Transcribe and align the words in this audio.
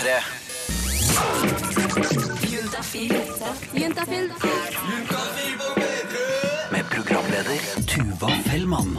P3. 0.00 0.22
Med 6.70 6.84
programleder 6.90 7.60
Tuva 7.86 8.30
Fellmann. 8.44 8.98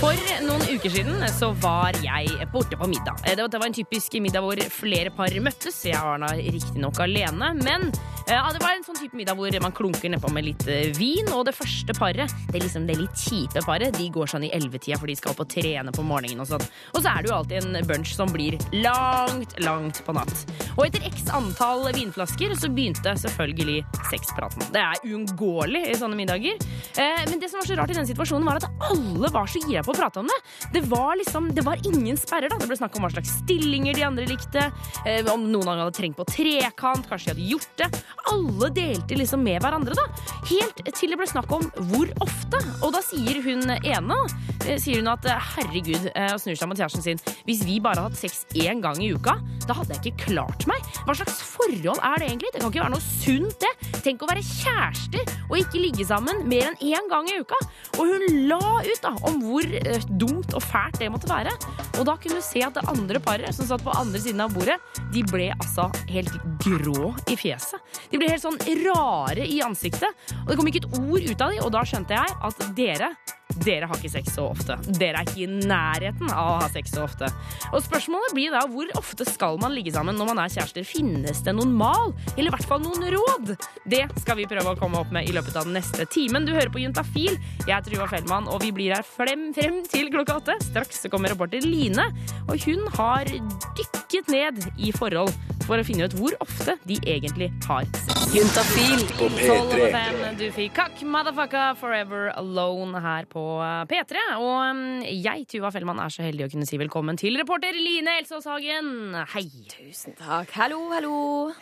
For 0.00 0.16
noen 0.46 0.62
uker 0.72 0.92
siden 0.94 1.20
så 1.36 1.50
var 1.60 1.92
jeg 2.00 2.46
borte 2.54 2.76
på 2.80 2.86
middag. 2.88 3.18
Eh, 3.28 3.34
Det 3.36 3.52
var- 3.52 3.66
en 3.66 3.72
typisk 3.74 4.12
middag 4.20 4.40
hvor 4.40 4.56
flere 4.70 5.10
par 5.14 5.28
møttes. 5.28 5.84
Jeg 5.84 6.00
var 6.00 6.18
da 6.18 6.26
riktignok 6.28 6.98
alene, 7.00 7.52
men 7.62 7.92
eh, 8.26 8.32
ja, 8.32 8.48
det 8.50 8.62
var 8.62 8.70
en 8.76 8.82
sånn 8.82 8.96
type 8.96 9.12
middag 9.14 9.36
hvor 9.36 9.50
man 9.60 9.72
klunker 9.72 10.08
nedpå 10.08 10.32
med 10.32 10.44
litt 10.44 10.66
eh, 10.66 10.90
vin. 10.96 11.28
Og 11.34 11.44
det 11.44 11.54
første 11.54 11.92
paret, 11.98 12.32
det 12.50 12.56
er 12.56 12.64
liksom 12.66 12.86
det 12.86 12.96
litt 12.96 13.12
kjipe 13.14 13.60
paret, 13.62 13.92
de 13.92 14.08
går 14.08 14.26
sånn 14.26 14.44
i 14.44 14.50
ellevetida 14.50 14.98
for 14.98 15.06
de 15.06 15.14
skal 15.16 15.32
opp 15.32 15.40
og 15.40 15.48
trene 15.48 15.92
på 15.92 16.02
morgenen 16.02 16.40
og 16.40 16.46
sånn. 16.48 16.64
Og 16.94 17.02
så 17.02 17.12
er 17.18 17.22
det 17.22 17.28
jo 17.28 17.36
alltid 17.36 17.64
en 17.76 17.86
bunch 17.86 18.14
som 18.14 18.28
blir 18.32 18.56
langt, 18.72 19.52
langt 19.60 20.02
på 20.06 20.14
natt. 20.14 20.46
Og 20.78 20.86
etter 20.86 21.04
x 21.12 21.28
antall 21.28 21.92
vinflasker 21.92 22.56
så 22.56 22.72
begynte 22.72 23.12
selvfølgelig 23.20 23.84
sexpraten. 24.10 24.64
Det 24.72 24.80
er 24.80 24.96
uunngåelig 25.04 25.90
i 25.90 25.94
sånne 25.94 26.16
middager. 26.16 26.56
Men 26.96 27.38
det 27.38 27.50
som 27.50 27.60
var 27.60 27.66
så 27.66 27.76
rart 27.76 27.90
i 27.90 27.94
den 27.94 28.06
situasjonen, 28.06 28.44
var 28.46 28.56
at 28.56 28.64
alle 28.80 29.28
var 29.30 29.44
så 29.46 29.60
gira 29.68 29.82
på 29.82 29.89
å 29.92 29.98
prate 29.98 30.22
om 30.22 30.30
det. 30.30 30.38
Det 30.74 30.84
var 30.90 31.18
liksom, 31.20 31.50
det 31.56 31.64
var 31.66 31.80
ingen 31.86 32.18
sperrer. 32.20 32.50
da. 32.50 32.58
Det 32.60 32.68
ble 32.70 32.78
snakk 32.78 32.96
om 32.96 33.06
hva 33.06 33.12
slags 33.14 33.36
stillinger 33.42 33.96
de 33.96 34.06
andre 34.06 34.26
likte, 34.30 34.70
eh, 35.06 35.26
om 35.32 35.48
noen 35.50 35.72
hadde 35.72 35.96
trengt 35.96 36.18
på 36.18 36.28
trekant, 36.30 37.08
kanskje 37.10 37.34
de 37.34 37.40
hadde 37.40 37.50
gjort 37.54 37.76
det. 37.80 38.02
Alle 38.32 38.70
delte 38.74 39.18
liksom 39.18 39.42
med 39.44 39.62
hverandre, 39.62 39.96
da. 39.98 40.06
Helt 40.50 40.82
til 40.96 41.12
det 41.12 41.18
ble 41.20 41.28
snakk 41.30 41.50
om 41.52 41.66
hvor 41.90 42.10
ofte. 42.24 42.60
Og 42.80 42.94
da 42.94 43.02
sier 43.04 43.40
hun 43.44 43.66
ene 43.70 44.18
eh, 44.66 44.78
sier 44.80 45.00
hun 45.00 45.10
at 45.12 45.26
eh, 45.28 45.48
herregud, 45.56 46.10
eh, 46.14 46.32
og 46.34 46.40
snur 46.42 46.58
seg 46.58 46.70
mot 46.70 46.78
kjæresten 46.78 47.04
sin, 47.04 47.22
hvis 47.48 47.64
vi 47.66 47.78
bare 47.82 48.02
hadde 48.04 48.14
hatt 48.14 48.20
sex 48.20 48.44
én 48.58 48.82
gang 48.84 49.00
i 49.02 49.12
uka, 49.14 49.36
da 49.66 49.76
hadde 49.76 49.96
jeg 49.96 50.12
ikke 50.12 50.30
klart 50.30 50.66
meg. 50.70 50.84
Hva 51.06 51.16
slags 51.18 51.40
forhold 51.46 52.00
er 52.00 52.20
det 52.20 52.30
egentlig? 52.30 52.52
Det 52.54 52.62
kan 52.62 52.72
ikke 52.72 52.84
være 52.84 52.94
noe 52.96 53.06
sunt, 53.06 53.60
det. 53.60 54.00
Tenk 54.04 54.22
å 54.24 54.30
være 54.30 54.44
kjærester 54.46 55.34
og 55.50 55.56
ikke 55.58 55.82
ligge 55.82 56.06
sammen 56.08 56.44
mer 56.48 56.70
enn 56.70 56.80
én 56.94 57.10
gang 57.10 57.28
i 57.30 57.40
uka. 57.42 57.58
Og 57.98 58.12
hun 58.12 58.46
la 58.50 58.60
ut 58.86 59.02
da 59.04 59.12
om 59.28 59.40
hvor 59.44 59.66
dumt 60.08 60.54
og 60.56 60.62
fælt 60.64 61.00
det 61.00 61.10
måtte 61.12 61.30
være. 61.30 61.54
Og 61.98 62.06
da 62.08 62.16
kunne 62.20 62.40
du 62.40 62.44
se 62.44 62.62
at 62.66 62.76
det 62.76 62.86
andre 62.90 63.22
paret 63.24 63.56
som 63.56 63.68
satt 63.68 63.84
på 63.84 63.94
andre 63.96 64.20
siden 64.22 64.44
av 64.44 64.54
bordet, 64.54 64.78
de 65.14 65.24
ble 65.30 65.50
altså 65.56 65.88
helt 66.10 66.32
grå 66.62 67.12
i 67.30 67.38
fjeset. 67.40 67.98
De 68.12 68.20
ble 68.20 68.30
helt 68.30 68.44
sånn 68.44 68.60
rare 68.84 69.46
i 69.46 69.60
ansiktet. 69.64 70.24
Og 70.44 70.52
det 70.52 70.60
kom 70.60 70.70
ikke 70.70 70.84
et 70.84 70.96
ord 71.00 71.28
ut 71.30 71.44
av 71.44 71.52
dem, 71.52 71.60
og 71.64 71.74
da 71.74 71.84
skjønte 71.88 72.16
jeg 72.16 72.40
at 72.50 72.66
dere 72.78 73.14
dere 73.60 73.88
har 73.90 73.98
ikke 73.98 74.12
sex 74.12 74.34
så 74.36 74.46
ofte. 74.52 74.76
Dere 74.96 75.20
er 75.20 75.28
ikke 75.28 75.44
i 75.44 75.66
nærheten 75.68 76.30
av 76.30 76.50
å 76.52 76.56
ha 76.62 76.68
sex 76.72 76.94
så 76.94 77.04
ofte. 77.04 77.28
Og 77.74 77.82
spørsmålet 77.84 78.34
blir 78.36 78.54
da 78.54 78.62
hvor 78.70 78.90
ofte 78.98 79.26
skal 79.28 79.58
man 79.60 79.74
ligge 79.74 79.92
sammen 79.94 80.16
når 80.18 80.30
man 80.30 80.42
er 80.44 80.52
kjærester? 80.54 80.86
Finnes 80.86 81.42
det 81.46 81.54
noen 81.56 81.74
mal? 81.76 82.14
Eller 82.36 82.50
i 82.50 82.54
hvert 82.54 82.68
fall 82.70 82.82
noen 82.84 83.08
råd? 83.14 83.54
Det 83.90 84.04
skal 84.22 84.38
vi 84.40 84.48
prøve 84.50 84.74
å 84.74 84.78
komme 84.80 85.02
opp 85.02 85.12
med 85.14 85.28
i 85.28 85.34
løpet 85.36 85.58
av 85.58 85.68
den 85.68 85.76
neste 85.78 86.06
timen. 86.12 86.46
Du 86.46 86.54
hører 86.54 86.72
på 86.72 86.82
Juntafil. 86.82 87.36
Jeg 87.66 87.74
er 87.76 87.84
Truva 87.86 88.08
Fellmann, 88.10 88.48
og 88.50 88.62
vi 88.64 88.72
blir 88.76 88.94
her 88.96 89.06
frem, 89.06 89.50
frem 89.56 89.69
til 89.90 90.10
klokka 90.12 90.38
åtte. 90.40 90.56
Straks 90.64 91.02
så 91.04 91.10
kommer 91.12 91.32
reporter 91.32 91.64
Line, 91.66 92.06
og 92.46 92.66
hun 92.66 92.86
har 92.96 93.30
dykket 93.78 94.30
ned 94.32 94.62
i 94.78 94.92
forhold 94.96 95.32
for 95.66 95.78
å 95.78 95.86
finne 95.86 96.08
ut 96.08 96.16
hvor 96.18 96.34
ofte 96.42 96.74
de 96.88 96.96
egentlig 97.06 97.50
har 97.68 97.86
sex. 97.86 98.20
Juntafil. 98.30 99.04
På 99.18 99.26
P3. 99.34 99.86
fem, 99.90 100.18
du 100.38 100.44
fikk 100.54 100.74
Kakk 100.76 101.00
Motherfucka 101.02 101.64
Forever 101.80 102.28
Alone 102.38 103.00
her 103.02 103.26
på 103.30 103.42
P3. 103.90 104.24
Og 104.38 104.56
um, 104.70 104.82
jeg, 105.02 105.46
Tuva 105.50 105.72
Fellmann, 105.74 105.98
er 106.02 106.14
så 106.14 106.22
heldig 106.26 106.46
å 106.46 106.50
kunne 106.52 106.68
si 106.68 106.78
velkommen 106.78 107.18
til 107.18 107.38
reporter 107.40 107.74
Line 107.74 108.18
Elsås 108.20 108.46
Hagen. 108.50 109.16
Hei. 109.34 109.46
Tusen 109.72 110.14
takk. 110.18 110.52
Hallo, 110.58 110.84
hallo. 110.94 111.16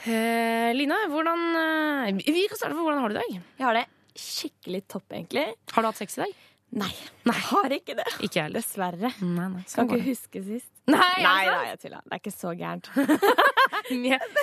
Eh, 0.04 0.74
Line, 0.76 1.04
hvordan 1.12 1.46
eh, 1.62 2.26
Vi 2.26 2.48
kan 2.50 2.60
starte 2.60 2.76
med 2.76 2.84
hvordan 2.84 3.04
har 3.04 3.14
du 3.14 3.16
det 3.16 3.24
i 3.24 3.38
dag? 3.38 3.48
Jeg 3.60 3.68
har 3.68 3.80
det 3.80 3.86
skikkelig 4.18 4.82
topp, 4.90 5.06
egentlig. 5.14 5.46
Har 5.72 5.84
du 5.84 5.90
hatt 5.90 6.00
sex 6.00 6.18
i 6.18 6.24
dag? 6.26 6.36
Nei, 6.68 6.90
jeg 7.24 7.32
har 7.48 7.72
ikke 7.72 7.94
det. 7.96 8.04
Ikke 8.26 8.42
heller. 8.44 8.60
Dessverre. 8.60 9.08
Nei, 9.24 9.46
nei. 9.48 9.62
Kan 9.62 9.70
Sånn 9.72 9.86
ikke 9.88 9.96
det. 10.02 10.04
huske 10.10 10.42
sist. 10.44 10.68
Nei, 10.88 10.98
Nei, 10.98 11.22
altså. 11.24 11.54
nei, 11.54 11.68
jeg 11.70 11.78
tuller. 11.82 12.02
Det 12.04 12.12
er 12.16 12.20
ikke 12.20 12.32
så 12.36 12.52
gærent. 12.58 12.90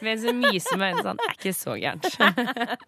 Med, 0.06 0.22
hun 0.26 0.40
myser 0.42 0.78
med 0.80 0.88
øynene 0.96 1.04
sånn. 1.06 1.20
Det 1.22 1.26
er 1.28 1.36
ikke 1.38 1.54
så 1.58 1.76
gærent. 1.82 2.06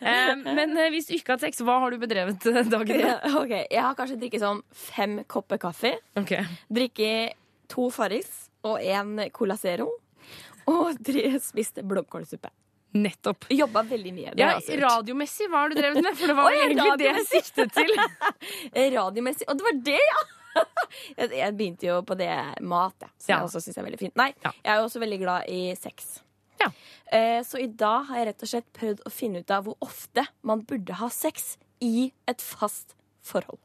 Eh, 0.00 0.32
Men 0.46 0.72
eh, 0.78 0.88
hvis 0.94 1.08
du 1.10 1.14
ikke 1.16 1.34
har 1.34 1.40
sex, 1.42 1.60
hva 1.64 1.78
har 1.82 1.92
du 1.92 1.98
bedrevet 2.00 2.44
eh, 2.48 2.60
dagen 2.72 3.00
Ja, 3.00 3.16
med? 3.20 3.34
ok, 3.40 3.52
Jeg 3.70 3.82
har 3.84 3.96
kanskje 3.98 4.16
drikket 4.20 4.42
sånn 4.44 4.62
fem 4.72 5.18
kopper 5.28 5.60
kaffe. 5.60 5.92
Ok. 6.20 6.32
Drikket 6.72 7.36
to 7.72 7.88
Farris 7.94 8.46
og 8.66 8.80
en 8.82 9.16
Cola 9.36 9.56
Zero. 9.60 9.90
Og 10.70 10.96
spist 11.42 11.80
blomkålsuppe. 11.84 12.48
Nettopp. 12.94 13.44
Jobba 13.54 13.82
veldig 13.86 14.12
mye. 14.16 14.32
Ja. 14.38 14.54
Radiomessig, 14.82 15.46
hva 15.52 15.64
har 15.64 15.70
du 15.70 15.76
drevet 15.78 16.02
med? 16.02 16.16
For 16.18 16.26
det 16.32 16.36
var 16.38 16.48
Oi, 16.50 16.56
egentlig 16.64 16.96
det 16.98 17.08
jeg 17.10 17.26
siktet 17.30 17.72
til. 17.76 17.92
Radiomessig. 18.96 19.46
Og 19.48 19.58
det 19.60 19.66
var 19.68 19.80
det, 19.90 19.98
ja! 20.10 20.22
Jeg, 21.14 21.28
jeg 21.38 21.54
begynte 21.54 21.86
jo 21.86 22.00
på 22.02 22.16
det 22.18 22.32
mat, 22.66 22.96
som 23.22 23.30
Ja. 23.30 23.36
jeg 23.36 23.44
også 23.46 23.60
syns 23.62 23.76
er 23.78 23.84
veldig 23.86 24.00
fint. 24.00 24.16
Nei, 24.18 24.32
Ja. 24.42 24.50
jeg 24.64 24.72
er 24.72 24.80
jo 24.80 24.88
også 24.88 24.98
veldig 25.04 25.18
glad 25.22 25.46
i 25.48 25.60
sex. 25.78 26.08
Ja. 26.60 26.66
Eh, 27.14 27.38
så 27.46 27.60
i 27.62 27.68
dag 27.70 28.08
har 28.08 28.18
jeg 28.18 28.26
rett 28.32 28.42
og 28.42 28.50
slett 28.50 28.66
prøvd 28.76 29.04
å 29.06 29.12
finne 29.14 29.38
ut 29.44 29.50
av 29.54 29.64
hvor 29.68 29.76
ofte 29.86 30.26
man 30.42 30.64
burde 30.66 30.98
ha 30.98 31.08
sex 31.14 31.54
i 31.80 32.10
et 32.28 32.42
fast 32.42 32.96
forhold. 33.22 33.60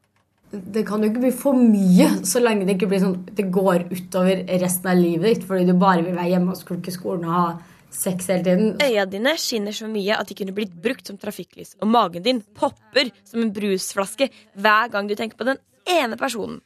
Det 0.54 0.84
kan 0.86 1.02
jo 1.02 1.10
ikke 1.10 1.24
bli 1.26 1.32
for 1.34 1.58
mye 1.58 2.06
så 2.24 2.38
lenge 2.40 2.64
det 2.68 2.76
ikke 2.78 2.88
blir 2.92 3.02
sånn 3.02 3.18
det 3.34 3.48
går 3.52 3.88
utover 3.90 4.44
resten 4.62 4.86
av 4.92 4.96
livet 5.02 5.26
ditt 5.40 5.48
fordi 5.48 5.66
du 5.66 5.74
bare 5.74 6.04
vil 6.06 6.14
være 6.14 6.30
hjemme 6.36 6.54
og 6.54 6.60
skrukke 6.60 6.94
skolen 6.94 7.26
og 7.26 7.34
ha 7.34 7.46
sex 7.92 8.28
hele 8.30 8.44
tiden. 8.44 8.76
Øya 8.82 9.06
dine 9.10 9.36
skinner 9.40 9.74
så 9.76 9.88
mye 9.90 10.16
at 10.18 10.28
de 10.28 10.36
kunne 10.38 10.54
blitt 10.56 10.74
brukt 10.82 11.06
som 11.06 11.18
trafikklys, 11.20 11.76
og 11.80 11.90
magen 11.90 12.24
din 12.24 12.42
popper 12.56 13.10
som 13.24 13.42
en 13.42 13.52
brusflaske 13.54 14.30
hver 14.54 14.92
gang 14.92 15.08
du 15.08 15.16
tenker 15.18 15.38
på 15.38 15.48
den 15.48 15.60
ene 15.86 16.18
personen. 16.20 16.60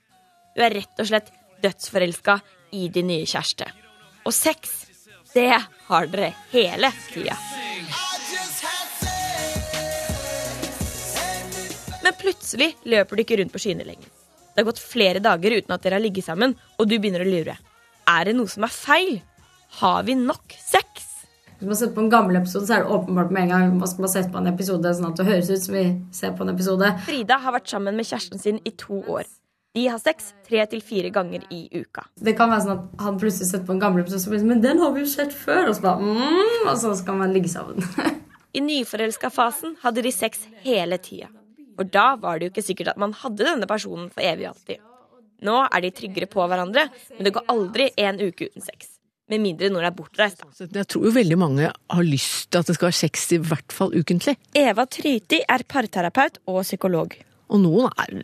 Du 0.56 0.62
er 0.64 0.74
rett 0.80 1.02
og 1.02 1.10
slett 1.10 1.30
dødsforelska 1.62 2.40
i 2.76 2.88
din 2.92 3.10
nye 3.10 3.28
kjæreste. 3.28 3.68
Og 4.26 4.34
sex, 4.34 4.86
det 5.34 5.50
har 5.88 6.08
dere 6.10 6.32
hele 6.52 6.92
tida. 7.12 7.36
Men 12.00 12.16
plutselig 12.18 12.72
løper 12.88 13.16
du 13.16 13.22
ikke 13.24 13.38
rundt 13.40 13.52
på 13.54 13.60
skyene 13.62 13.86
lenger. 13.86 14.08
Det 14.50 14.62
har 14.62 14.66
gått 14.66 14.82
flere 14.82 15.22
dager 15.22 15.54
uten 15.60 15.74
at 15.74 15.84
dere 15.84 16.00
har 16.00 16.02
ligget 16.02 16.26
sammen, 16.26 16.56
og 16.78 16.88
du 16.88 16.96
begynner 16.98 17.22
å 17.22 17.28
lure. 17.28 17.54
Er 18.10 18.26
det 18.26 18.34
noe 18.34 18.50
som 18.50 18.66
er 18.66 18.74
feil? 18.74 19.20
Har 19.78 20.02
vi 20.08 20.16
nok 20.18 20.56
sex? 20.58 21.09
Hvis 21.60 21.68
man 21.68 21.76
setter 21.76 21.92
på 21.92 22.00
en 22.00 22.12
gammel 22.12 22.38
episode, 22.38 22.64
så 22.64 22.78
er 22.78 22.86
det 22.86 22.92
åpenbart 22.94 23.32
med 23.36 23.42
en 23.42 23.50
gang 23.52 23.72
man 23.76 23.88
skal 23.88 24.08
sette 24.08 24.30
på 24.32 24.40
en 24.40 24.48
episode 24.48 24.92
sånn 24.96 25.10
at 25.10 25.18
det 25.20 25.26
høres 25.28 25.50
ut 25.52 25.60
som 25.66 25.74
vi 25.76 25.82
ser 26.16 26.30
på 26.32 26.46
en 26.46 26.52
episode. 26.54 26.88
Frida 27.04 27.36
har 27.42 27.52
vært 27.52 27.68
sammen 27.68 27.98
med 27.98 28.06
kjæresten 28.08 28.40
sin 28.40 28.60
i 28.64 28.72
to 28.80 29.02
år. 29.04 29.26
De 29.76 29.82
har 29.92 30.00
sex 30.00 30.30
tre 30.48 30.62
til 30.72 30.80
fire 30.80 31.10
ganger 31.12 31.44
i 31.52 31.58
uka. 31.74 32.06
Det 32.16 32.32
kan 32.38 32.48
være 32.48 32.64
sånn 32.64 32.72
at 32.78 33.02
han 33.04 33.18
plutselig 33.20 33.50
setter 33.50 33.66
på 33.68 33.74
en 33.76 33.82
gammel 33.82 34.00
episode, 34.00 34.22
så 34.22 34.32
blir 34.32 34.40
det 34.40 34.46
sånn, 34.46 34.52
men 34.54 34.62
den 34.64 34.80
har 34.80 34.94
vi 34.94 35.02
jo 35.04 35.10
sett 35.12 35.36
før, 35.36 35.68
og 35.68 35.76
så 35.76 35.84
bare, 35.84 36.14
mm, 36.16 36.64
og 36.64 36.78
så 36.80 36.94
skal 37.02 37.18
man 37.20 37.34
ligge 37.36 37.52
sammen. 37.52 37.84
I 38.56 38.62
nyforelska-fasen 38.64 39.76
hadde 39.82 40.06
de 40.08 40.14
sex 40.16 40.46
hele 40.64 40.96
tida. 41.04 41.28
For 41.76 41.92
da 41.92 42.06
var 42.24 42.40
det 42.40 42.48
jo 42.48 42.54
ikke 42.54 42.64
sikkert 42.70 42.94
at 42.94 43.02
man 43.04 43.12
hadde 43.20 43.44
denne 43.44 43.68
personen 43.68 44.08
for 44.08 44.24
evig 44.24 44.48
og 44.48 44.54
alltid. 44.54 44.80
Nå 45.44 45.58
er 45.68 45.84
de 45.84 45.92
tryggere 46.00 46.32
på 46.32 46.48
hverandre, 46.48 46.88
men 47.18 47.28
det 47.28 47.34
går 47.36 47.52
aldri 47.52 47.90
en 48.00 48.24
uke 48.24 48.48
uten 48.48 48.64
sex. 48.64 48.96
Med 49.30 49.42
mindre 49.44 49.70
når 49.70 49.84
det 49.84 49.90
er 49.90 49.96
bortreist. 49.96 50.44
Jeg 50.60 50.86
tror 50.90 51.06
jo 51.06 51.14
veldig 51.14 51.38
mange 51.38 51.70
har 51.70 52.06
lyst 52.06 52.50
til 52.50 52.62
at 52.62 52.70
det 52.70 52.76
skal 52.76 52.90
være 52.90 53.00
sex 53.00 53.26
i 53.36 53.40
hvert 53.50 53.74
fall 53.74 53.94
ukentlig. 53.94 54.36
Eva 54.58 54.86
Tryti 54.90 55.42
er 55.46 55.66
parterapeut 55.70 56.40
og 56.50 56.62
psykolog. 56.66 57.14
Og 57.50 57.62
noen 57.62 57.90
er 57.94 58.14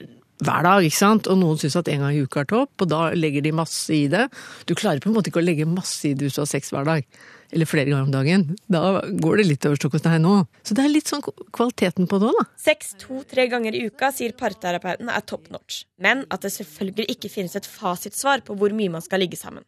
hver 0.45 0.66
dag, 0.66 0.84
ikke 0.84 0.99
sant? 0.99 1.28
Og 1.33 1.39
noen 1.41 1.56
syns 1.61 1.78
at 1.81 1.89
en 1.89 2.03
gang 2.05 2.16
i 2.16 2.25
uka 2.27 2.43
er 2.43 2.50
topp, 2.50 2.84
og 2.84 2.91
da 2.91 3.06
legger 3.16 3.45
de 3.45 3.55
masse 3.56 3.89
i 3.95 4.05
det. 4.12 4.27
Du 4.69 4.75
klarer 4.77 5.00
på 5.00 5.09
en 5.09 5.16
måte 5.16 5.30
ikke 5.30 5.41
å 5.41 5.47
legge 5.47 5.69
masse 5.69 6.10
i 6.10 6.13
det 6.13 6.27
hvis 6.27 6.36
du 6.36 6.42
har 6.42 6.51
sex 6.51 6.72
hver 6.75 6.84
dag. 6.89 7.07
Eller 7.54 7.69
flere 7.71 7.89
ganger 7.89 8.09
om 8.09 8.13
dagen. 8.13 8.45
Da 8.69 8.83
går 9.07 9.41
det 9.41 9.47
litt 9.47 9.69
over 9.69 9.78
stokk 9.78 9.97
og 9.97 10.03
stein 10.03 10.27
nå. 10.27 10.34
Så 10.66 10.77
det 10.77 10.84
er 10.84 10.92
litt 10.92 11.09
sånn 11.09 11.22
kvaliteten 11.25 12.10
på 12.10 12.19
det 12.21 12.28
òg, 12.33 12.41
da. 12.41 12.47
Sex 12.60 12.92
to-tre 13.01 13.47
ganger 13.53 13.78
i 13.78 13.86
uka 13.86 14.10
sier 14.13 14.34
parterapeuten 14.36 15.13
er 15.15 15.25
top 15.25 15.48
notch. 15.54 15.84
Men 16.03 16.27
at 16.34 16.45
det 16.45 16.53
selvfølgelig 16.59 17.16
ikke 17.16 17.33
finnes 17.33 17.57
et 17.57 17.71
fasitsvar 17.71 18.45
på 18.45 18.59
hvor 18.59 18.75
mye 18.77 18.92
man 18.98 19.04
skal 19.04 19.22
ligge 19.22 19.41
sammen. 19.41 19.65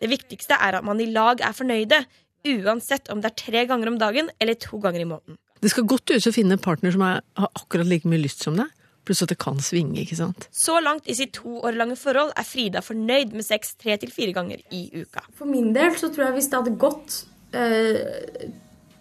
Det 0.00 0.08
viktigste 0.10 0.56
er 0.56 0.80
at 0.80 0.86
man 0.86 1.00
i 1.02 1.10
lag 1.12 1.42
er 1.44 1.56
fornøyde, 1.56 2.02
uansett 2.48 3.10
om 3.12 3.20
det 3.20 3.32
er 3.32 3.40
tre 3.42 3.64
ganger 3.68 3.90
om 3.90 3.98
dagen 4.00 4.30
eller 4.40 4.56
to 4.60 4.80
ganger 4.80 5.04
i 5.04 5.08
måneden. 5.08 5.38
Det 5.60 5.72
skal 5.74 5.84
godt 5.88 6.08
gjøres 6.08 6.30
å 6.30 6.32
finne 6.32 6.56
en 6.56 6.62
partner 6.62 6.94
som 6.94 7.02
er, 7.04 7.20
har 7.36 7.50
akkurat 7.58 7.88
like 7.88 8.08
mye 8.08 8.22
lyst 8.22 8.46
som 8.46 8.56
deg. 8.56 8.70
Pluss 9.04 9.22
at 9.24 9.32
det 9.32 9.38
kan 9.40 9.60
svinge, 9.64 10.02
ikke 10.02 10.16
sant. 10.18 10.46
Så 10.52 10.76
langt 10.84 11.08
i 11.08 11.16
sitt 11.16 11.32
to 11.36 11.60
år 11.64 11.76
lange 11.76 11.96
forhold 12.00 12.32
er 12.36 12.48
Frida 12.48 12.82
fornøyd 12.84 13.32
med 13.36 13.44
sex 13.44 13.74
tre 13.80 13.96
til 14.00 14.12
fire 14.12 14.34
ganger 14.36 14.60
i 14.76 14.86
uka. 14.92 15.24
For 15.36 15.48
min 15.48 15.72
del 15.76 15.96
så 16.00 16.10
tror 16.12 16.28
jeg 16.28 16.36
hvis 16.36 16.50
det 16.52 16.60
hadde 16.60 16.74
gått 16.80 17.16
eh, 17.56 18.50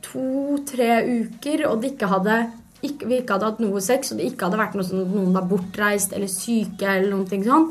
to-tre 0.08 0.92
uker, 1.08 1.66
og 1.70 1.84
det 1.84 1.94
ikke 1.94 2.12
hadde, 2.12 2.40
ikke, 2.80 3.10
vi 3.12 3.20
ikke 3.22 3.38
hadde 3.38 3.52
hatt 3.52 3.62
noe 3.64 3.84
sex, 3.84 4.12
og 4.12 4.20
det 4.20 4.32
ikke 4.32 4.48
hadde 4.48 4.62
vært 4.64 4.80
noe 4.80 4.88
sånn 4.88 5.04
at 5.04 5.14
noen 5.16 5.36
var 5.36 5.48
bortreist 5.52 6.16
eller 6.16 6.32
syke, 6.32 6.88
eller 6.88 7.12
noen 7.12 7.28
ting 7.30 7.44
sånn, 7.48 7.70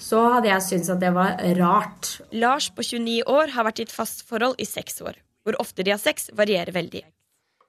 så 0.00 0.20
hadde 0.34 0.48
jeg 0.50 0.66
syntes 0.66 0.92
at 0.92 1.00
det 1.02 1.12
var 1.16 1.40
rart. 1.60 2.16
Lars 2.32 2.70
på 2.74 2.84
29 2.86 3.22
år 3.28 3.54
har 3.54 3.68
vært 3.68 3.82
i 3.82 3.86
et 3.88 3.94
fast 3.94 4.24
forhold 4.28 4.56
i 4.58 4.68
seks 4.68 5.00
år. 5.04 5.18
Hvor 5.44 5.56
ofte 5.62 5.84
de 5.84 5.94
har 5.94 6.00
sex, 6.00 6.28
varierer 6.36 6.72
veldig. 6.76 7.04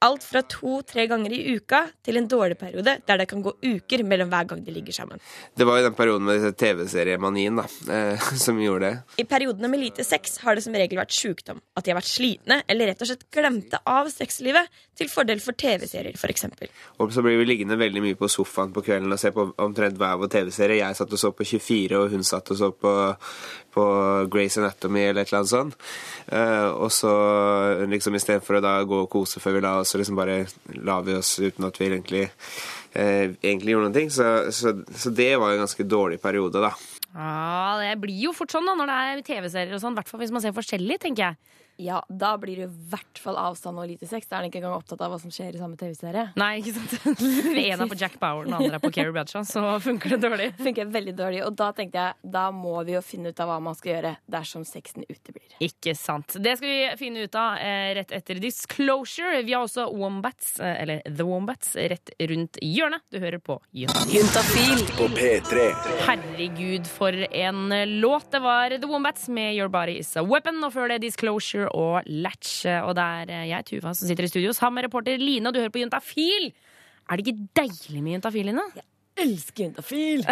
Alt 0.02 0.24
fra 0.26 0.42
to-tre 0.50 1.06
ganger 1.10 1.34
i 1.36 1.56
uka 1.56 1.84
til 2.02 2.18
en 2.18 2.28
dårlig 2.30 2.58
periode 2.58 2.96
der 3.06 3.20
det 3.22 3.28
kan 3.30 3.44
gå 3.46 3.54
uker 3.62 4.02
mellom 4.08 4.32
hver 4.32 4.48
gang 4.50 4.64
de 4.66 4.74
ligger 4.74 4.96
sammen. 4.96 5.22
Det 5.54 5.68
var 5.68 5.78
jo 5.78 5.86
den 5.86 5.98
perioden 5.98 6.26
med 6.26 6.58
TV-seriemanien 6.58 7.62
da, 7.62 7.68
eh, 7.94 8.30
som 8.46 8.58
gjorde 8.62 8.90
det. 8.90 9.22
I 9.22 9.28
periodene 9.30 9.70
med 9.70 9.84
lite 9.84 10.06
sex 10.08 10.40
har 10.42 10.58
det 10.58 10.66
som 10.66 10.74
regel 10.74 10.98
vært 10.98 11.14
sykdom. 11.14 11.62
At 11.78 11.86
de 11.86 11.94
har 11.94 12.00
vært 12.00 12.10
slitne 12.10 12.62
eller 12.68 12.92
rett 12.92 13.06
og 13.06 13.12
slett 13.12 13.28
glemte 13.34 13.82
av 13.86 14.10
sexlivet 14.10 14.82
til 14.98 15.10
fordel 15.12 15.42
for 15.44 15.58
TV-serier, 15.58 16.18
f.eks. 16.18 16.48
Og 17.02 17.14
så 17.14 17.24
blir 17.26 17.38
vi 17.40 17.48
liggende 17.48 17.78
veldig 17.80 18.04
mye 18.04 18.18
på 18.18 18.30
sofaen 18.32 18.74
på 18.74 18.84
kvelden 18.86 19.14
og 19.14 19.22
se 19.22 19.32
på 19.36 19.48
omtrent 19.62 20.02
hver 20.02 20.20
vår 20.22 20.34
TV-serie. 20.34 20.82
Jeg 20.82 20.98
satt 20.98 21.14
og 21.14 21.22
så 21.22 21.32
på 21.36 21.48
24, 21.48 22.02
og 22.02 22.16
hun 22.16 22.26
satt 22.26 22.52
og 22.54 22.60
så 22.60 22.72
på, 22.74 22.94
på 23.74 23.86
Grace 24.32 24.62
Anatomy 24.62 25.06
eller 25.08 25.24
et 25.24 25.32
eller 25.32 25.42
annet 25.42 25.52
sånt. 25.52 25.78
Eh, 26.28 26.68
og 26.72 26.92
så 26.94 27.12
liksom 27.92 28.18
istedenfor 28.18 28.60
å 28.60 28.64
da 28.64 28.76
gå 28.88 29.04
og 29.06 29.10
kose 29.12 29.42
før 29.44 29.58
vi 29.58 29.64
la 29.66 29.76
oss, 29.82 29.94
så 29.94 30.02
liksom 30.02 30.20
bare 30.20 30.44
la 30.82 31.00
vi 31.06 31.18
oss 31.18 31.34
uten 31.42 31.68
at 31.68 31.80
vi 31.82 31.90
egentlig, 31.90 32.26
eh, 32.94 33.32
egentlig 33.42 33.76
gjorde 33.76 33.90
noen 33.90 34.00
ting. 34.00 34.12
Så, 34.14 34.28
så, 34.56 34.76
så 34.92 35.14
det 35.16 35.34
var 35.42 35.54
en 35.54 35.64
ganske 35.66 35.88
dårlig 35.88 36.22
periode, 36.24 36.64
da. 36.64 36.74
Ja, 37.12 37.80
det 37.82 37.96
blir 38.04 38.28
jo 38.28 38.36
fort 38.36 38.54
sånn 38.54 38.68
da, 38.70 38.76
når 38.78 38.92
det 38.92 39.00
er 39.00 39.26
TV-serier 39.28 39.76
og 39.76 39.84
sånn. 39.84 39.98
I 39.98 40.02
hvert 40.02 40.12
fall 40.12 40.24
hvis 40.24 40.32
man 40.36 40.44
ser 40.44 40.56
forskjellig, 40.56 41.02
tenker 41.04 41.32
jeg. 41.32 41.61
Ja, 41.78 42.02
da 42.10 42.38
blir 42.38 42.60
det 42.60 42.68
i 42.68 42.90
hvert 42.92 43.20
fall 43.22 43.38
avstand 43.40 43.80
og 43.80 43.88
lite 43.90 44.08
sex. 44.10 44.28
Da 44.28 44.38
er 44.38 44.44
han 44.44 44.52
ikke 44.52 44.60
engang 44.62 44.76
opptatt 44.78 45.02
av 45.02 45.14
hva 45.14 45.20
som 45.22 45.32
skjer 45.34 45.56
i 45.56 45.62
samme 45.62 45.78
TV-serie. 45.80 46.28
Nei, 46.40 46.52
ikke 46.62 46.76
sant? 46.76 47.18
En 47.72 47.84
er 47.86 47.90
på 47.90 47.98
Jack 47.98 48.18
Bauer, 48.22 48.46
den 48.46 48.56
andre 48.58 48.78
er 48.78 48.84
på 48.84 48.92
Keri 48.94 49.14
Bradshaw, 49.16 49.46
så 49.48 49.64
funker 49.84 50.16
det 50.16 50.22
dårlig. 50.26 50.50
Funker 50.66 50.90
veldig 50.92 51.14
dårlig, 51.18 51.42
og 51.46 51.56
da 51.58 51.72
tenkte 51.76 52.04
jeg 52.04 52.32
da 52.36 52.44
må 52.56 52.76
vi 52.88 52.96
jo 52.96 53.02
finne 53.06 53.32
ut 53.32 53.42
av 53.42 53.50
hva 53.50 53.58
man 53.64 53.78
skal 53.78 53.96
gjøre 53.96 54.14
dersom 54.32 54.66
sexen 54.68 55.06
uteblir. 55.08 55.56
Ikke 55.64 55.96
sant. 55.98 56.36
Det 56.42 56.56
skal 56.60 56.72
vi 56.72 56.80
finne 57.00 57.26
ut 57.26 57.38
av 57.40 57.60
eh, 57.62 57.94
rett 58.00 58.14
etter 58.16 58.42
Disclosure. 58.42 59.42
Vi 59.48 59.56
har 59.56 59.66
også 59.66 59.88
Wombats, 59.96 60.54
eh, 60.60 60.82
eller 60.84 61.02
The 61.08 61.26
Wombats, 61.28 61.74
rett 61.76 62.14
rundt 62.32 62.60
hjørnet. 62.62 63.06
Du 63.12 63.20
hører 63.22 63.42
på 63.42 63.58
Juntafil. 63.76 64.18
Juntafil 64.20 64.86
på 64.98 65.10
P3. 65.18 65.68
Herregud, 66.08 66.90
for 66.90 67.16
en 67.32 67.64
låt. 68.02 68.32
Det 68.32 68.42
var 68.44 68.78
The 68.78 68.90
Wombats 68.90 69.28
med 69.30 69.56
Your 69.56 69.70
Body 69.72 70.00
Is 70.02 70.14
A 70.18 70.24
Weapon, 70.26 70.62
og 70.66 70.74
før 70.76 70.94
det 70.94 71.02
Disclosure 71.06 71.61
og 71.70 72.08
Latch. 72.08 72.66
Og 72.86 72.94
det 72.98 73.08
er 73.22 73.34
eh, 73.34 73.50
jeg, 73.52 73.68
Tuva, 73.70 73.96
som 73.98 74.10
sitter 74.10 74.28
i 74.28 74.32
studio 74.32 74.54
sammen 74.58 74.80
med 74.80 74.90
reporter 74.90 75.22
Line, 75.22 75.46
og 75.48 75.56
du 75.56 75.62
hører 75.62 75.74
på 75.74 75.84
Juntafil. 75.84 76.52
Er 77.10 77.20
det 77.20 77.28
ikke 77.28 77.50
deilig 77.62 78.02
med 78.02 78.18
Juntafil, 78.18 78.52
Line? 78.52 78.70
Elsker 79.22 79.68
juntafil! 79.68 80.22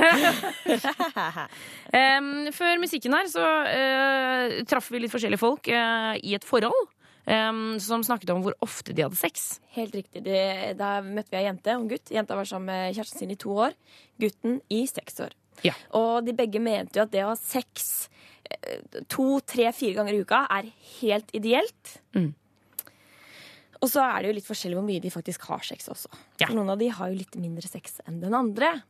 um, 1.99 2.29
før 2.55 2.79
musikken 2.79 3.15
her 3.17 3.27
så 3.29 3.43
uh, 3.43 4.53
traff 4.69 4.87
vi 4.93 5.01
litt 5.03 5.11
forskjellige 5.11 5.41
folk 5.41 5.67
uh, 5.67 6.15
i 6.15 6.31
et 6.37 6.47
forhold. 6.47 6.87
Um, 7.29 7.75
som 7.83 8.01
snakket 8.01 8.31
om 8.33 8.39
hvor 8.41 8.55
ofte 8.65 8.95
de 8.95 9.03
hadde 9.05 9.19
sex. 9.19 9.59
Helt 9.75 9.93
riktig. 9.93 10.23
De, 10.25 10.39
da 10.79 10.95
møtte 11.05 11.35
vi 11.35 11.41
ei 11.41 11.45
jente 11.45 11.75
og 11.75 11.83
en 11.83 11.91
gutt. 11.91 12.13
Jenta 12.15 12.39
var 12.39 12.47
sammen 12.49 12.71
med 12.71 12.95
kjæresten 12.95 13.21
sin 13.21 13.35
i 13.35 13.37
to 13.37 13.53
år. 13.67 13.75
Gutten 14.23 14.57
i 14.73 14.79
seks 14.89 15.19
år. 15.27 15.35
Ja. 15.67 15.75
Og 15.99 16.23
de 16.25 16.33
begge 16.33 16.61
mente 16.63 16.97
jo 16.97 17.05
at 17.05 17.13
det 17.13 17.25
å 17.25 17.33
ha 17.33 17.37
sex 17.37 18.07
to, 19.11 19.39
tre, 19.45 19.69
fire 19.75 19.97
ganger 19.97 20.15
i 20.15 20.21
uka 20.23 20.43
er 20.57 20.69
helt 20.99 21.33
ideelt. 21.37 21.97
Mm. 22.17 22.31
Og 23.79 23.87
så 23.87 24.03
er 24.03 24.21
det 24.21 24.31
jo 24.31 24.37
litt 24.39 24.47
forskjellig 24.47 24.77
hvor 24.79 24.87
mye 24.87 25.03
de 25.03 25.11
faktisk 25.13 25.45
har 25.47 25.61
sex 25.63 25.87
også. 25.91 26.11
Ja. 26.41 26.49
Noen 26.51 26.73
av 26.73 26.79
de 26.81 26.89
har 26.91 27.11
jo 27.11 27.19
litt 27.19 27.37
mindre 27.39 27.69
sex 27.69 28.01
enn 28.05 28.19
den 28.23 28.35
andre. 28.35 28.81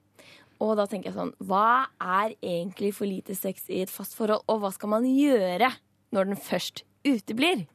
Og 0.60 0.74
da 0.80 0.86
tenker 0.90 1.12
jeg 1.12 1.18
sånn, 1.18 1.36
hva 1.48 1.88
er 2.02 2.34
egentlig 2.42 2.92
for 2.98 3.08
lite 3.08 3.36
sex 3.38 3.70
i 3.72 3.84
et 3.86 3.92
fast 3.92 4.18
forhold, 4.18 4.44
og 4.50 4.64
hva 4.64 4.72
skal 4.76 4.92
man 4.92 5.06
gjøre 5.08 5.70
når 6.16 6.32
den 6.32 6.42
først 6.42 6.84
uteblir? 7.08 7.68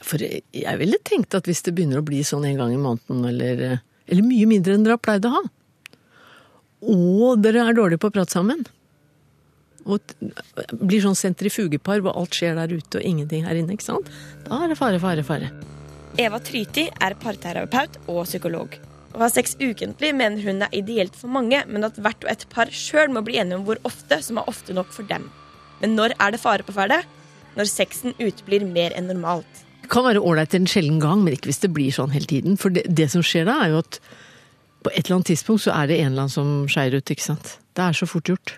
For 0.00 0.22
jeg 0.22 0.78
ville 0.80 1.00
tenkt 1.04 1.34
at 1.36 1.48
hvis 1.50 1.60
det 1.66 1.74
begynner 1.76 2.00
å 2.00 2.06
bli 2.06 2.22
sånn 2.24 2.46
en 2.48 2.62
gang 2.62 2.72
i 2.72 2.80
måneden, 2.80 3.26
eller, 3.28 3.82
eller 4.06 4.24
mye 4.24 4.46
mindre 4.48 4.78
enn 4.78 4.86
dere 4.86 4.96
har 4.96 5.02
pleid 5.04 5.28
å 5.28 5.34
ha, 5.34 5.42
og 6.92 7.42
dere 7.44 7.66
er 7.68 7.76
dårlige 7.76 8.00
på 8.00 8.08
å 8.08 8.14
prate 8.14 8.34
sammen, 8.34 8.64
og 9.84 10.14
blir 10.78 11.02
sånn 11.04 11.18
sentrifugepar 11.18 12.02
hvor 12.04 12.16
alt 12.18 12.36
skjer 12.36 12.56
der 12.58 12.72
ute 12.72 13.00
og 13.00 13.06
ingenting 13.06 13.46
her 13.46 13.58
inne, 13.58 13.76
ikke 13.76 13.88
sant? 13.88 14.10
Da 14.46 14.62
er 14.62 14.72
det 14.72 14.78
fare, 14.80 15.00
fare, 15.02 15.24
fare. 15.26 15.50
Eva 16.20 16.40
Tryti 16.44 16.88
er 17.00 17.16
parterapeut 17.20 17.96
og 18.06 18.24
psykolog. 18.26 18.76
Å 19.12 19.20
ha 19.20 19.28
sex 19.32 19.56
ukentlig 19.60 20.12
mener 20.16 20.44
hun 20.44 20.64
er 20.64 20.76
ideelt 20.76 21.16
for 21.18 21.32
mange, 21.32 21.60
men 21.68 21.84
at 21.84 21.98
hvert 22.00 22.24
og 22.24 22.30
et 22.32 22.46
par 22.52 22.70
sjøl 22.72 23.12
må 23.12 23.24
bli 23.24 23.38
enige 23.40 23.60
om 23.60 23.66
hvor 23.66 23.80
ofte 23.88 24.20
som 24.24 24.40
er 24.40 24.48
ofte 24.48 24.76
nok 24.76 24.92
for 24.94 25.08
dem. 25.08 25.28
Men 25.82 25.96
når 25.98 26.16
er 26.16 26.32
det 26.32 26.40
fare 26.40 26.64
på 26.64 26.74
ferde? 26.76 27.02
Når 27.58 27.68
sexen 27.68 28.16
uteblir 28.16 28.64
mer 28.64 28.94
enn 28.96 29.10
normalt. 29.10 29.64
Det 29.82 29.90
kan 29.92 30.06
være 30.06 30.22
ålreit 30.24 30.54
en 30.56 30.68
sjelden 30.70 31.00
gang, 31.02 31.24
men 31.24 31.36
ikke 31.36 31.50
hvis 31.50 31.60
det 31.64 31.72
blir 31.76 31.92
sånn 31.92 32.14
hele 32.14 32.28
tiden. 32.30 32.56
For 32.60 32.72
det, 32.72 32.86
det 32.88 33.10
som 33.12 33.24
skjer 33.26 33.48
da, 33.48 33.58
er 33.64 33.74
jo 33.74 33.82
at 33.82 33.98
på 34.82 34.92
et 34.92 35.04
eller 35.04 35.18
annet 35.18 35.32
tidspunkt 35.34 35.64
så 35.66 35.74
er 35.76 35.90
det 35.90 35.98
en 36.00 36.12
eller 36.12 36.24
annen 36.24 36.32
som 36.32 36.52
skeier 36.70 36.96
ut, 36.96 37.12
ikke 37.12 37.26
sant. 37.26 37.56
Det 37.76 37.84
er 37.84 37.98
så 37.98 38.08
fort 38.08 38.30
gjort. 38.32 38.54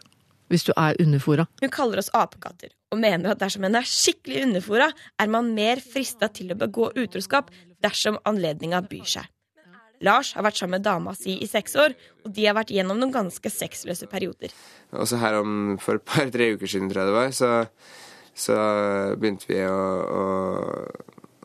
Hvis 0.52 0.66
du 0.66 0.72
er 0.76 0.98
underfora. 1.00 1.46
Hun 1.62 1.72
kaller 1.72 2.02
oss 2.02 2.10
apekatter, 2.14 2.74
og 2.92 3.00
mener 3.00 3.32
at 3.32 3.40
dersom 3.40 3.64
en 3.64 3.78
er 3.80 3.86
skikkelig 3.88 4.44
underfora, 4.48 4.90
er 5.20 5.30
man 5.32 5.54
mer 5.56 5.80
frista 5.82 6.28
til 6.28 6.52
å 6.52 6.58
begå 6.58 6.90
utroskap 7.00 7.48
dersom 7.84 8.20
anledninga 8.28 8.82
byr 8.88 9.08
seg. 9.16 9.30
Lars 10.04 10.34
har 10.36 10.44
vært 10.44 10.58
sammen 10.58 10.78
med 10.78 10.84
dama 10.84 11.14
si 11.16 11.38
i 11.40 11.48
seks 11.48 11.76
år, 11.80 11.94
og 12.24 12.32
de 12.36 12.44
har 12.48 12.56
vært 12.58 12.72
gjennom 12.74 12.98
noen 13.00 13.14
ganske 13.14 13.50
sexløse 13.52 14.08
perioder. 14.10 14.52
Også 14.92 15.20
her 15.22 15.38
om 15.40 15.76
for 15.80 16.00
et 16.00 16.04
par-tre 16.04 16.50
uker 16.56 16.70
siden, 16.70 16.90
tror 16.90 17.04
jeg 17.04 17.10
det 17.10 17.16
var, 17.16 17.30
så, 17.36 17.52
så 18.34 18.58
begynte 19.20 19.48
vi 19.48 19.62
å, 19.64 19.78
å 20.04 20.24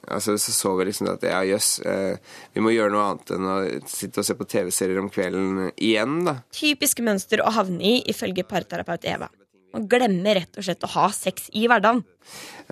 Altså, 0.09 0.37
så 0.41 0.53
så 0.55 0.75
vi 0.79 0.87
liksom 0.89 1.09
at 1.11 1.25
ja, 1.27 1.41
jøss, 1.47 1.71
eh, 1.85 2.37
vi 2.55 2.63
må 2.65 2.73
gjøre 2.73 2.93
noe 2.93 3.07
annet 3.11 3.33
enn 3.35 3.49
å 3.49 3.57
sitte 3.89 4.23
og 4.23 4.27
se 4.27 4.35
på 4.37 4.47
TV-serier 4.49 5.01
om 5.01 5.11
kvelden 5.13 5.69
igjen, 5.75 6.23
da. 6.27 6.39
Typiske 6.55 7.05
mønster 7.05 7.43
å 7.45 7.53
havne 7.55 7.83
i, 7.85 7.99
ifølge 8.09 8.47
parterapeut 8.49 9.05
Eva. 9.09 9.29
Man 9.75 9.85
glemmer 9.89 10.39
rett 10.39 10.57
og 10.57 10.65
slett 10.65 10.85
å 10.85 10.89
ha 10.95 11.07
sex 11.13 11.51
i 11.53 11.67
hverdagen. 11.69 12.01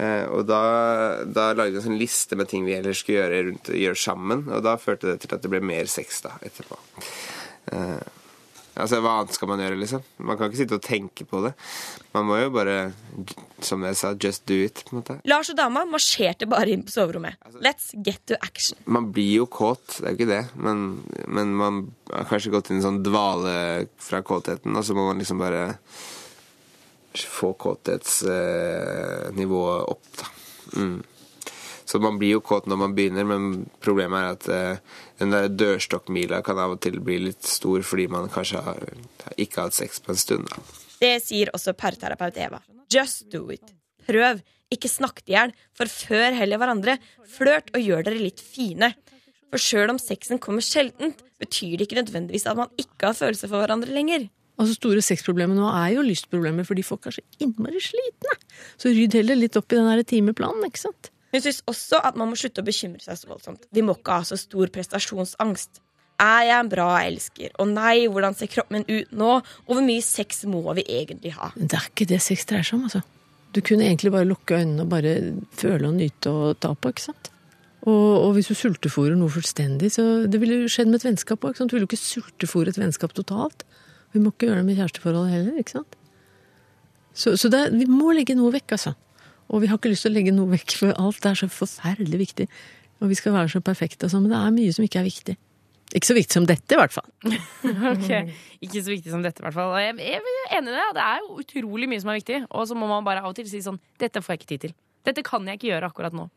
Eh, 0.02 0.26
og 0.34 0.48
da, 0.50 0.62
da 1.30 1.52
lagde 1.54 1.76
vi 1.76 1.82
en 1.82 1.88
sånn 1.92 2.00
liste 2.02 2.38
med 2.40 2.50
ting 2.50 2.66
vi 2.66 2.76
ellers 2.78 3.04
skulle 3.04 3.22
gjøre, 3.22 3.42
rundt, 3.52 3.74
gjøre 3.86 4.02
sammen, 4.02 4.48
og 4.50 4.64
da 4.66 4.78
førte 4.82 5.12
det 5.12 5.20
til 5.24 5.38
at 5.38 5.46
det 5.46 5.52
ble 5.54 5.62
mer 5.62 5.90
sex 5.92 6.24
da, 6.26 6.34
etterpå. 6.46 6.80
Eh, 7.74 8.17
altså, 8.78 8.96
hva 9.04 9.12
annet 9.20 9.36
skal 9.38 9.50
man 9.52 9.62
gjøre, 9.64 9.80
liksom? 9.82 10.02
Man 10.30 10.36
kan 10.38 10.46
ikke 10.50 10.62
sitte 10.62 10.78
og 10.78 10.86
tenke 10.86 11.24
på 11.28 11.38
det. 11.46 11.54
Man 12.16 12.24
må 12.30 12.34
jo 12.40 12.50
bare, 12.56 12.76
som 13.66 13.80
jeg 13.88 13.96
sa, 14.00 14.08
just 14.24 14.42
do 14.50 14.58
it, 14.66 14.78
på 14.86 14.90
en 14.94 14.98
måte. 15.02 15.14
Lars 15.30 15.50
og 15.54 15.58
dama 15.60 15.80
marsjerte 15.90 16.46
bare 16.50 16.70
inn 16.74 16.86
på 16.88 16.94
soverommet. 16.94 17.34
Let's 17.64 17.86
get 18.06 18.22
to 18.30 18.36
action. 18.42 18.76
Man 18.86 19.06
blir 19.16 19.34
jo 19.42 19.46
kåt, 19.52 19.86
det 19.98 20.06
er 20.06 20.12
jo 20.14 20.18
ikke 20.20 20.34
det, 20.34 20.46
men, 20.62 20.78
men 21.26 21.48
man 21.58 21.74
har 22.14 22.30
kanskje 22.30 22.54
gått 22.54 22.68
inn 22.72 22.78
i 22.78 22.80
en 22.84 22.90
sånn 22.90 23.06
dvale 23.06 23.54
fra 24.02 24.20
kåtheten, 24.26 24.72
og 24.78 24.84
så 24.86 24.92
må 24.98 25.04
man 25.10 25.20
liksom 25.22 25.40
bare 25.42 25.64
få 27.18 27.50
kåthetsnivået 27.58 29.80
eh, 29.82 29.92
opp, 29.94 30.06
da. 30.20 30.26
Mm. 30.78 31.00
Så 31.88 32.02
man 32.04 32.18
blir 32.20 32.34
jo 32.36 32.42
kåt 32.44 32.66
når 32.68 32.78
man 32.82 32.92
begynner, 32.98 33.24
men 33.24 33.64
problemet 33.80 34.20
er 34.20 34.36
at 34.36 34.48
eh, 34.52 34.76
den 35.20 35.34
der 35.34 35.48
dørstokkmila 35.50 36.42
kan 36.46 36.60
av 36.62 36.76
og 36.76 36.82
til 36.86 37.00
bli 37.04 37.18
litt 37.30 37.48
stor 37.48 37.86
fordi 37.86 38.08
man 38.12 38.30
kanskje 38.34 38.62
har, 38.66 38.84
ikke 39.38 39.62
har 39.62 39.72
hatt 39.72 39.78
sex 39.78 40.02
på 40.04 40.14
en 40.14 40.22
stund. 40.22 40.52
Da. 40.52 40.62
Det 41.02 41.16
sier 41.26 41.52
også 41.54 41.74
parterapeut 41.78 42.38
Eva. 42.42 42.62
Just 42.94 43.28
do 43.34 43.48
it. 43.54 43.74
Prøv. 44.08 44.44
Ikke 44.74 44.90
snakk 44.92 45.22
det 45.24 45.32
i 45.32 45.38
hjel. 45.38 45.54
Forfør 45.78 46.36
heller 46.36 46.60
hverandre. 46.60 46.98
Flørt 47.32 47.70
og 47.74 47.84
gjør 47.84 48.08
dere 48.08 48.20
litt 48.20 48.44
fine. 48.44 48.92
For 49.48 49.64
sjøl 49.64 49.94
om 49.94 50.00
sexen 50.02 50.42
kommer 50.44 50.66
sjeldent, 50.66 51.22
betyr 51.40 51.78
det 51.78 51.88
ikke 51.88 52.02
nødvendigvis 52.02 52.48
at 52.50 52.58
man 52.60 52.72
ikke 52.80 53.12
har 53.12 53.16
følelser 53.16 53.52
for 53.52 53.64
hverandre 53.64 53.94
lenger. 53.96 54.28
Altså 54.58 54.74
Store 54.74 55.04
sexproblemer 55.06 55.56
nå 55.56 55.68
er 55.70 55.92
jo 55.94 56.06
lystproblemer 56.06 56.66
fordi 56.68 56.84
folk 56.86 57.08
er 57.08 57.16
så 57.20 57.24
innmari 57.44 57.80
slitne. 57.84 58.34
Så 58.82 58.92
rydd 58.92 59.16
heller 59.16 59.38
litt 59.38 59.58
opp 59.60 59.72
i 59.72 59.80
den 59.80 60.04
timeplanen, 60.10 60.66
ikke 60.68 60.88
sant. 60.88 61.12
Hun 61.34 61.44
syns 61.44 61.60
også 61.68 62.00
at 62.08 62.16
man 62.20 62.32
må 62.32 62.38
slutte 62.40 62.64
å 62.64 62.68
bekymre 62.68 63.04
seg 63.04 63.20
så 63.20 63.30
voldsomt. 63.30 63.68
Vi 63.76 63.84
må 63.84 63.98
ikke 63.98 64.22
ha 64.22 64.28
så 64.28 64.38
stor 64.40 64.72
prestasjonsangst. 64.74 65.82
Er 66.24 66.48
jeg 66.48 66.58
en 66.58 66.70
bra 66.72 66.88
elsker? 67.06 67.52
Å 67.62 67.68
nei, 67.70 68.08
hvordan 68.10 68.34
ser 68.38 68.50
kroppen 68.50 68.80
min 68.80 68.88
ut 68.90 69.12
nå? 69.14 69.34
Og 69.68 69.74
hvor 69.76 69.84
mye 69.86 70.02
sex 70.02 70.46
må 70.50 70.64
vi 70.80 70.86
egentlig 70.90 71.36
ha? 71.36 71.52
Det 71.56 71.78
er 71.78 71.90
ikke 71.92 72.08
det 72.10 72.22
sex 72.26 72.48
dreier 72.50 72.66
seg 72.66 72.80
om, 72.80 72.88
altså. 72.90 73.04
Du 73.54 73.62
kunne 73.66 73.86
egentlig 73.86 74.12
bare 74.14 74.28
lukke 74.28 74.58
øynene 74.58 74.84
og 74.84 74.92
bare 74.92 75.14
føle 75.58 75.90
og 75.90 75.98
nyte 76.00 76.34
og 76.34 76.58
ta 76.64 76.74
på, 76.74 76.94
ikke 76.94 77.06
sant. 77.10 77.32
Og, 77.88 77.94
og 77.94 78.32
hvis 78.36 78.50
du 78.50 78.58
sultefòrer 78.58 79.16
noe 79.20 79.32
fullstendig, 79.32 79.92
så 79.94 80.26
det 80.28 80.42
ville 80.42 80.64
jo 80.64 80.72
skjedd 80.72 80.90
med 80.90 81.00
et 81.00 81.08
vennskap 81.12 81.46
òg. 81.46 81.60
Du 81.60 81.76
ville 81.76 81.86
jo 81.86 81.92
ikke 81.92 82.02
sultefòre 82.02 82.74
et 82.74 82.80
vennskap 82.82 83.14
totalt. 83.16 83.64
Vi 84.16 84.24
må 84.24 84.34
ikke 84.34 84.50
gjøre 84.50 84.64
det 84.64 84.68
med 84.68 84.80
kjæresteforholdet 84.80 85.36
heller, 85.36 85.62
ikke 85.62 85.78
sant. 85.78 85.98
Så, 87.18 87.38
så 87.40 87.50
det, 87.54 87.64
vi 87.78 87.88
må 87.90 88.12
legge 88.18 88.36
noe 88.38 88.52
vekk, 88.54 88.76
altså. 88.78 88.98
Og 89.48 89.64
vi 89.64 89.70
har 89.72 89.80
ikke 89.80 89.92
lyst 89.94 90.04
til 90.06 90.12
å 90.12 90.18
legge 90.18 90.34
noe 90.36 90.52
vekk, 90.52 90.76
for 90.80 90.96
alt 91.00 91.26
er 91.28 91.38
så 91.40 91.50
forferdelig 91.52 92.20
viktig. 92.20 92.48
Og 93.02 93.12
vi 93.12 93.18
skal 93.20 93.36
være 93.36 93.52
så 93.54 93.62
perfekte 93.64 94.08
og 94.08 94.14
sånn, 94.14 94.26
men 94.26 94.34
det 94.34 94.40
er 94.40 94.56
mye 94.56 94.74
som 94.76 94.88
ikke 94.88 95.02
er 95.02 95.08
viktig. 95.08 95.38
Ikke 95.96 96.10
så 96.10 96.16
viktig 96.18 96.36
som 96.36 96.48
dette, 96.50 96.76
i 96.76 96.80
hvert 96.80 96.92
fall. 96.92 97.08
Ok, 97.94 98.10
Ikke 98.66 98.82
så 98.84 98.92
viktig 98.92 99.14
som 99.14 99.24
dette, 99.24 99.40
i 99.40 99.46
hvert 99.46 99.56
fall. 99.56 99.72
Jeg, 99.80 99.96
jeg 100.04 100.20
er 100.20 100.58
enig 100.58 100.74
i 100.74 100.76
det. 100.76 100.88
Det 100.98 101.06
er 101.06 101.22
jo 101.24 101.38
utrolig 101.44 101.88
mye 101.88 102.04
som 102.04 102.12
er 102.12 102.20
viktig. 102.20 102.42
Og 102.52 102.68
så 102.68 102.76
må 102.76 102.90
man 102.92 103.08
bare 103.08 103.24
av 103.24 103.32
og 103.32 103.38
til 103.38 103.48
si 103.48 103.64
sånn 103.64 103.80
Dette 104.02 104.24
får 104.24 104.36
jeg 104.36 104.42
ikke 104.42 104.52
tid 104.52 104.66
til. 104.68 104.76
Dette 105.08 105.24
kan 105.26 105.48
jeg 105.48 105.60
ikke 105.60 105.72
gjøre 105.72 105.90
akkurat 105.92 106.16
nå. 106.16 106.28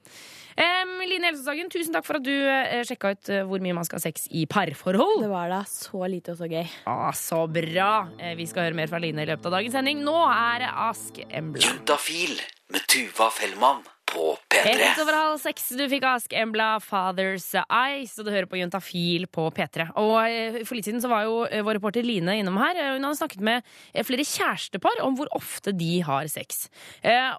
Um, 0.60 0.96
Line 1.06 1.30
Elsåshagen, 1.30 1.70
tusen 1.72 1.94
takk 1.94 2.04
for 2.06 2.18
at 2.18 2.26
du 2.26 2.32
uh, 2.34 2.80
sjekka 2.86 3.14
ut 3.14 3.30
uh, 3.32 3.42
hvor 3.48 3.62
mye 3.64 3.76
man 3.76 3.86
skal 3.86 4.00
ha 4.00 4.04
sex 4.04 4.26
i 4.34 4.44
parforhold. 4.50 5.22
Det 5.24 5.30
var 5.30 5.52
da 5.52 5.60
så 5.68 6.02
lite 6.10 6.34
og 6.34 6.40
så 6.42 6.50
gøy. 6.50 6.66
Ah, 6.90 7.12
så 7.16 7.44
bra! 7.50 7.92
Uh, 8.18 8.34
vi 8.38 8.48
skal 8.50 8.68
høre 8.68 8.78
mer 8.78 8.90
fra 8.90 9.00
Line 9.02 9.24
i 9.24 9.30
løpet 9.30 9.48
av 9.50 9.58
dagens 9.58 9.78
sending. 9.78 10.02
Nå 10.06 10.18
er 10.26 10.66
det 10.66 10.74
Ask 10.88 11.22
Embla. 11.28 11.64
Juntafil 11.64 12.36
med 12.74 12.86
Tuva 12.90 13.30
Fellmann 13.34 13.82
på 14.10 14.24
P3. 14.50 14.72
Rett 14.80 15.00
over 15.02 15.16
halv 15.16 15.38
seks, 15.42 15.68
du 15.78 15.82
fikk 15.90 16.04
Ask 16.08 16.34
Embla, 16.36 16.72
Father's 16.82 17.46
Eyes, 17.62 18.16
og 18.18 18.26
du 18.26 18.32
hører 18.34 18.48
på 18.50 18.58
Juntafil 18.60 19.26
på 19.32 19.46
P3. 19.54 19.86
Og 20.00 20.16
eh, 20.26 20.58
For 20.66 20.76
litt 20.78 20.88
siden 20.88 21.02
så 21.02 21.10
var 21.10 21.24
jo 21.26 21.38
eh, 21.46 21.62
vår 21.66 21.78
reporter 21.78 22.06
Line 22.06 22.36
innom 22.40 22.58
her. 22.60 22.76
Eh, 22.78 22.92
Hun 22.96 23.06
hadde 23.06 23.20
snakket 23.20 23.44
med 23.46 23.70
flere 24.06 24.26
kjærestepar 24.26 25.02
om 25.06 25.16
hvor 25.18 25.30
ofte 25.36 25.74
de 25.76 26.00
har 26.06 26.28
sex. 26.32 26.66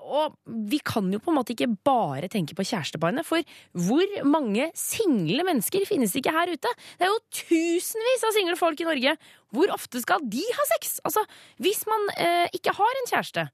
Og 0.01 0.35
vi 0.71 0.81
kan 0.85 1.07
jo 1.13 1.21
på 1.21 1.31
en 1.31 1.39
måte 1.39 1.53
ikke 1.55 1.69
bare 1.85 2.29
tenke 2.31 2.55
på 2.57 2.65
kjæresteparene, 2.67 3.23
for 3.27 3.45
hvor 3.77 4.17
mange 4.27 4.69
single 4.77 5.45
mennesker 5.47 5.85
finnes 5.89 6.15
ikke 6.17 6.33
her 6.35 6.51
ute? 6.51 6.75
Det 6.97 7.07
er 7.07 7.11
jo 7.13 7.21
tusenvis 7.43 8.27
av 8.27 8.35
single 8.35 8.57
folk 8.59 8.81
i 8.81 8.87
Norge. 8.87 9.15
Hvor 9.51 9.73
ofte 9.75 10.01
skal 10.03 10.23
de 10.31 10.43
ha 10.57 10.67
sex? 10.75 10.99
Altså, 11.07 11.23
hvis 11.61 11.83
man 11.89 12.07
ikke 12.55 12.73
har 12.77 13.01
en 13.01 13.11
kjæreste, 13.11 13.49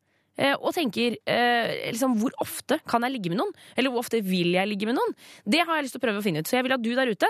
og 0.61 0.73
tenker 0.75 1.15
eh, 1.25 1.91
liksom, 1.91 2.17
hvor 2.21 2.33
ofte 2.43 2.79
kan 2.87 3.05
jeg 3.05 3.15
ligge 3.15 3.31
med 3.33 3.39
noen? 3.41 3.53
Eller 3.75 3.93
hvor 3.93 4.03
ofte 4.03 4.19
vil 4.25 4.53
jeg 4.53 4.69
ligge 4.69 4.89
med 4.89 4.97
noen? 4.99 5.15
Det 5.45 5.63
har 5.63 5.79
jeg 5.79 5.87
lyst 5.87 5.97
til 5.97 6.01
å 6.01 6.05
prøve 6.05 6.21
å 6.21 6.25
finne 6.25 6.43
ut. 6.43 6.49
Så 6.49 6.59
jeg 6.59 6.67
vil 6.67 6.75
at 6.75 6.83
du 6.83 6.91
der 6.97 7.09
ute 7.09 7.29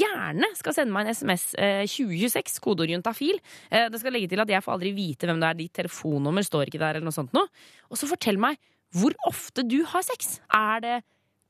gjerne 0.00 0.48
skal 0.58 0.76
sende 0.76 0.94
meg 0.94 1.06
en 1.06 1.14
SMS 1.14 1.44
eh, 1.58 1.84
2026, 1.86 2.58
kodeord 2.64 2.94
juntafil. 2.96 3.38
Eh, 3.70 3.86
det 3.92 4.02
skal 4.02 4.16
legge 4.16 4.30
til 4.32 4.42
at 4.42 4.50
jeg 4.50 4.64
får 4.64 4.74
aldri 4.74 4.94
vite 4.96 5.30
hvem 5.30 5.42
det 5.42 5.52
er. 5.52 5.60
Ditt 5.60 5.76
telefonnummer 5.78 6.46
står 6.46 6.70
ikke 6.72 6.82
der, 6.82 6.98
eller 6.98 7.08
noe 7.10 7.18
sånt 7.18 7.36
noe. 7.36 7.46
Og 7.92 8.00
så 8.00 8.10
fortell 8.10 8.40
meg 8.42 8.58
hvor 8.96 9.14
ofte 9.28 9.64
du 9.68 9.82
har 9.86 10.04
sex. 10.06 10.38
Er 10.54 10.82
det 10.84 10.96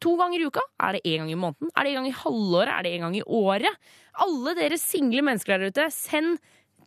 to 0.02 0.14
ganger 0.18 0.42
i 0.42 0.50
uka? 0.50 0.62
Er 0.82 0.98
det 0.98 1.06
én 1.06 1.22
gang 1.22 1.32
i 1.32 1.38
måneden? 1.38 1.72
Er 1.74 1.86
det 1.86 1.92
en 1.92 2.00
gang 2.02 2.10
i 2.10 2.18
halvåret? 2.20 2.74
Er 2.74 2.86
det 2.86 2.94
en 2.94 3.06
gang 3.06 3.18
i 3.18 3.24
året? 3.24 3.90
Alle 4.24 4.54
dere 4.58 4.78
single 4.80 5.24
mennesker 5.26 5.58
der 5.58 5.72
ute, 5.72 5.88
send 5.94 6.38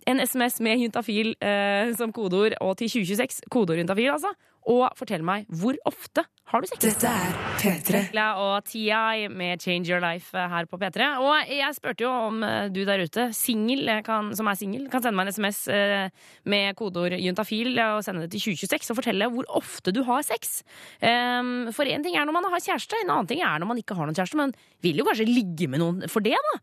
en 0.08 0.22
SMS 0.28 0.60
med 0.64 0.82
juntafil 0.82 1.36
eh, 1.42 1.92
som 1.98 2.14
kodeord, 2.16 2.58
og 2.62 2.78
til 2.78 2.90
2026, 2.90 3.50
kodeord 3.52 3.84
juntafil, 3.84 4.10
altså. 4.14 4.34
Og 4.70 4.90
fortell 5.00 5.24
meg 5.26 5.48
hvor 5.50 5.74
ofte 5.90 6.26
har 6.52 6.60
du 6.62 6.68
sex? 6.68 6.82
Dette 6.84 7.08
er 7.08 7.36
P3. 7.62 8.00
Og 8.42 8.66
TI 8.68 9.28
med 9.32 9.62
Change 9.64 9.88
Your 9.88 10.02
Life 10.04 10.36
eh, 10.36 10.50
her 10.52 10.66
på 10.68 10.76
P3. 10.82 11.06
Og 11.24 11.48
jeg 11.48 11.76
spurte 11.78 12.04
jo 12.04 12.10
om 12.12 12.42
eh, 12.44 12.66
du 12.74 12.82
der 12.86 13.00
ute, 13.08 13.30
singel, 13.34 13.88
eh, 13.88 14.02
kan- 14.04 14.34
som 14.36 14.50
er 14.52 14.58
singel, 14.60 14.90
kan 14.92 15.02
sende 15.02 15.16
meg 15.16 15.30
en 15.30 15.34
SMS 15.38 15.62
eh, 15.72 16.10
med 16.52 16.76
kodeord 16.76 17.16
juntafil 17.24 17.72
og 17.80 18.04
sende 18.04 18.26
det 18.26 18.34
til 18.36 18.52
2026 18.52 18.92
og 18.92 19.00
fortelle 19.00 19.30
hvor 19.32 19.48
ofte 19.62 19.94
du 19.96 20.02
har 20.10 20.26
sex. 20.28 20.60
Ehm, 21.02 21.72
for 21.74 21.88
én 21.88 22.04
ting 22.04 22.18
er 22.20 22.28
når 22.28 22.36
man 22.36 22.50
har 22.52 22.60
kjæreste, 22.60 23.00
en 23.00 23.14
annen 23.16 23.30
ting 23.32 23.40
er 23.46 23.58
når 23.64 23.72
man 23.72 23.80
ikke 23.80 23.96
har 23.96 24.10
noen 24.10 24.18
kjæreste. 24.20 24.36
Men 24.42 24.54
vil 24.84 25.00
jo 25.00 25.08
kanskje 25.08 25.30
ligge 25.32 25.70
med 25.72 25.80
noen 25.80 26.04
for 26.12 26.20
det, 26.26 26.36
da. 26.36 26.60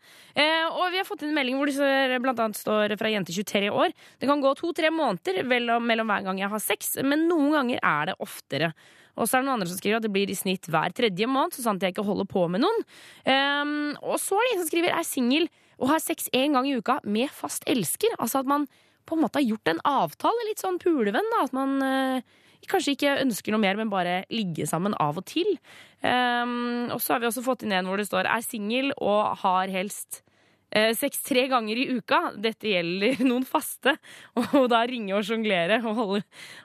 Og 0.75 0.91
vi 0.93 0.99
har 1.01 1.07
fått 1.07 1.23
inn 1.23 1.31
en 1.33 1.39
melding 1.39 1.57
hvor 1.57 1.71
det 1.71 2.19
blant 2.23 2.41
annet 2.43 2.59
står 2.59 2.93
fra 2.99 3.11
jente 3.13 3.33
23 3.33 3.71
år. 3.71 3.95
Det 4.21 4.29
kan 4.29 4.43
gå 4.43 4.53
to-tre 4.59 4.91
måneder 4.93 5.41
mellom 5.47 5.87
hver 6.11 6.25
gang 6.27 6.41
jeg 6.43 6.51
har 6.53 6.63
sex, 6.63 6.97
men 7.07 7.25
noen 7.31 7.53
ganger 7.55 7.79
er 7.79 7.88
det 8.09 8.17
oftere. 8.25 8.73
Og 9.19 9.27
så 9.27 9.37
er 9.37 9.43
det 9.43 9.49
noen 9.49 9.59
andre 9.59 9.71
som 9.71 9.79
skriver 9.81 9.99
at 9.99 10.07
det 10.07 10.13
blir 10.15 10.31
i 10.31 10.37
snitt 10.39 10.69
hver 10.71 10.95
tredje 10.97 11.29
måned, 11.31 11.57
så 11.57 11.65
sant 11.65 11.83
jeg 11.83 11.95
ikke 11.95 12.07
holder 12.07 12.29
på 12.31 12.45
med 12.53 12.63
noen. 12.63 12.85
Um, 13.27 13.95
og 13.99 14.19
så 14.23 14.39
er 14.39 14.47
det 14.47 14.53
en 14.55 14.61
som 14.63 14.71
skriver 14.71 14.95
er 14.95 15.07
singel 15.07 15.49
og 15.79 15.93
har 15.93 16.03
sex 16.03 16.31
én 16.35 16.55
gang 16.55 16.67
i 16.67 16.77
uka 16.79 16.99
med 17.07 17.31
fast 17.35 17.67
elsker. 17.71 18.15
Altså 18.19 18.43
at 18.43 18.51
man 18.51 18.67
på 19.09 19.17
en 19.17 19.25
måte 19.25 19.41
har 19.41 19.47
gjort 19.47 19.71
en 19.73 19.83
avtale, 19.89 20.47
litt 20.51 20.63
sånn 20.63 20.79
pulevenn, 20.83 21.33
da. 21.35 21.45
At 21.47 21.55
man 21.57 21.77
uh, 21.83 22.39
kanskje 22.71 22.95
ikke 22.97 23.19
ønsker 23.25 23.55
noe 23.55 23.63
mer, 23.63 23.79
men 23.79 23.93
bare 23.93 24.23
ligge 24.35 24.67
sammen 24.69 24.97
av 25.01 25.21
og 25.21 25.27
til. 25.31 25.57
Um, 26.03 26.91
og 26.95 27.01
så 27.03 27.15
har 27.15 27.23
vi 27.23 27.31
også 27.31 27.47
fått 27.47 27.65
inn 27.67 27.75
en 27.75 27.89
hvor 27.91 27.99
det 28.01 28.09
står 28.11 28.29
er 28.31 28.45
singel 28.45 28.93
og 28.99 29.39
har 29.43 29.71
helst 29.73 30.23
Sex 30.69 31.23
tre 31.25 31.47
ganger 31.49 31.79
i 31.81 31.87
uka. 31.97 32.33
Dette 32.37 32.69
gjelder 32.69 33.23
noen 33.31 33.47
faste. 33.49 33.95
Og 34.37 34.67
da 34.71 34.83
ringe 34.89 35.17
og 35.17 35.25
sjonglere 35.25 35.81
og 35.81 35.95
holde, 35.97 36.23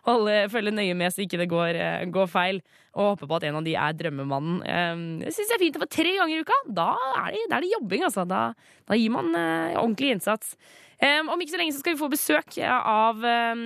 holde, 0.07 0.38
følge 0.51 0.74
nøye 0.75 0.95
med 1.00 1.13
så 1.15 1.24
ikke 1.24 1.39
det 1.39 1.50
går, 1.53 1.79
eh, 1.79 2.05
går 2.12 2.27
feil. 2.31 2.60
Og 2.93 3.13
håpe 3.13 3.25
på 3.29 3.38
at 3.39 3.48
en 3.48 3.57
av 3.57 3.65
de 3.65 3.74
er 3.79 3.95
drømmemannen. 3.98 4.60
Eh, 4.67 5.03
Det 5.24 5.33
syns 5.33 5.50
jeg 5.53 5.57
er 5.57 5.63
fint. 5.65 5.79
For 5.81 5.89
tre 5.89 6.15
ganger 6.19 6.36
i 6.36 6.43
uka, 6.45 6.60
da 6.67 6.91
er 7.24 7.31
det, 7.38 7.45
da 7.50 7.57
er 7.57 7.65
det 7.65 7.74
jobbing, 7.77 8.05
altså. 8.10 8.27
Da, 8.29 8.43
da 8.89 9.00
gir 9.00 9.15
man 9.15 9.31
eh, 9.39 9.79
ordentlig 9.79 10.13
innsats. 10.17 10.55
Um, 11.03 11.33
Om 11.33 11.41
ikke 11.41 11.51
så 11.51 11.57
lenge 11.60 11.74
så 11.75 11.81
skal 11.81 11.95
vi 11.95 12.00
få 12.00 12.07
besøk 12.12 12.55
av 12.63 13.17
um, 13.19 13.63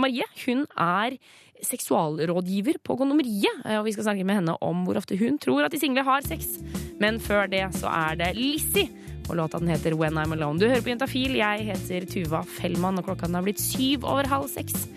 Marie. 0.00 0.24
Hun 0.46 0.62
er 0.78 1.18
seksualrådgiver 1.64 2.78
på 2.86 2.96
Kondomeriet, 2.96 3.64
eh, 3.66 3.76
og 3.80 3.84
vi 3.88 3.92
skal 3.96 4.06
snakke 4.06 4.24
med 4.24 4.38
henne 4.40 4.54
om 4.64 4.84
hvor 4.86 4.96
ofte 5.00 5.18
hun 5.18 5.38
tror 5.42 5.66
at 5.66 5.74
de 5.74 5.80
single 5.82 6.04
har 6.06 6.24
sex. 6.26 6.58
Men 7.02 7.18
før 7.22 7.50
det 7.50 7.64
så 7.76 7.90
er 7.90 8.18
det 8.20 8.30
Lizzie, 8.38 8.88
og 9.28 9.36
låta 9.36 9.60
den 9.60 9.68
heter 9.68 9.96
When 9.98 10.18
I'm 10.18 10.32
Alone. 10.32 10.58
Du 10.58 10.66
hører 10.68 10.82
på 10.84 10.92
Jentafil, 10.92 11.36
jeg 11.36 11.68
heter 11.68 12.08
Tuva 12.08 12.42
Fellmann, 12.58 12.98
og 12.98 13.08
klokka 13.08 13.28
den 13.28 13.36
har 13.36 13.44
blitt 13.46 13.60
syv 13.60 14.08
over 14.08 14.28
halv 14.30 14.48
seks. 14.48 14.88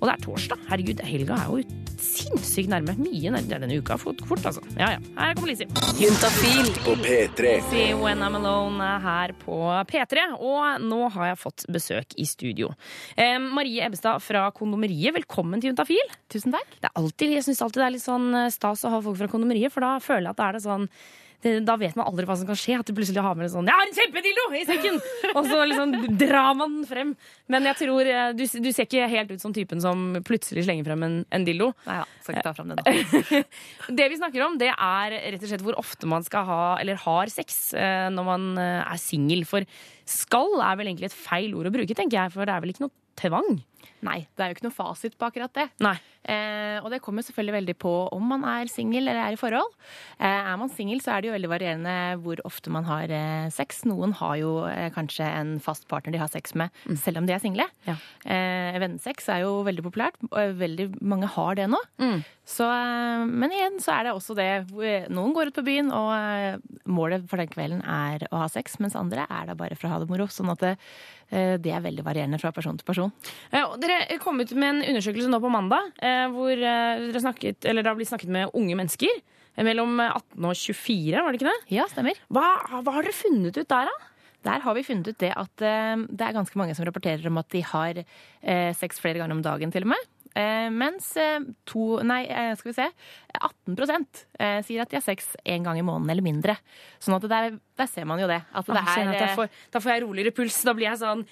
Og 0.00 0.08
det 0.08 0.14
er 0.14 0.24
torsdag. 0.24 0.60
Herregud, 0.70 1.02
helga 1.04 1.36
er 1.36 1.50
jo 1.50 1.80
sinnssykt 2.00 2.70
nærme. 2.72 2.94
Mye 2.96 3.32
nærmere 3.34 3.60
denne 3.60 3.76
uka. 3.76 3.98
Fort, 4.00 4.22
fort, 4.28 4.46
altså. 4.48 4.62
Ja, 4.78 4.94
ja. 4.94 5.00
Her 5.18 5.34
kommer 5.36 5.50
Lizzie. 5.50 5.68
Juntafil. 6.00 6.70
På 6.86 6.94
P3. 7.02 7.52
See 7.68 7.92
When 7.98 8.24
I'm 8.24 8.38
Alone 8.38 8.88
her 9.04 9.34
på 9.42 9.58
P3. 9.90 10.26
Og 10.38 10.86
nå 10.86 11.02
har 11.16 11.32
jeg 11.32 11.40
fått 11.42 11.66
besøk 11.72 12.16
i 12.16 12.26
studio. 12.28 12.72
Eh, 13.16 13.36
Marie 13.42 13.84
Ebbestad 13.84 14.24
fra 14.24 14.46
Kondomeriet, 14.56 15.12
velkommen 15.18 15.60
til 15.60 15.74
Juntafil. 15.74 16.14
Tusen 16.32 16.56
takk. 16.56 16.78
Det 16.80 16.88
er 16.88 17.00
alltid, 17.02 17.36
jeg 17.36 17.48
syns 17.50 17.64
alltid 17.66 17.82
det 17.82 17.88
er 17.90 17.96
litt 17.98 18.08
sånn 18.08 18.30
eh, 18.46 18.52
stas 18.54 18.86
å 18.86 18.94
ha 18.94 19.02
folk 19.04 19.20
fra 19.20 19.28
Kondomeriet, 19.32 19.74
for 19.74 19.84
da 19.84 19.98
føler 20.00 20.30
jeg 20.30 20.32
at 20.32 20.40
det 20.40 20.48
er 20.48 20.56
det 20.56 20.64
sånn 20.64 20.88
det, 21.44 21.54
da 21.64 21.76
vet 21.80 21.96
man 21.96 22.08
aldri 22.10 22.26
hva 22.28 22.36
som 22.36 22.48
kan 22.48 22.58
skje. 22.58 22.78
At 22.80 22.88
du 22.88 22.94
plutselig 22.96 23.22
har 23.24 23.36
med 23.38 23.48
en 23.48 23.54
sånn 23.54 23.68
'Jeg 23.68 23.78
har 23.78 23.86
en 23.86 23.96
kjempedildo 23.96 24.44
i 24.58 24.64
sekken!' 24.68 25.00
Og 25.34 25.46
så 25.48 25.58
liksom 25.70 25.94
drar 26.20 26.54
man 26.56 26.80
den 26.80 26.86
frem. 26.88 27.14
Men 27.48 27.68
jeg 27.70 27.76
tror 27.80 28.04
eh, 28.04 28.32
du, 28.36 28.44
du 28.44 28.70
ser 28.72 28.88
ikke 28.88 29.08
helt 29.08 29.32
ut 29.32 29.40
som 29.40 29.54
typen 29.56 29.80
som 29.80 30.20
plutselig 30.26 30.66
slenger 30.66 30.84
frem 30.84 31.02
en, 31.06 31.16
en 31.30 31.46
dildo. 31.46 31.72
Nei 31.86 32.00
da, 32.02 32.06
skal 32.20 32.36
ikke 32.36 32.46
ta 32.48 32.54
frem 32.56 32.72
det 32.72 32.78
nå. 32.80 33.44
Det 34.00 34.06
vi 34.12 34.18
snakker 34.20 34.44
om, 34.44 34.58
det 34.60 34.70
er 34.70 35.16
rett 35.32 35.42
og 35.42 35.50
slett 35.50 35.64
hvor 35.64 35.78
ofte 35.80 36.08
man 36.08 36.24
skal 36.26 36.44
ha, 36.46 36.62
eller 36.80 37.00
har 37.00 37.32
sex 37.32 37.72
eh, 37.74 38.08
når 38.12 38.26
man 38.26 38.46
eh, 38.60 38.84
er 38.84 39.00
singel. 39.00 39.44
For 39.48 39.66
skal 40.08 40.60
er 40.60 40.78
vel 40.80 40.92
egentlig 40.92 41.10
et 41.10 41.16
feil 41.16 41.54
ord 41.58 41.70
å 41.70 41.74
bruke, 41.74 41.96
tenker 41.96 42.20
jeg, 42.20 42.34
for 42.34 42.46
det 42.46 42.54
er 42.54 42.64
vel 42.64 42.74
ikke 42.74 42.86
noe 42.86 42.96
tvang? 43.20 43.60
Nei, 44.06 44.22
det 44.34 44.44
er 44.44 44.50
jo 44.50 44.56
ikke 44.56 44.68
noe 44.68 44.76
fasit 44.76 45.16
på 45.18 45.28
akkurat 45.28 45.52
det. 45.56 45.68
Nei. 45.84 45.96
Eh, 46.20 46.76
og 46.84 46.90
det 46.92 47.00
kommer 47.00 47.24
selvfølgelig 47.24 47.54
veldig 47.54 47.74
på 47.80 47.92
om 48.12 48.26
man 48.28 48.44
er 48.44 48.68
singel 48.68 49.08
eller 49.08 49.22
er 49.22 49.36
i 49.36 49.40
forhold. 49.40 49.72
Eh, 50.18 50.28
er 50.28 50.58
man 50.60 50.72
singel, 50.72 51.00
så 51.00 51.14
er 51.14 51.22
det 51.22 51.30
jo 51.30 51.36
veldig 51.36 51.50
varierende 51.52 51.94
hvor 52.24 52.42
ofte 52.48 52.72
man 52.72 52.84
har 52.88 53.12
eh, 53.12 53.48
sex. 53.54 53.82
Noen 53.88 54.12
har 54.18 54.36
jo 54.40 54.52
eh, 54.68 54.90
kanskje 54.94 55.24
en 55.28 55.54
fast 55.64 55.88
partner 55.90 56.14
de 56.14 56.20
har 56.22 56.32
sex 56.32 56.54
med, 56.58 56.74
selv 57.00 57.22
om 57.22 57.28
de 57.28 57.36
er 57.36 57.42
single. 57.42 57.66
Ja. 57.88 57.96
Eh, 58.24 58.80
vennesex 58.82 59.30
er 59.32 59.46
jo 59.46 59.60
veldig 59.68 59.86
populært, 59.86 60.20
og 60.28 60.60
veldig 60.60 60.90
mange 61.00 61.30
har 61.36 61.56
det 61.60 61.70
nå. 61.72 61.80
Mm. 62.02 62.20
Så, 62.50 62.66
eh, 62.66 63.24
men 63.28 63.52
igjen 63.54 63.78
så 63.82 63.94
er 63.94 64.08
det 64.08 64.14
også 64.16 64.34
det 64.38 64.50
Noen 65.12 65.34
går 65.36 65.50
ut 65.50 65.58
på 65.60 65.66
byen, 65.66 65.92
og 65.94 66.10
eh, 66.16 66.60
målet 66.90 67.26
for 67.30 67.40
den 67.40 67.50
kvelden 67.52 67.80
er 67.84 68.26
å 68.30 68.44
ha 68.44 68.50
sex, 68.50 68.78
mens 68.82 68.98
andre 68.98 69.26
er 69.30 69.50
da 69.50 69.56
bare 69.58 69.78
for 69.78 69.88
å 69.88 69.94
ha 69.94 70.02
det 70.02 70.10
moro. 70.10 70.28
Sånn 70.30 70.52
at 70.52 70.62
det, 70.64 70.72
eh, 71.30 71.56
det 71.62 71.72
er 71.74 71.84
veldig 71.84 72.04
varierende 72.06 72.40
fra 72.42 72.52
person 72.54 72.78
til 72.78 72.86
person. 72.88 73.14
Ja, 73.54 73.68
og 73.68 73.79
dere 73.82 74.18
kom 74.22 74.40
ut 74.42 74.52
med 74.56 74.68
en 74.74 74.84
undersøkelse 74.92 75.30
nå 75.30 75.40
på 75.42 75.52
mandag 75.52 75.90
eh, 76.02 76.26
hvor 76.32 76.52
eh, 76.52 77.02
dere 77.06 77.22
snakket, 77.22 77.64
eller 77.68 77.84
det 77.84 77.92
har 77.92 77.98
blitt 77.98 78.10
snakket 78.12 78.32
med 78.32 78.54
unge 78.56 78.76
mennesker 78.78 79.10
eh, 79.10 79.64
mellom 79.66 79.98
18 80.04 80.48
og 80.48 80.54
24, 80.56 81.16
var 81.18 81.30
det 81.30 81.40
ikke 81.40 81.50
det? 81.50 81.74
Ja, 81.76 81.88
stemmer. 81.90 82.20
Hva, 82.32 82.46
hva 82.76 82.96
har 82.96 83.06
dere 83.06 83.16
funnet 83.16 83.58
ut 83.58 83.68
der, 83.70 83.90
da? 83.90 84.10
Der 84.48 84.62
har 84.64 84.76
vi 84.76 84.86
funnet 84.86 85.10
ut 85.10 85.20
det 85.20 85.34
at 85.36 85.52
det 85.60 86.24
er 86.24 86.32
ganske 86.32 86.56
mange 86.56 86.72
som 86.72 86.86
rapporterer 86.88 87.26
om 87.28 87.36
at 87.36 87.50
de 87.52 87.60
har 87.60 87.98
sex 88.72 88.96
flere 89.02 89.20
ganger 89.20 89.36
om 89.36 89.42
dagen, 89.44 89.68
til 89.68 89.84
og 89.84 89.90
med. 89.92 90.06
Eh, 90.38 90.68
mens 90.70 91.08
eh, 91.18 91.40
to, 91.66 91.98
nei, 92.06 92.20
eh, 92.30 92.52
skal 92.58 92.70
vi 92.70 92.76
se, 92.76 92.84
18 93.40 94.04
eh, 94.38 94.60
sier 94.66 94.82
at 94.84 94.90
de 94.92 94.98
har 94.98 95.02
sex 95.02 95.32
én 95.44 95.64
gang 95.66 95.78
i 95.78 95.82
måneden 95.82 96.10
eller 96.12 96.22
mindre. 96.22 96.54
Sånn 97.02 97.16
at 97.16 97.26
der, 97.30 97.56
der 97.78 97.88
ser 97.90 98.06
man 98.06 98.20
jo 98.22 98.28
det. 98.30 98.40
At 98.54 98.66
det 98.66 98.76
Ah, 98.78 98.94
er, 99.02 99.10
at 99.24 99.34
får, 99.38 99.50
da 99.74 99.82
får 99.82 99.92
jeg 99.94 100.02
roligere 100.04 100.34
puls. 100.36 100.58
Da 100.66 100.74
blir 100.76 100.86
jeg 100.90 101.00
sånn 101.00 101.24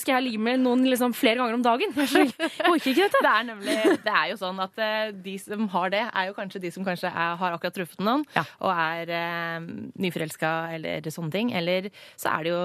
Skal 0.00 0.16
jeg 0.16 0.24
ligge 0.26 0.40
med 0.42 0.60
noen 0.64 0.84
liksom 0.88 1.12
flere 1.16 1.36
ganger 1.40 1.58
om 1.58 1.64
dagen? 1.66 1.92
Jeg 1.96 2.32
orker 2.70 2.90
ikke 2.92 3.06
dette. 3.06 3.22
det 3.26 3.32
er 3.34 3.46
nemlig 3.50 3.76
Det 4.04 4.14
er 4.16 4.32
jo 4.32 4.38
sånn 4.40 4.60
at 4.64 4.82
de 5.24 5.36
som 5.42 5.68
har 5.76 5.92
det, 5.92 6.04
er 6.12 6.28
jo 6.30 6.36
kanskje 6.36 6.62
de 6.64 6.70
som 6.74 6.84
kanskje 6.86 7.10
er, 7.12 7.36
har 7.40 7.56
akkurat 7.56 7.76
truffet 7.76 8.00
noen 8.04 8.24
Ja. 8.36 8.44
og 8.60 8.72
er 8.72 9.12
eh, 9.20 9.66
nyforelska 10.00 10.52
eller 10.76 11.10
sånne 11.12 11.32
ting. 11.34 11.52
Eller 11.56 11.90
så 12.16 12.32
er 12.36 12.46
det 12.48 12.54
jo 12.56 12.62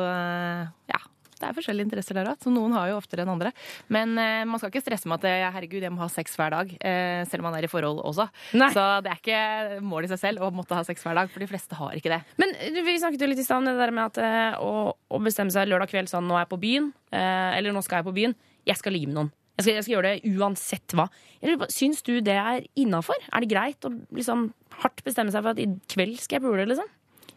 ja, 0.91 1.01
det 1.41 1.49
er 1.49 1.57
forskjellige 1.57 1.89
interesser 1.89 2.17
der 2.17 2.29
òg. 2.31 2.39
Så 2.43 2.53
noen 2.53 2.75
har 2.77 2.91
jo 2.91 2.99
oftere 2.99 3.25
enn 3.25 3.33
andre. 3.33 3.51
Men 3.93 4.13
eh, 4.21 4.43
man 4.47 4.61
skal 4.61 4.71
ikke 4.71 4.83
stresse 4.85 5.09
med 5.09 5.19
at 5.19 5.27
eh, 5.29 5.47
herregud, 5.57 5.81
jeg 5.83 5.93
må 5.93 6.03
ha 6.03 6.09
sex 6.11 6.37
hver 6.39 6.53
dag. 6.55 6.71
Eh, 6.77 7.23
selv 7.29 7.43
om 7.43 7.49
man 7.49 7.57
er 7.59 7.67
i 7.67 7.71
forhold 7.71 8.01
også. 8.07 8.27
Nei. 8.61 8.69
Så 8.75 8.85
det 9.05 9.11
er 9.11 9.19
ikke 9.21 9.81
mål 9.91 10.07
i 10.07 10.13
seg 10.13 10.21
selv 10.23 10.45
å 10.45 10.51
måtte 10.55 10.77
ha 10.77 10.85
sex 10.87 11.03
hver 11.05 11.17
dag, 11.17 11.31
for 11.33 11.43
de 11.43 11.49
fleste 11.51 11.77
har 11.79 11.97
ikke 11.97 12.13
det. 12.13 12.21
Men 12.41 12.55
eh, 12.61 12.79
vi 12.85 12.97
snakket 13.01 13.25
jo 13.25 13.31
litt 13.33 13.43
i 13.43 13.47
stad 13.47 13.61
om 13.63 13.69
det 13.69 13.75
der 13.79 13.93
med 13.95 14.13
at 14.13 14.21
eh, 14.21 14.61
å, 14.61 14.93
å 14.93 15.21
bestemme 15.23 15.53
seg 15.53 15.69
lørdag 15.71 15.91
kveld 15.91 16.11
sånn 16.11 16.27
nå 16.29 16.37
er 16.37 16.45
jeg 16.45 16.53
på 16.53 16.61
byen, 16.63 16.89
eh, 17.11 17.51
eller 17.57 17.75
nå 17.75 17.83
skal 17.85 18.01
jeg 18.01 18.09
på 18.09 18.17
byen. 18.21 18.37
Jeg 18.69 18.77
skal 18.79 18.95
ligge 18.95 19.09
med 19.11 19.17
noen. 19.17 19.33
Jeg 19.59 19.65
skal, 19.65 19.75
jeg 19.75 19.85
skal 19.85 19.95
gjøre 19.97 20.11
det 20.15 20.31
uansett 20.39 20.93
hva. 20.97 21.05
Syns 21.69 21.99
du 22.07 22.15
det 22.23 22.37
er 22.39 22.63
innafor? 22.79 23.19
Er 23.29 23.43
det 23.43 23.51
greit 23.51 23.85
å 23.85 23.91
liksom 24.15 24.47
hardt 24.81 25.03
bestemme 25.05 25.33
seg 25.33 25.43
for 25.43 25.53
at 25.53 25.61
i 25.61 25.67
kveld 25.91 26.17
skal 26.21 26.39
jeg 26.39 26.45
pule, 26.45 26.65
liksom? 26.69 26.87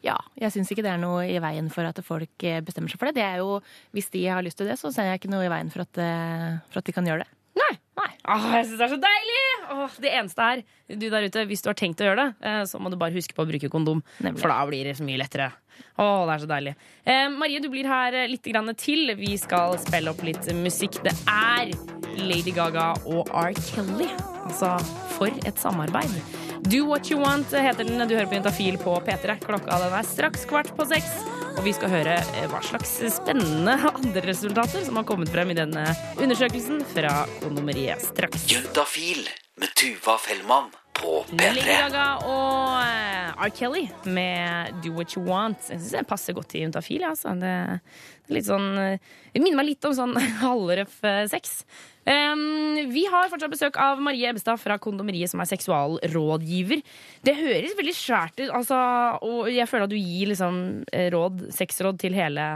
Ja, 0.05 0.19
jeg 0.37 0.53
syns 0.53 0.69
ikke 0.73 0.85
det 0.85 0.93
er 0.93 1.01
noe 1.01 1.25
i 1.25 1.39
veien 1.41 1.71
for 1.73 1.89
at 1.89 2.01
folk 2.05 2.45
eh, 2.45 2.61
bestemmer 2.65 2.93
seg 2.93 3.01
for 3.01 3.09
det. 3.09 3.23
Det 3.23 3.25
er 3.25 3.41
jo, 3.41 3.61
Hvis 3.97 4.11
de 4.13 4.27
har 4.29 4.45
lyst 4.45 4.61
til 4.61 4.69
det, 4.69 4.77
så 4.81 4.93
ser 4.93 5.09
jeg 5.09 5.23
ikke 5.23 5.33
noe 5.33 5.47
i 5.47 5.53
veien 5.53 5.73
for 5.73 5.87
at, 5.87 6.01
eh, 6.03 6.61
for 6.71 6.83
at 6.83 6.91
de 6.91 6.95
kan 6.97 7.09
gjøre 7.09 7.25
det. 7.25 7.31
Nei. 7.55 7.73
Nei. 7.95 8.11
Åh, 8.35 8.47
jeg 8.59 8.67
syns 8.67 8.81
det 8.81 8.87
er 8.89 8.93
så 8.93 9.01
deilig! 9.01 9.43
Åh, 9.75 9.97
det 10.03 10.11
eneste 10.19 10.47
er, 10.51 10.63
du 10.91 11.07
der 11.09 11.27
ute, 11.31 11.45
hvis 11.49 11.63
du 11.63 11.69
har 11.71 11.79
tenkt 11.79 12.03
å 12.03 12.09
gjøre 12.09 12.21
det, 12.21 12.47
eh, 12.51 12.63
så 12.69 12.81
må 12.83 12.91
du 12.93 12.99
bare 13.01 13.15
huske 13.15 13.37
på 13.37 13.47
å 13.47 13.49
bruke 13.49 13.71
kondom. 13.73 14.03
Nemlig. 14.25 14.43
For 14.43 14.53
da 14.53 14.59
blir 14.69 14.91
det 14.91 14.97
så 14.99 15.07
mye 15.07 15.21
lettere. 15.23 15.49
Åh, 16.03 16.25
det 16.27 16.35
er 16.35 16.43
så 16.45 16.51
deilig. 16.51 16.75
Eh, 17.07 17.27
Marie, 17.33 17.63
du 17.63 17.71
blir 17.73 17.89
her 17.89 18.19
litt 18.29 18.45
grann 18.51 18.69
til. 18.77 19.15
Vi 19.17 19.37
skal 19.41 19.79
spille 19.83 20.13
opp 20.13 20.25
litt 20.27 20.51
musikk. 20.59 21.01
Det 21.07 21.15
er 21.31 21.73
Lady 22.21 22.53
Gaga 22.55 22.93
og 23.07 23.31
R. 23.31 23.55
Kelly. 23.71 24.11
Altså, 24.45 24.75
for 25.17 25.47
et 25.47 25.63
samarbeid. 25.63 26.44
Do 26.65 26.87
What 26.87 27.11
You 27.11 27.21
Want 27.21 27.53
heter 27.53 27.85
den. 27.85 28.09
Du 28.09 28.15
hører 28.15 28.27
på 28.27 28.39
Juntafil 28.39 28.79
på 28.81 28.95
P3. 29.05 29.35
Klokka 29.43 29.77
den 29.83 29.93
er 29.99 30.07
straks 30.09 30.47
kvart 30.49 30.71
på 30.77 30.87
seks. 30.89 31.11
Og 31.59 31.61
vi 31.67 31.75
skal 31.77 31.93
høre 31.93 32.15
eh, 32.17 32.47
hva 32.49 32.63
slags 32.65 32.95
spennende 33.13 33.75
andre 33.91 34.23
resultater 34.25 34.81
som 34.87 34.97
har 34.97 35.05
kommet 35.09 35.29
frem 35.29 35.53
i 35.53 35.59
denne 35.59 35.85
undersøkelsen 36.17 36.81
fra 36.89 37.13
Kondomeriet 37.43 38.07
straks. 38.07 38.49
Juntafil 38.49 39.27
med 39.61 39.77
Tuva 39.77 40.17
Fellmann 40.19 40.73
på 40.97 41.21
Lady 41.37 41.61
P3. 41.61 41.77
Gaga 41.85 42.07
og 42.33 42.81
eh, 42.81 43.45
R. 43.45 43.55
Kelly 43.61 43.85
med 44.09 44.81
Do 44.81 44.97
What 44.97 45.19
You 45.19 45.27
Want. 45.29 45.69
Jeg 45.69 45.83
syns 45.83 45.99
det 45.99 46.07
passer 46.09 46.39
godt 46.39 46.57
i 46.57 46.65
Juntafil. 46.65 47.05
Altså. 47.13 47.37
Det, 47.45 47.57
det 48.25 48.39
litt 48.39 48.49
sånn 48.49 48.71
eh, 48.81 49.17
Det 49.37 49.45
minner 49.45 49.61
meg 49.61 49.75
litt 49.75 49.91
om 49.91 49.99
sånn 50.01 50.17
halvrøff 50.47 50.97
sex. 51.29 51.61
Um, 52.05 52.77
vi 52.93 53.07
har 53.09 53.31
fortsatt 53.33 53.53
besøk 53.53 53.79
av 53.81 54.03
Marie 54.05 54.29
Ebbestad 54.29 54.61
fra 54.61 54.77
Kondomeriet, 54.83 55.33
som 55.33 55.41
er 55.41 55.49
seksualrådgiver. 55.49 56.83
Det 57.25 57.37
høres 57.39 57.77
veldig 57.79 57.97
svært 57.97 58.37
ut, 58.43 58.51
altså, 58.51 58.79
og 59.25 59.49
jeg 59.53 59.69
føler 59.71 59.89
at 59.89 59.95
du 59.95 59.99
gir 60.01 60.33
liksom 60.35 60.59
råd, 61.15 61.47
sexråd 61.57 62.03
til 62.03 62.17
hele, 62.19 62.51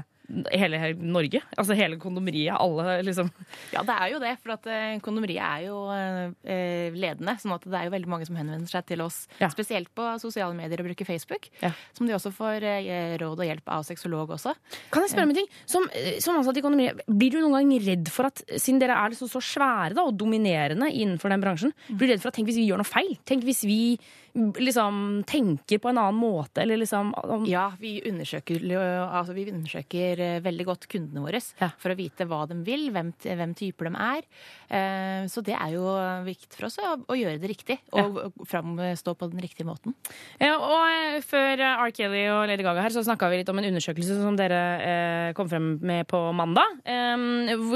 hele 0.52 0.92
Norge. 1.00 1.40
Altså 1.56 1.74
hele 1.78 1.96
kondomeriet. 2.00 2.56
Alle 2.60 2.98
liksom 3.06 3.30
Ja, 3.72 3.82
det 3.82 3.94
er 3.94 4.10
jo 4.12 4.18
det, 4.22 4.34
for 4.42 4.52
at 4.56 4.66
eh, 4.68 4.98
kondomeriet 5.04 5.40
er 5.40 5.62
jo 5.66 5.78
eh, 5.94 6.90
ledende. 6.94 7.34
sånn 7.40 7.54
at 7.56 7.64
det 7.64 7.74
er 7.78 7.88
jo 7.88 7.94
veldig 7.94 8.10
mange 8.12 8.26
som 8.28 8.36
henvender 8.36 8.68
seg 8.68 8.84
til 8.86 9.00
oss, 9.04 9.26
Ja. 9.40 9.48
spesielt 9.48 9.88
på 9.96 10.04
sosiale 10.20 10.54
medier 10.54 10.80
og 10.82 10.86
bruker 10.90 11.06
Facebook. 11.08 11.48
Ja. 11.62 11.72
Som 11.96 12.06
de 12.06 12.12
også 12.16 12.32
får 12.34 12.62
eh, 12.62 13.16
råd 13.20 13.38
og 13.40 13.46
hjelp 13.48 13.68
av 13.68 13.84
sexolog 13.88 14.28
også. 14.36 14.54
Kan 14.92 15.02
jeg 15.06 15.14
spørre 15.14 15.28
om 15.28 15.34
en 15.34 15.40
ting? 15.40 15.48
Som, 15.66 15.88
eh, 15.94 16.18
som 16.20 16.36
ansatt 16.36 16.56
i 16.60 16.64
kondomeriet, 16.64 17.00
blir 17.08 17.30
du 17.32 17.40
noen 17.40 17.56
gang 17.58 17.72
redd 17.88 18.08
for 18.12 18.26
at, 18.28 18.42
siden 18.60 18.80
dere 18.80 18.96
er 18.98 19.10
liksom 19.14 19.28
så 19.32 19.40
svære 19.42 19.94
da, 19.96 20.04
og 20.04 20.16
dominerende 20.18 20.92
innenfor 20.92 21.30
den 21.32 21.40
bransjen, 21.44 21.72
blir 21.88 22.06
du 22.08 22.12
redd 22.14 22.20
for 22.22 22.28
at 22.28 22.34
tenk 22.38 22.48
hvis 22.52 22.60
vi 22.60 22.68
gjør 22.68 22.82
noe 22.84 22.88
feil? 22.88 23.16
Tenk 23.24 23.44
hvis 23.48 23.64
vi 23.64 23.98
liksom 24.34 25.22
tenker 25.26 25.78
på 25.82 25.90
en 25.90 25.98
annen 25.98 26.18
måte, 26.20 26.62
eller 26.62 26.76
liksom 26.80 27.12
om, 27.14 27.44
Ja, 27.48 27.72
vi 27.80 28.00
undersøker, 28.06 28.60
altså, 29.08 29.34
vi 29.34 29.46
undersøker 29.50 30.20
eh, 30.20 30.40
veldig 30.44 30.66
godt 30.68 30.88
kundene 30.88 31.24
våre 31.24 31.40
Ja. 31.60 31.70
for 31.78 31.90
å 31.92 31.96
vite 31.98 32.26
hva 32.28 32.46
de 32.48 32.58
vil, 32.66 32.90
hvem, 32.94 33.12
hvem 33.22 33.54
typer 33.58 33.88
de 33.88 33.94
er. 33.96 34.22
Eh, 34.70 35.26
Så 35.28 35.42
det 35.44 35.54
er 35.54 35.72
jo 35.74 35.84
viktig 36.24 36.54
for 36.56 36.66
oss 36.66 36.78
å, 36.78 36.94
å 37.08 37.16
gjøre 37.18 37.40
det 37.40 37.48
riktig 37.50 37.78
og 37.92 38.18
ja. 38.18 38.28
framstå 38.46 39.14
på 39.18 39.30
den 39.32 39.40
riktige 39.40 39.66
måten. 39.66 39.94
Ja, 40.40 40.56
og 40.58 40.84
eh, 40.88 41.20
Før 41.24 41.58
R. 41.60 41.90
Kelly 41.94 42.26
og 42.30 42.46
Lady 42.48 42.62
Gaga 42.62 42.82
her, 42.82 42.94
så 42.94 43.04
snakka 43.04 43.30
vi 43.30 43.40
litt 43.42 43.48
om 43.52 43.58
en 43.58 43.70
undersøkelse 43.72 44.20
som 44.20 44.36
dere 44.38 45.32
kom 45.34 45.48
frem 45.50 45.78
med 45.82 46.06
på 46.08 46.20
mandag. 46.32 46.78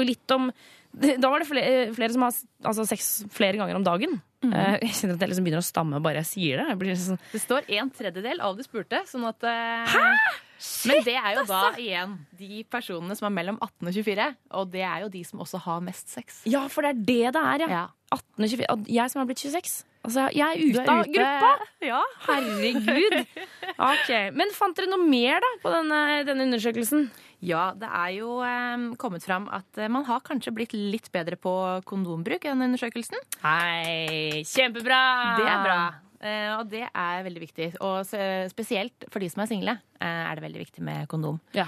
Litt 0.03 0.31
om 0.31 0.51
Da 1.23 1.29
var 1.31 1.41
det 1.41 1.49
flere, 1.49 1.93
flere 1.95 2.13
som 2.13 2.21
har 2.27 2.35
altså, 2.69 2.85
sex 2.85 3.23
flere 3.33 3.57
ganger 3.57 3.79
om 3.79 3.85
dagen. 3.85 4.19
Eh, 4.51 4.77
jeg 4.83 4.95
kjenner 4.99 5.15
at 5.15 5.21
jeg 5.23 5.29
liksom 5.31 5.45
begynner 5.47 5.63
å 5.63 5.67
stamme 5.67 6.01
bare 6.03 6.19
jeg 6.23 6.29
sier 6.31 6.59
det. 6.59 6.65
Jeg 6.73 6.79
blir 6.81 6.97
sånn, 6.99 7.19
Det 7.31 7.41
står 7.43 7.69
en 7.79 7.91
tredjedel 7.95 8.41
av 8.43 8.57
de 8.57 8.65
spurte, 8.67 8.99
sånn 9.07 9.23
at 9.29 9.43
eh, 9.47 9.95
Men 10.89 11.03
det 11.07 11.15
er 11.19 11.37
jo 11.37 11.45
da 11.47 11.61
igjen 11.79 12.17
de 12.39 12.63
personene 12.71 13.15
som 13.19 13.27
er 13.29 13.35
mellom 13.35 13.57
18 13.61 13.87
og 13.89 13.93
24, 13.97 14.27
og 14.59 14.69
det 14.75 14.83
er 14.87 15.01
jo 15.05 15.09
de 15.15 15.23
som 15.27 15.39
også 15.43 15.59
har 15.65 15.81
mest 15.85 16.09
sex. 16.11 16.41
ja, 16.49 16.65
for 16.71 16.83
det 16.83 16.93
er 16.93 17.01
det 17.07 17.33
det 17.37 17.43
er, 17.53 17.65
ja. 17.65 17.71
Ja. 17.77 17.87
18 18.13 18.45
og 18.45 18.49
24. 18.49 18.69
Og 18.75 18.87
Jeg 18.93 19.11
som 19.11 19.19
har 19.23 19.27
blitt 19.31 19.41
26. 19.41 19.83
Altså, 20.03 20.25
jeg 20.35 20.43
er 20.43 20.59
ute 20.59 20.83
av 20.91 21.05
gruppa! 21.07 21.51
Ja. 21.81 22.01
Herregud. 22.27 23.15
Ok, 23.93 24.09
Men 24.37 24.51
fant 24.53 24.75
dere 24.77 24.89
noe 24.91 25.01
mer 25.09 25.39
da 25.41 25.49
på 25.63 25.71
denne, 25.73 25.99
denne 26.27 26.45
undersøkelsen? 26.45 27.07
Ja, 27.43 27.73
det 27.75 27.89
er 27.91 28.13
jo 28.15 28.37
eh, 28.45 28.85
kommet 29.01 29.25
fram 29.27 29.49
at 29.51 29.79
eh, 29.81 29.91
man 29.91 30.05
har 30.07 30.23
kanskje 30.23 30.53
blitt 30.55 30.75
litt 30.77 31.09
bedre 31.13 31.35
på 31.39 31.51
kondombruk 31.89 32.45
i 32.45 32.51
den 32.51 32.63
undersøkelsen. 32.69 33.19
Hei, 33.43 34.43
kjempebra! 34.47 35.01
Det 35.39 35.47
er 35.51 35.65
bra. 35.65 35.79
Eh, 36.23 36.51
og 36.55 36.69
det 36.71 36.85
er 36.87 37.25
veldig 37.25 37.43
viktig. 37.43 37.69
Og 37.83 38.07
spesielt 38.51 39.09
for 39.11 39.19
de 39.23 39.31
som 39.33 39.43
er 39.43 39.51
single, 39.51 39.75
eh, 39.99 40.21
er 40.23 40.39
det 40.39 40.45
veldig 40.45 40.63
viktig 40.63 40.85
med 40.87 41.09
kondom. 41.11 41.41
Ja. 41.57 41.67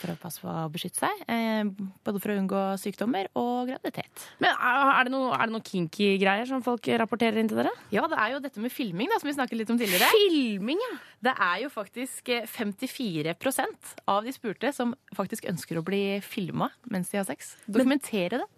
For 0.00 0.12
å 0.12 0.16
passe 0.18 0.42
på 0.42 0.48
å 0.50 0.68
beskytte 0.72 1.02
seg. 1.04 1.22
Eh, 1.30 1.68
både 2.06 2.22
for 2.22 2.32
å 2.32 2.36
unngå 2.40 2.62
sykdommer 2.80 3.28
og 3.38 3.70
graviditet. 3.70 4.24
Men 4.42 4.54
er 4.56 4.92
er 4.92 5.08
det 5.08 5.12
noe, 5.14 5.32
er 5.36 5.48
det 5.50 5.54
noe 5.54 5.66
kinky 5.66 6.08
greier 6.22 6.48
som 6.48 6.62
folk 6.64 6.88
rapporterer 7.02 7.38
inn 7.42 7.50
til 7.50 7.60
dere? 7.60 7.72
Ja, 7.94 8.06
det 8.10 8.18
er 8.18 8.34
jo 8.34 8.40
dette 8.44 8.62
med 8.62 8.72
filming 8.74 9.10
da, 9.12 9.18
som 9.22 9.30
vi 9.30 9.36
snakket 9.36 9.60
litt 9.60 9.72
om 9.74 9.80
tidligere. 9.80 10.08
Filming, 10.14 10.80
ja. 10.82 10.96
Det 11.28 11.34
er 11.48 11.60
jo 11.64 11.72
faktisk 11.72 12.32
eh, 12.34 12.48
54% 12.50 13.94
av 14.10 14.24
de 14.26 14.34
spurte 14.34 14.72
som 14.74 14.96
faktisk 15.16 15.46
ønsker 15.50 15.78
å 15.78 15.84
bli 15.86 16.02
filma 16.24 16.70
mens 16.90 17.12
de 17.12 17.20
har 17.20 17.28
sex. 17.28 17.54
Dokumentere 17.66 18.42
det. 18.42 18.48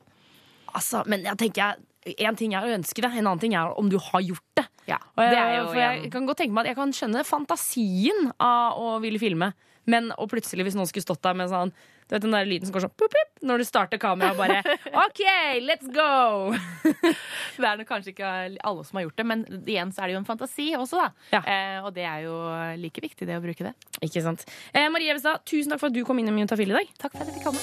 Altså, 0.74 1.04
men 1.06 1.22
jeg 1.26 1.38
tenker 1.38 1.76
En 2.20 2.36
ting 2.36 2.52
er 2.52 2.66
å 2.66 2.72
ønske 2.74 3.00
det, 3.00 3.08
en 3.16 3.24
annen 3.30 3.40
ting 3.40 3.54
er 3.56 3.70
om 3.80 3.86
du 3.88 3.94
har 4.10 4.20
gjort 4.20 4.58
det. 4.58 4.66
Ja, 4.84 4.98
jeg, 5.16 5.30
det 5.32 5.38
er 5.40 5.54
jo 5.54 5.68
for 5.70 5.78
jeg 5.80 6.10
kan 6.12 6.26
godt 6.28 6.42
tenke 6.42 6.52
meg 6.52 6.66
at 6.66 6.74
jeg 6.74 6.76
kan 6.76 6.90
skjønne 6.92 7.22
fantasien 7.24 8.26
av 8.36 8.76
å 8.76 8.90
ville 9.00 9.16
filme. 9.22 9.54
Men 9.90 10.12
og 10.16 10.30
plutselig, 10.32 10.64
hvis 10.66 10.76
noen 10.78 10.88
skulle 10.88 11.04
stått 11.04 11.22
der 11.24 11.36
med 11.36 11.50
sånn 11.52 11.72
Du 12.08 12.14
vet 12.14 12.24
den 12.24 12.34
der 12.36 12.48
lyden 12.48 12.68
som 12.68 12.74
går 12.76 12.84
sånn 12.84 12.94
pip, 13.00 13.30
når 13.44 13.62
du 13.62 13.64
starter 13.68 14.00
kameraet 14.00 14.34
og 14.34 14.40
bare 14.40 14.60
OK, 15.04 15.22
let's 15.64 15.88
go! 15.92 16.52
Det 17.60 17.68
er 17.68 17.78
nok 17.80 17.88
kanskje 17.88 18.12
ikke 18.12 18.30
alle 18.66 18.84
som 18.84 18.98
har 18.98 19.06
gjort 19.06 19.18
det, 19.20 19.26
men 19.30 19.44
igjen 19.62 19.92
så 19.94 20.02
er 20.02 20.10
det 20.10 20.16
jo 20.16 20.20
en 20.22 20.28
fantasi 20.28 20.66
også, 20.76 21.00
da. 21.00 21.08
Ja. 21.32 21.40
Eh, 21.46 21.78
og 21.86 21.94
det 21.96 22.04
er 22.08 22.24
jo 22.26 22.34
like 22.80 23.00
viktig, 23.04 23.28
det 23.28 23.38
å 23.38 23.44
bruke 23.44 23.64
det. 23.68 23.72
Ikke 24.04 24.24
sant. 24.24 24.44
Eh, 24.74 24.88
Marie 24.92 25.12
Evestad, 25.14 25.44
tusen 25.48 25.70
takk 25.72 25.80
for 25.84 25.92
at 25.92 25.96
du 25.96 26.02
kom 26.06 26.18
inn 26.20 26.28
i 26.28 26.34
Juntafil 26.42 26.74
i 26.74 26.78
dag. 26.80 26.92
Takk 26.98 27.14
for 27.14 27.22
at 27.22 27.30
jeg 27.30 27.36
fikk 27.38 27.46
komme. 27.48 27.62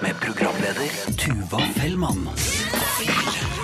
Med 0.00 0.14
programleder 0.20 0.90
Tuva 1.16 1.60
Fellmann. 1.80 2.28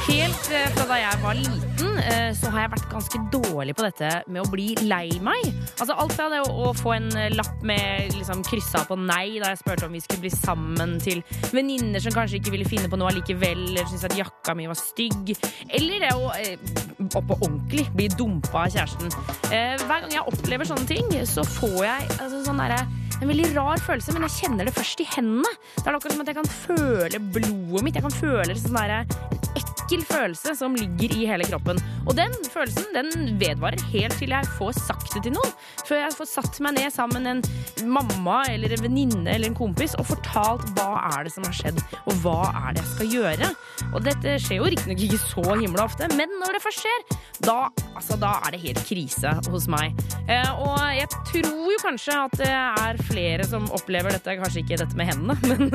Helt 0.07 0.51
eh, 0.55 0.67
fra 0.71 0.85
da 0.87 0.97
jeg 1.01 1.19
var 1.19 1.35
liten, 1.35 1.97
eh, 1.99 2.29
så 2.39 2.51
har 2.53 2.63
jeg 2.63 2.71
vært 2.77 2.91
ganske 2.93 3.21
dårlig 3.33 3.75
på 3.75 3.83
dette 3.89 4.11
med 4.31 4.45
å 4.45 4.51
bli 4.53 4.69
lei 4.87 5.09
meg. 5.19 5.49
Altså 5.81 5.97
Alt 5.99 6.15
fra 6.15 6.29
det 6.31 6.45
å, 6.47 6.69
få 6.79 6.93
en 6.95 7.09
eh, 7.19 7.33
lapp 7.35 7.65
med 7.67 8.15
liksom, 8.15 8.45
kryssa 8.47 8.85
på 8.87 8.95
nei 9.01 9.41
da 9.43 9.51
jeg 9.51 9.61
spurte 9.65 9.89
om 9.89 9.97
vi 9.97 10.03
skulle 10.05 10.23
bli 10.23 10.31
sammen, 10.31 10.95
til 11.03 11.25
venninner 11.51 12.03
som 12.05 12.15
kanskje 12.15 12.39
ikke 12.39 12.55
ville 12.55 12.69
finne 12.69 12.91
på 12.93 13.01
noe 13.01 13.11
allikevel, 13.11 13.65
eller 13.73 13.89
syntes 13.91 14.07
at 14.07 14.15
jakka 14.21 14.55
mi 14.55 14.69
var 14.71 14.79
stygg. 14.79 15.35
Eller 15.75 16.07
det 16.07 16.13
å 16.15 16.31
oppå 17.09 17.25
på 17.33 17.41
ordentlig 17.41 17.89
bli 17.97 18.07
dumpa 18.15 18.63
av 18.67 18.77
kjæresten. 18.77 19.11
Hver 19.51 20.05
gang 20.05 20.15
jeg 20.15 20.23
opplever 20.23 20.69
sånne 20.69 20.87
ting, 20.87 21.11
så 21.27 21.43
får 21.57 21.81
jeg 21.83 22.07
altså, 22.21 22.45
sånn 22.47 22.63
derre 22.63 22.85
en 23.17 23.31
veldig 23.31 23.49
rar 23.57 23.81
følelse, 23.81 24.13
men 24.15 24.27
jeg 24.27 24.37
kjenner 24.43 24.69
det 24.69 24.77
først 24.77 25.01
i 25.03 25.09
hendene. 25.17 25.51
Det 25.79 25.87
er 25.89 25.97
akkurat 25.97 26.15
som 26.15 26.23
at 26.23 26.31
jeg 26.31 26.39
kan 26.39 26.53
føle 26.53 27.23
blodet 27.33 27.87
mitt. 27.87 27.97
Jeg 27.99 28.05
kan 28.05 28.15
føle 28.15 28.59
sånn 28.61 28.77
der, 28.77 28.99
en 29.57 29.76
ekkel 29.87 30.03
følelse 30.03 30.55
som 30.59 30.75
ligger 30.75 31.13
i 31.15 31.27
hele 31.31 31.47
kroppen. 31.47 31.79
Og 32.07 32.17
den 32.19 32.33
følelsen 32.51 32.89
den 32.95 33.37
vedvarer 33.39 33.83
helt 33.93 34.17
til 34.19 34.33
jeg 34.35 34.49
får 34.59 34.75
sagt 34.81 35.15
det 35.15 35.23
til 35.27 35.35
noen. 35.37 35.53
Før 35.87 36.01
jeg 36.01 36.17
får 36.17 36.29
satt 36.31 36.59
meg 36.65 36.75
ned 36.79 36.91
sammen 36.95 37.23
med 37.23 37.37
en 37.37 37.93
mamma 37.95 38.41
eller 38.51 38.75
en 38.75 38.83
venninne 38.83 39.31
eller 39.31 39.51
en 39.51 39.59
kompis 39.59 39.95
og 40.01 40.09
fortalt 40.09 40.67
hva 40.75 40.89
er 41.13 41.27
det 41.27 41.35
som 41.37 41.47
har 41.47 41.55
skjedd, 41.55 41.79
og 42.03 42.19
hva 42.25 42.51
er 42.51 42.75
det 42.75 42.83
jeg 42.83 42.93
skal 42.95 43.15
gjøre. 43.15 43.51
Og 43.93 44.03
dette 44.07 44.37
skjer 44.43 44.61
jo 44.61 44.71
riktignok 44.73 45.05
ikke 45.07 45.23
så 45.23 45.47
himla 45.55 45.87
ofte, 45.87 46.11
men 46.19 46.35
når 46.41 46.57
det 46.57 46.63
først 46.67 46.83
skjer, 46.83 47.07
da, 47.47 47.59
altså, 47.95 48.19
da 48.19 48.33
er 48.47 48.57
det 48.57 48.63
helt 48.65 48.83
krise 48.89 49.35
hos 49.53 49.69
meg. 49.71 49.95
Eh, 50.27 50.51
og 50.57 50.83
jeg 50.97 51.11
tror 51.31 51.71
jo 51.77 51.79
kanskje 51.85 52.19
at 52.27 52.37
det 52.41 52.51
er 52.51 53.03
flere 53.07 53.47
som 53.47 53.69
opplever 53.77 54.17
dette, 54.17 54.39
kanskje 54.41 54.65
ikke 54.65 54.81
dette 54.83 54.99
med 54.99 55.13
hendene, 55.13 55.39
men 55.51 55.71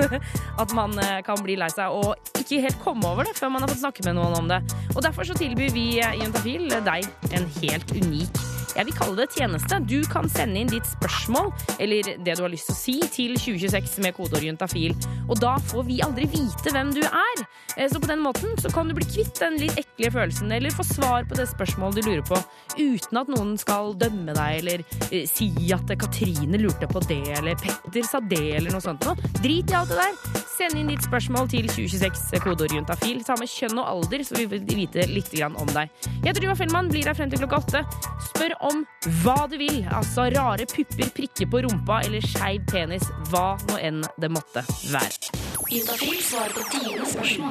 at 0.60 0.76
man 0.76 0.98
eh, 1.00 1.20
kan 1.26 1.40
bli 1.46 1.56
lei 1.60 1.70
seg 1.72 1.96
og 1.96 2.18
ikke 2.42 2.64
helt 2.66 2.82
komme 2.84 3.08
over 3.08 3.28
det 3.28 3.38
før 3.38 3.54
man 3.54 3.64
har 3.64 3.72
fått 3.72 3.84
snakke 3.84 4.01
med 4.08 4.18
noen 4.20 4.38
om 4.40 4.50
det. 4.52 4.62
Og 4.96 5.04
derfor 5.06 5.28
så 5.28 5.38
tilbyr 5.38 5.74
vi 5.76 5.86
i 6.00 6.10
Juntafil 6.22 6.70
deg 6.86 7.08
en 7.32 7.48
helt 7.62 7.94
unik 7.98 8.42
jeg 8.76 8.86
vil 8.88 8.96
kalle 8.98 9.16
det 9.22 9.30
tjeneste. 9.36 9.80
Du 9.88 10.02
kan 10.12 10.30
sende 10.32 10.62
inn 10.62 10.72
ditt 10.72 10.88
spørsmål 10.88 11.52
eller 11.80 12.12
det 12.26 12.36
du 12.38 12.44
har 12.46 12.52
lyst 12.54 12.70
til 12.72 12.76
å 12.76 12.80
si 12.80 12.96
til 13.14 13.36
2026 13.40 14.00
med 14.06 14.16
kodeorienta 14.18 14.68
fil, 14.72 14.96
Og 15.30 15.40
da 15.40 15.56
får 15.72 15.86
vi 15.88 16.00
aldri 16.04 16.26
vite 16.28 16.72
hvem 16.74 16.92
du 16.94 17.02
er. 17.06 17.44
Eh, 17.78 17.88
Så 17.92 18.00
på 18.00 18.08
den 18.08 18.20
måten 18.24 18.56
så 18.60 18.72
kan 18.74 18.88
du 18.88 18.94
bli 18.94 19.06
kvitt 19.06 19.40
den 19.40 19.58
litt 19.60 19.78
ekle 19.80 20.12
følelsen 20.12 20.52
eller 20.52 20.70
få 20.72 20.84
svar 20.84 21.24
på 21.28 21.36
det 21.36 21.48
spørsmålet 21.50 22.02
du 22.02 22.10
lurer 22.10 22.26
på, 22.28 22.38
uten 22.78 23.18
at 23.22 23.28
noen 23.32 23.58
skal 23.60 23.94
dømme 23.96 24.34
deg 24.36 24.60
eller 24.62 24.84
eh, 25.12 25.26
si 25.28 25.50
at 25.74 25.88
Katrine 26.00 26.58
lurte 26.62 26.88
på 26.88 27.00
det 27.08 27.22
eller 27.38 27.56
Petter 27.62 28.04
sa 28.08 28.20
det 28.20 28.56
eller 28.58 28.72
noe 28.72 28.82
sånt. 28.84 29.04
noe. 29.06 29.16
Drit 29.42 29.72
i 29.72 29.76
alt 29.78 29.90
det 29.90 29.98
der. 30.00 30.44
Send 30.52 30.78
inn 30.78 30.88
ditt 30.92 31.04
spørsmål 31.04 31.48
til 31.50 31.68
2026 31.72 32.40
kodeorienta 32.44 32.96
fil. 33.02 33.24
Ta 33.26 33.36
med 33.40 33.50
kjønn 33.50 33.80
og 33.82 33.88
alder, 33.88 34.24
så 34.28 34.38
vi 34.38 34.46
vil 34.52 34.62
vite 34.68 35.08
litt 35.10 35.32
om 35.42 35.68
deg. 35.74 35.90
Jeg 36.06 36.28
heter 36.28 36.42
Tuva 36.44 36.56
Fellmann, 36.60 36.90
blir 36.92 37.08
her 37.08 37.16
frem 37.18 37.30
til 37.32 37.40
klokka 37.42 37.62
åtte. 37.64 37.82
Spør 38.30 38.54
om 38.68 38.84
hva 39.22 39.46
du 39.52 39.58
vil. 39.62 39.82
Altså 39.92 40.28
rare 40.34 40.68
pupper, 40.70 41.10
prikker 41.16 41.50
på 41.52 41.64
rumpa 41.66 42.02
eller 42.06 42.26
skeiv 42.26 42.66
penis. 42.72 43.06
Hva 43.32 43.56
nå 43.70 43.80
enn 43.82 44.02
det 44.22 44.32
måtte 44.34 44.66
være. 44.92 45.32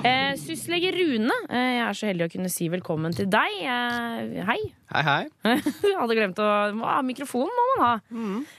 Eh, 0.05 0.33
Syslege 0.41 0.93
Rune, 0.93 1.37
eh, 1.49 1.71
jeg 1.79 1.87
er 1.87 1.97
så 1.97 2.11
heldig 2.11 2.27
å 2.29 2.33
kunne 2.35 2.53
si 2.53 2.69
velkommen 2.73 3.17
til 3.17 3.31
deg. 3.33 3.63
Eh, 3.65 4.45
hei. 4.51 4.61
Hei, 4.91 5.03
hei. 5.07 5.27
Jeg 5.87 5.99
hadde 6.01 6.15
glemt 6.19 6.41
å 6.43 6.47
ah, 6.83 6.99
Mikrofonen 7.07 7.53
må 7.55 7.67
man 7.71 7.83
ha. 7.85 7.91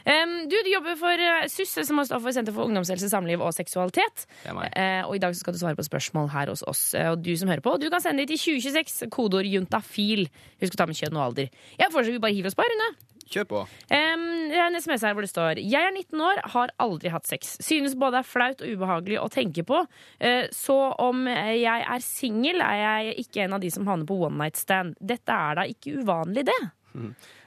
Em, 0.07 0.35
du, 0.47 0.55
du 0.63 0.69
jobber 0.71 0.95
for 0.99 1.19
uh, 1.19 1.43
SUS, 1.51 1.73
som 1.87 1.99
står 2.07 2.21
for 2.23 2.31
Senter 2.31 2.55
for 2.55 2.69
ungdomshelse, 2.71 3.09
samliv 3.11 3.43
og 3.43 3.51
seksualitet. 3.55 4.23
Det 4.39 4.53
er 4.53 4.55
meg. 4.55 4.69
Eh, 4.79 5.01
og 5.03 5.17
i 5.17 5.21
dag 5.21 5.35
så 5.35 5.43
skal 5.43 5.57
du 5.57 5.59
svare 5.59 5.75
på 5.75 5.83
spørsmål 5.83 6.31
her 6.31 6.53
hos 6.53 6.63
oss. 6.71 6.85
Eh, 6.95 7.09
og 7.11 7.19
du 7.19 7.33
som 7.35 7.51
hører 7.51 7.63
på, 7.65 7.75
du 7.81 7.89
kan 7.91 8.03
sende 8.03 8.23
det 8.23 8.31
til 8.31 8.61
2026, 8.61 9.11
kodeord 9.11 9.49
juntafil. 9.51 10.23
Husk 10.63 10.77
å 10.77 10.79
ta 10.79 10.87
med 10.87 11.01
kjønn 11.01 11.19
og 11.19 11.25
alder. 11.25 11.51
Jeg 11.81 11.91
foreslår 11.91 12.15
vi 12.15 12.23
bare 12.23 12.37
hiver 12.41 12.51
oss 12.51 12.59
på, 12.59 12.67
Rune. 12.67 12.91
Kjør 13.31 13.45
på. 13.47 13.59
Um, 13.87 14.23
det 14.51 14.57
er 14.59 14.65
en 14.65 14.75
SMS 14.75 15.05
her 15.07 15.13
hvor 15.15 15.23
det 15.23 15.31
står 15.31 15.59
Jeg 15.63 15.87
er 15.87 15.93
19 15.93 16.23
år, 16.25 16.41
har 16.51 16.73
aldri 16.83 17.11
hatt 17.13 17.29
sex. 17.29 17.53
Synes 17.63 17.95
både 17.99 18.19
er 18.19 18.27
flaut 18.27 18.63
og 18.63 18.73
ubehagelig 18.73 19.21
å 19.21 19.29
tenke 19.31 19.63
på. 19.67 19.83
Uh, 20.19 20.49
så 20.55 20.77
om 20.99 21.23
jeg 21.31 21.85
er 21.85 22.03
singel, 22.03 22.63
er 22.65 22.81
jeg 22.81 23.21
ikke 23.23 23.45
en 23.45 23.55
av 23.55 23.63
de 23.63 23.71
som 23.71 23.87
havner 23.87 24.09
på 24.09 24.19
one 24.25 24.41
night 24.41 24.59
stand. 24.59 24.97
Dette 24.99 25.31
er 25.31 25.61
da 25.61 25.67
ikke 25.69 26.01
uvanlig, 26.01 26.43
det? 26.51 26.59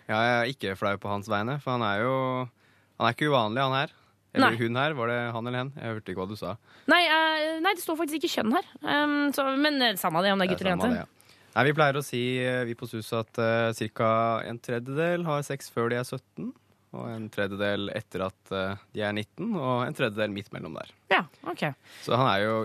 Ja, 0.09 0.17
jeg 0.17 0.39
er 0.39 0.55
ikke 0.55 0.79
flau 0.81 0.95
på 1.01 1.13
hans 1.13 1.29
vegne, 1.29 1.59
for 1.61 1.77
han 1.77 1.85
er 1.85 2.01
jo 2.05 2.17
Han 2.95 3.09
er 3.09 3.17
ikke 3.17 3.29
uvanlig, 3.29 3.61
han 3.61 3.79
her. 3.83 3.95
Eller 4.35 4.51
Nei. 4.51 4.59
hun 4.59 4.77
her. 4.79 4.95
Var 4.99 5.11
det 5.11 5.19
han 5.35 5.47
eller 5.47 5.61
hen? 5.63 5.73
Jeg 5.79 5.93
hørte 5.93 6.13
ikke 6.13 6.23
hva 6.23 6.31
du 6.31 6.39
sa. 6.39 6.55
Nei, 6.91 7.03
uh, 7.07 7.59
nei, 7.63 7.75
det 7.75 7.85
står 7.85 7.99
faktisk 8.01 8.23
ikke 8.23 8.33
kjønn 8.39 8.55
her. 8.57 8.71
Um, 8.83 9.19
så, 9.35 9.47
men 9.59 9.79
eh, 9.83 9.99
samme 10.01 10.23
det 10.25 10.33
om 10.35 10.43
det 10.43 10.49
er 10.49 10.55
gutter 10.55 10.71
eller 10.71 10.89
jenter. 10.89 11.13
Nei, 11.55 11.65
Vi 11.69 11.77
pleier 11.77 11.99
å 11.99 12.05
si 12.05 12.23
eh, 12.43 12.65
vi 12.67 12.75
på 12.79 12.89
SUS 12.91 13.13
at 13.15 13.39
uh, 13.39 13.87
ca. 13.95 14.11
en 14.43 14.59
tredjedel 14.59 15.27
har 15.29 15.47
sex 15.47 15.71
før 15.71 15.93
de 15.93 16.01
er 16.01 16.07
17. 16.07 16.51
Og 16.95 17.07
en 17.11 17.31
tredjedel 17.31 17.89
etter 17.95 18.27
at 18.27 18.53
uh, 18.55 18.75
de 18.95 19.03
er 19.03 19.15
19, 19.15 19.55
og 19.59 19.87
en 19.87 19.97
tredjedel 19.97 20.35
midt 20.35 20.53
mellom 20.55 20.77
der. 20.79 20.93
Ja, 21.11 21.25
ok. 21.51 21.71
Så 22.07 22.19
han 22.19 22.31
er 22.31 22.45
jo 22.45 22.61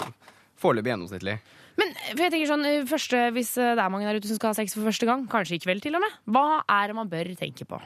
foreløpig 0.59 0.93
gjennomsnittlig. 0.93 1.39
Men 1.79 1.93
for 1.95 2.25
jeg 2.25 2.33
tenker 2.33 2.49
sånn, 2.49 2.67
eh, 2.67 2.85
første, 2.89 3.23
hvis 3.35 3.53
eh, 3.59 3.73
det 3.77 3.83
er 3.83 3.91
mange 3.93 4.07
der 4.09 4.19
ute 4.19 4.29
som 4.29 4.39
skal 4.39 4.51
ha 4.51 4.57
sex 4.57 4.75
for 4.75 4.87
første 4.87 5.07
gang, 5.07 5.25
kanskje 5.31 5.57
i 5.57 5.63
kveld 5.63 5.83
til 5.85 5.95
og 5.95 6.03
med, 6.03 6.15
hva 6.27 6.61
er 6.65 6.91
det 6.91 6.97
man 6.97 7.11
bør 7.11 7.31
tenke 7.39 7.67
på? 7.69 7.79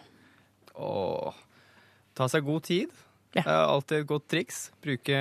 Og 0.82 1.36
ta 2.18 2.30
seg 2.32 2.46
god 2.48 2.66
tid. 2.70 2.94
Ja. 3.34 3.44
Er 3.44 3.68
alltid 3.68 4.04
et 4.04 4.10
godt 4.10 4.28
triks. 4.30 4.68
Bruke, 4.82 5.20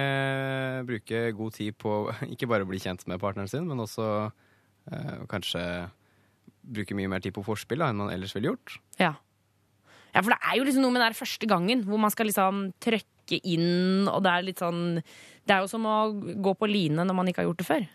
bruke 0.88 1.20
god 1.36 1.56
tid 1.56 1.76
på 1.80 1.98
ikke 2.32 2.48
bare 2.48 2.64
å 2.64 2.70
bli 2.70 2.80
kjent 2.80 3.04
med 3.08 3.20
partneren 3.20 3.50
sin, 3.50 3.68
men 3.68 3.84
også 3.84 4.06
eh, 4.90 5.18
kanskje 5.30 5.62
bruke 6.62 6.96
mye 6.96 7.10
mer 7.10 7.22
tid 7.22 7.34
på 7.36 7.44
forspill 7.46 7.82
da, 7.82 7.90
enn 7.90 8.00
man 8.00 8.12
ellers 8.14 8.34
ville 8.36 8.52
gjort. 8.52 8.78
Ja. 9.00 9.14
ja, 10.12 10.20
for 10.20 10.30
det 10.34 10.38
er 10.38 10.58
jo 10.58 10.68
liksom 10.68 10.86
noe 10.86 10.94
med 10.94 11.04
den 11.04 11.18
første 11.18 11.48
gangen 11.50 11.84
hvor 11.88 12.00
man 12.02 12.14
skal 12.14 12.30
liksom 12.30 12.68
trøkke 12.82 13.42
inn, 13.42 14.08
og 14.10 14.22
det 14.24 14.32
er 14.32 14.48
litt 14.48 14.62
sånn 14.62 14.80
Det 15.46 15.54
er 15.54 15.62
jo 15.62 15.68
som 15.70 15.86
å 15.88 15.98
gå 16.12 16.52
på 16.58 16.68
line 16.70 17.06
når 17.06 17.16
man 17.16 17.30
ikke 17.30 17.42
har 17.42 17.48
gjort 17.50 17.62
det 17.62 17.68
før. 17.68 17.86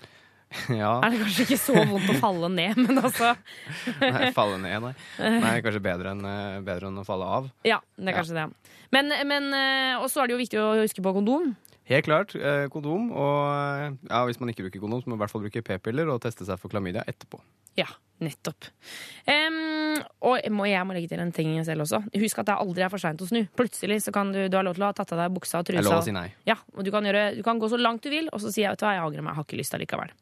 ja. 0.82 0.94
Er 1.04 1.12
det 1.12 1.20
kanskje 1.22 1.44
ikke 1.44 1.60
så 1.60 1.76
vondt 1.76 2.12
å 2.12 2.18
falle 2.22 2.50
ned, 2.52 2.80
men 2.80 3.02
altså 3.02 3.34
Nei, 4.02 4.32
falle 4.36 4.60
ned, 4.64 4.90
nei. 4.90 4.94
Nei, 5.44 5.54
kanskje 5.66 5.84
bedre 5.84 6.16
enn, 6.16 6.24
eh, 6.28 6.60
bedre 6.66 6.92
enn 6.92 7.04
å 7.04 7.06
falle 7.08 7.28
av. 7.40 7.50
Ja, 7.68 7.82
det 8.00 8.12
er 8.12 8.20
kanskje 8.20 8.40
det. 8.40 8.74
Men, 8.96 9.12
men 9.28 9.50
eh, 9.56 9.96
Og 10.00 10.08
så 10.12 10.24
er 10.24 10.30
det 10.30 10.38
jo 10.38 10.44
viktig 10.44 10.62
å 10.64 10.70
huske 10.80 11.04
på 11.04 11.16
kondom. 11.18 11.52
Helt 11.88 12.08
klart. 12.08 12.36
Eh, 12.36 12.66
kondom. 12.74 13.12
Og 13.16 13.38
eh, 13.52 13.94
ja, 14.10 14.24
hvis 14.28 14.42
man 14.42 14.52
ikke 14.52 14.68
bruker 14.68 14.84
kondom, 14.84 15.04
så 15.04 15.08
må 15.08 15.16
man 15.16 15.22
i 15.22 15.24
hvert 15.26 15.36
fall 15.36 15.46
bruke 15.46 15.64
p-piller 15.70 16.12
og 16.12 16.20
teste 16.24 16.48
seg 16.48 16.60
for 16.60 16.74
klamydia 16.74 17.06
etterpå. 17.08 17.40
Ja, 17.78 17.88
nettopp. 18.26 18.68
Um, 19.30 20.02
og 20.26 20.40
jeg 20.42 20.52
må, 20.52 20.66
jeg 20.68 20.84
må 20.90 20.96
legge 20.98 21.12
til 21.12 21.22
en 21.22 21.32
ting 21.36 21.54
selv 21.66 21.86
også. 21.86 22.02
Husk 22.18 22.42
at 22.42 22.50
det 22.50 22.58
aldri 22.58 22.84
er 22.84 22.92
for 22.92 23.04
seint 23.04 23.22
å 23.22 23.30
snu. 23.30 23.44
Plutselig 23.60 24.02
så 24.08 24.14
kan 24.16 24.34
du, 24.34 24.44
du 24.50 24.58
har 24.58 24.66
lov 24.66 24.76
til 24.76 24.88
å 24.88 24.90
ha 24.90 24.98
tatt 24.98 25.14
av 25.14 25.22
deg 25.22 25.36
buksa 25.38 25.62
og 25.62 25.70
trusa. 25.70 25.84
trusa. 25.84 25.94
lov 25.94 26.04
å 26.04 26.08
si 26.10 26.16
nei. 26.16 26.28
Ja, 26.50 26.58
og 26.74 26.84
du 26.88 26.92
kan, 26.94 27.08
gjøre, 27.08 27.28
du 27.38 27.44
kan 27.46 27.62
gå 27.62 27.70
så 27.72 27.80
langt 27.80 28.04
du 28.04 28.12
vil, 28.12 28.32
og 28.34 28.42
så 28.44 28.52
sier 28.52 28.68
jeg 28.68 28.76
vet 28.76 28.82
du 28.82 28.88
hva, 28.88 28.96
jeg 28.98 29.06
angrer 29.06 29.28
meg, 29.28 29.32
jeg 29.32 29.40
har 29.40 29.48
ikke 29.48 29.62
lyst 29.62 29.78
allikevel. 29.78 30.16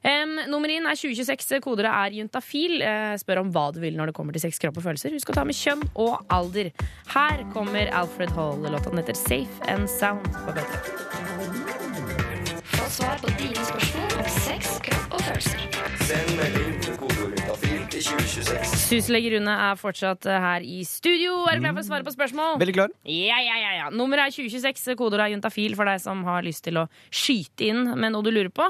Um, 0.00 0.38
nummer 0.48 0.72
inn 0.72 0.86
er 0.88 0.96
2026. 0.96 1.60
Kodere 1.64 1.92
er 1.92 2.16
juntafil. 2.16 2.78
Uh, 2.80 3.14
spør 3.20 3.42
om 3.42 3.50
hva 3.52 3.66
du 3.74 3.82
vil 3.82 3.98
når 3.98 4.10
det 4.10 4.16
kommer 4.16 4.36
til 4.36 4.44
sex, 4.46 4.60
kropp 4.62 4.80
og 4.80 4.86
følelser. 4.88 5.12
Husk 5.16 5.32
å 5.32 5.36
ta 5.36 5.44
med 5.48 5.58
kjønn 5.58 5.84
og 5.92 6.16
alder. 6.32 6.72
Her 7.12 7.44
kommer 7.54 7.92
Alfred 8.00 8.32
Hall. 8.36 8.64
Låta 8.64 8.92
den 8.92 9.02
heter 9.02 9.18
Safe 9.18 9.70
and 9.72 9.90
Sound 9.90 10.24
på 10.46 10.56
P3. 10.56 10.70
Få 12.76 12.90
svar 12.96 13.20
på 13.20 13.34
dine 13.36 13.68
spørsmål 13.68 14.18
om 14.24 14.34
sex, 14.40 14.78
kropp 14.88 15.18
og 15.18 15.26
følelser. 15.28 15.68
Send 16.08 16.36
melding 16.38 16.69
juntafil 18.00 18.26
til 18.26 18.44
2026. 18.44 18.80
Syslege 18.88 19.32
Rune 19.34 19.54
er 19.68 19.78
fortsatt 19.78 20.26
eh, 20.28 20.40
her 20.40 20.64
i 20.64 20.80
studio. 20.88 21.42
Er 21.50 21.58
du 21.58 21.64
klar 21.64 21.74
for 21.76 21.82
å 21.82 21.86
svare 21.88 22.06
på 22.06 22.14
spørsmål? 22.14 22.56
Veldig 22.62 22.76
klar. 22.76 22.94
Ja, 23.04 23.38
ja, 23.44 23.58
ja, 23.60 23.72
ja. 23.76 23.90
Nummeret 23.94 24.30
er 24.30 24.36
2026. 24.36 24.96
Kodeordet 24.98 25.26
er 25.26 25.34
juntafil 25.34 25.76
for 25.78 25.88
deg 25.90 26.00
som 26.02 26.24
har 26.28 26.44
lyst 26.46 26.64
til 26.66 26.80
å 26.80 26.86
skyte 27.12 27.70
inn 27.70 27.92
med 27.94 28.14
noe 28.14 28.26
du 28.26 28.32
lurer 28.32 28.52
på. 28.52 28.66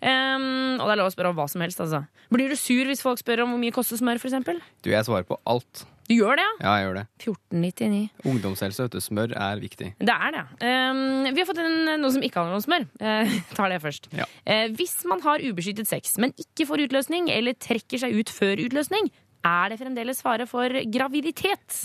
Um, 0.00 0.80
og 0.80 0.86
det 0.86 0.94
er 0.94 1.00
lov 1.02 1.10
å 1.10 1.14
spørre 1.14 1.32
om 1.34 1.38
hva 1.40 1.48
som 1.50 1.64
helst. 1.64 1.82
altså. 1.84 2.04
Blir 2.32 2.52
du 2.52 2.56
sur 2.58 2.88
hvis 2.88 3.04
folk 3.04 3.20
spør 3.20 3.44
om 3.44 3.54
hvor 3.54 3.62
mye 3.62 3.74
koster 3.74 4.00
smør? 4.00 4.22
Eksempel? 4.22 4.60
Du, 4.84 4.92
jeg 4.92 5.06
svarer 5.06 5.28
på 5.28 5.40
alt. 5.48 5.84
Du 6.10 6.16
gjør 6.16 6.40
det, 6.40 6.42
ja? 6.42 6.54
Ja, 6.64 6.70
jeg 6.80 6.86
gjør 6.88 6.96
det. 6.98 7.02
1499. 7.22 8.00
Ungdomshelse, 8.26 8.82
vet 8.82 8.94
du. 8.96 9.00
Smør 9.04 9.34
er 9.38 9.60
viktig. 9.62 9.90
Det 10.02 10.14
er 10.16 10.32
det. 10.34 10.40
Um, 10.66 11.28
vi 11.30 11.38
har 11.38 11.46
fått 11.46 11.60
en, 11.62 11.76
noe 12.02 12.10
som 12.10 12.24
ikke 12.26 12.40
handler 12.42 12.58
om 12.58 12.64
smør. 12.64 12.86
Uh, 12.98 13.36
tar 13.56 13.70
det 13.70 13.78
først. 13.84 14.08
Ja. 14.18 14.26
Uh, 14.42 14.66
hvis 14.74 14.96
man 15.06 15.22
har 15.22 15.44
ubeskyttet 15.46 15.86
sex, 15.88 16.16
men 16.18 16.34
ikke 16.42 16.66
får 16.66 16.82
utløsning, 16.88 17.30
eller 17.30 17.54
trekker 17.62 18.02
seg 18.02 18.18
ut 18.18 18.32
før 18.34 18.58
utløsning, 18.66 19.08
er 19.46 19.70
det 19.72 19.78
fremdeles 19.80 20.18
fare 20.26 20.44
for 20.50 20.74
graviditet? 20.92 21.78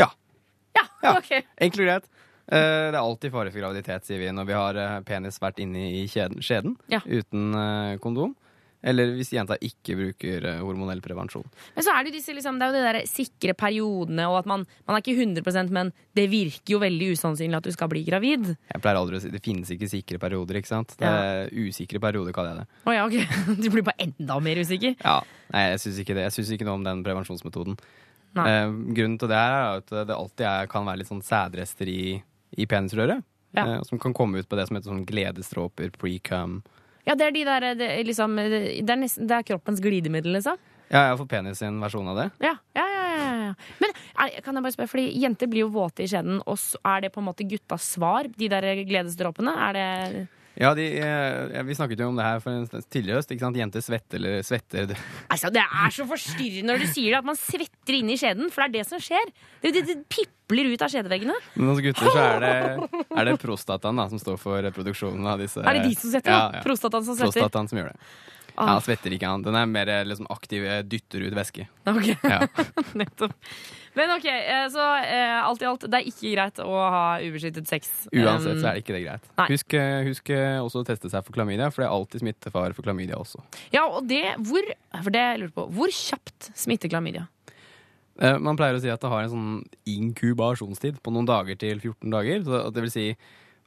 Ja. 0.00 0.08
Ja, 0.78 0.86
Ja. 1.04 1.14
ok. 1.20 1.30
Enkelt 1.60 1.84
og 1.84 1.90
greit. 1.92 2.08
Eh, 2.50 2.88
Det 2.90 2.96
er 2.96 3.02
alltid 3.04 3.30
fare 3.36 3.52
for 3.52 3.60
graviditet, 3.62 4.08
sier 4.08 4.18
vi, 4.24 4.32
når 4.34 4.48
vi 4.48 4.56
har 4.58 4.80
penis 5.06 5.36
vært 5.42 5.60
inni 5.62 5.84
i 6.00 6.06
kjeden, 6.10 6.40
skjeden 6.42 6.74
Ja. 6.90 6.98
uten 7.06 7.52
kondom. 8.02 8.32
Eller 8.82 9.10
hvis 9.12 9.32
jenta 9.34 9.58
ikke 9.60 9.96
bruker 9.98 10.44
eh, 10.48 10.60
hormonell 10.64 11.02
prevensjon. 11.04 11.44
Men 11.76 11.84
så 11.84 11.92
er 11.92 12.06
det 12.06 12.14
disse, 12.14 12.32
liksom, 12.32 12.56
det 12.60 12.64
er 12.64 12.70
jo 12.72 12.78
de 12.78 12.84
der 12.86 12.98
sikre 13.10 13.52
periodene, 13.58 14.24
og 14.32 14.38
at 14.38 14.48
man, 14.48 14.64
man 14.88 14.96
er 14.96 15.02
ikke 15.04 15.18
100% 15.20 15.74
men 15.76 15.92
det 16.16 16.24
virker 16.32 16.74
jo 16.76 16.80
veldig 16.80 17.10
usannsynlig 17.12 17.58
at 17.60 17.68
du 17.68 17.74
skal 17.76 17.90
bli 17.92 18.04
gravid. 18.06 18.54
Jeg 18.72 18.80
pleier 18.82 19.00
aldri 19.02 19.18
å 19.18 19.22
si 19.22 19.32
Det 19.34 19.42
finnes 19.44 19.68
ikke 19.74 19.90
sikre 19.92 20.20
perioder, 20.22 20.60
ikke 20.62 20.72
sant? 20.72 20.96
Det 21.00 21.08
er 21.08 21.52
Usikre 21.52 22.00
perioder, 22.00 22.32
kaller 22.36 22.54
jeg 22.56 22.62
det. 22.64 22.82
Å 22.88 22.96
ja, 22.96 23.04
ok. 23.06 23.18
Du 23.62 23.68
blir 23.74 23.84
bare 23.84 24.06
enda 24.08 24.38
mer 24.40 24.62
usikker. 24.64 24.96
Ja, 25.04 25.18
Nei, 25.50 25.64
jeg 25.72 25.80
syns 25.82 25.98
ikke 26.00 26.14
det. 26.14 26.28
Jeg 26.28 26.36
syns 26.38 26.52
ikke 26.54 26.66
noe 26.68 26.78
om 26.78 26.84
den 26.86 27.00
prevensjonsmetoden. 27.04 27.76
Eh, 28.38 28.68
grunnen 28.94 29.16
til 29.18 29.30
det 29.32 29.38
er 29.42 29.80
at 29.80 29.88
det 30.06 30.14
alltid 30.14 30.46
er, 30.46 30.68
kan 30.70 30.86
være 30.86 31.00
litt 31.02 31.10
sånn 31.10 31.24
sædrester 31.26 31.90
i, 31.90 32.02
i 32.56 32.66
penisrøret. 32.70 33.24
Ja. 33.56 33.64
eh, 33.66 33.80
som 33.82 33.98
kan 33.98 34.14
komme 34.14 34.38
ut 34.38 34.48
på 34.48 34.54
det 34.58 34.68
som 34.68 34.78
heter 34.78 34.92
sånn 34.92 35.06
gledesdråper, 35.08 35.90
pre-cum. 35.98 36.60
Ja, 37.10 37.16
det 37.18 37.26
er 37.26 37.32
de 37.34 37.40
der, 37.42 37.64
det, 37.74 37.86
liksom, 38.06 38.36
det 38.38 38.86
er, 38.86 38.98
nesten, 39.00 39.26
det 39.26 39.34
er 39.34 39.46
kroppens 39.48 39.80
glidemiddel, 39.82 40.36
liksom. 40.36 40.60
Ja, 40.90 41.08
jeg 41.08 41.16
får 41.18 41.26
penis 41.32 41.62
i 41.62 41.66
en 41.66 41.80
versjon 41.82 42.06
av 42.12 42.18
det. 42.20 42.26
Ja, 42.42 42.52
ja, 42.78 42.84
ja, 42.86 43.06
ja, 43.10 43.32
ja. 43.48 43.54
Men 43.82 43.94
er, 43.94 44.36
kan 44.44 44.54
jeg 44.54 44.66
bare 44.66 44.74
spørre, 44.76 44.90
fordi 44.92 45.06
jenter 45.18 45.50
blir 45.50 45.64
jo 45.64 45.72
våte 45.74 46.04
i 46.04 46.10
skjeden, 46.10 46.38
og 46.46 46.58
så 46.62 46.78
er 46.92 47.02
det 47.02 47.10
på 47.14 47.22
en 47.22 47.26
måte 47.26 47.46
guttas 47.50 47.88
svar, 47.96 48.30
de 48.30 48.50
der 48.52 48.68
gledesdråpene? 48.86 49.56
Er 49.66 49.78
det 49.78 49.88
Ja, 50.60 50.74
de, 50.76 50.84
eh, 51.00 51.62
Vi 51.64 51.74
snakket 51.74 52.02
jo 52.02 52.10
om 52.10 52.18
det 52.18 52.24
her 52.26 52.40
for 52.44 52.52
en 52.52 52.66
stund 52.68 52.84
tidligere 52.92 53.22
høst. 53.22 53.30
ikke 53.32 53.46
sant? 53.46 53.56
Jenter 53.56 53.80
svetter 53.80 54.20
eller 54.20 54.42
svetter 54.44 54.92
Altså, 55.30 55.48
Det 55.54 55.62
er 55.64 55.94
så 55.96 56.04
forstyrrende 56.08 56.68
når 56.68 56.82
du 56.84 56.86
sier 56.90 57.14
det, 57.14 57.20
at 57.22 57.28
man 57.30 57.38
svetter 57.40 57.96
inni 57.96 58.18
skjeden, 58.20 58.50
for 58.52 58.62
det 58.62 58.68
er 58.68 58.74
det 58.76 58.86
som 58.90 59.00
skjer. 59.00 59.32
Det, 59.62 59.72
det, 59.72 59.86
det 59.88 59.96
pipler 60.12 60.74
ut 60.74 60.84
av 60.84 60.92
skjedeveggene. 60.92 61.38
Men 61.56 61.72
hos 61.72 61.80
gutter 61.80 62.12
så 62.12 62.26
er 62.26 62.44
det, 62.44 62.90
er 63.16 63.30
det 63.30 63.38
prostataen 63.40 63.96
da, 63.96 64.08
som 64.12 64.20
står 64.20 64.36
for 64.42 64.60
reproduksjonen 64.68 65.26
av 65.32 65.40
disse 65.40 65.64
Er 65.64 65.80
det 65.80 65.88
de 65.88 65.96
som 65.96 66.12
svetter? 66.12 66.36
Ja, 66.36 66.44
ja. 66.58 66.62
Prostataen 66.66 67.08
som 67.08 67.16
svetter? 67.16 67.40
Prostataen 67.40 67.72
som 67.72 67.80
gjør 67.80 67.92
det. 67.94 67.98
Ah. 68.60 68.66
Ja, 68.66 68.72
han 68.76 68.82
svetter 68.84 69.14
ikke 69.16 69.28
han. 69.32 69.42
Den 69.46 69.56
er 69.56 69.64
mer 69.70 69.88
eh, 69.88 70.04
liksom, 70.04 70.26
aktiv, 70.28 70.64
eh, 70.68 70.82
dytter 70.84 71.24
ut 71.24 71.36
væske. 71.40 71.68
Ok, 71.88 72.10
Ja. 72.20 72.42
nettopp. 73.00 73.32
Men 73.98 74.12
ok, 74.14 74.26
eh, 74.30 74.66
så 74.70 74.84
eh, 75.02 75.36
alt 75.42 75.62
i 75.64 75.66
alt, 75.66 75.82
det 75.90 75.98
er 75.98 76.06
ikke 76.06 76.30
greit 76.34 76.60
å 76.62 76.74
ha 76.94 77.02
ubeskyttet 77.24 77.66
sex. 77.66 77.88
Uansett 78.12 78.54
Um, 78.54 78.60
så 78.62 78.68
er 78.70 78.76
det 78.78 78.84
ikke 78.84 78.94
det 78.94 79.02
greit. 79.02 79.24
Husk, 79.50 79.74
eh, 79.74 80.04
husk 80.06 80.30
eh, 80.30 80.58
også 80.62 80.84
å 80.84 80.86
teste 80.86 81.10
seg 81.10 81.26
for 81.26 81.34
klamydia, 81.34 81.72
for 81.74 81.82
det 81.82 81.88
er 81.88 81.96
alltid 81.96 82.22
smittefare 82.22 82.76
for 82.76 82.86
klamydia 82.86 83.18
også. 83.18 83.42
Ja, 83.74 83.88
og 83.88 84.06
det, 84.10 84.22
hvor, 84.46 84.62
for 85.00 85.10
det 85.16 85.24
jeg 85.26 85.42
lurer 85.42 85.54
på, 85.58 85.66
hvor 85.74 85.90
kjapt 85.96 86.52
smitter 86.54 86.92
klamydia? 86.92 87.26
Eh, 88.20 88.38
Man 88.38 88.58
pleier 88.60 88.78
å 88.78 88.82
si 88.84 88.90
at 88.92 89.02
det 89.02 89.10
har 89.10 89.26
en 89.26 89.34
sånn 89.34 89.52
inkubasjonstid 89.90 91.02
på 91.02 91.12
noen 91.14 91.28
dager 91.28 91.58
til 91.58 91.80
14 91.82 92.14
dager. 92.14 92.42
Så 92.46 92.62
det 92.76 92.86
vil 92.86 92.92
si, 92.94 93.06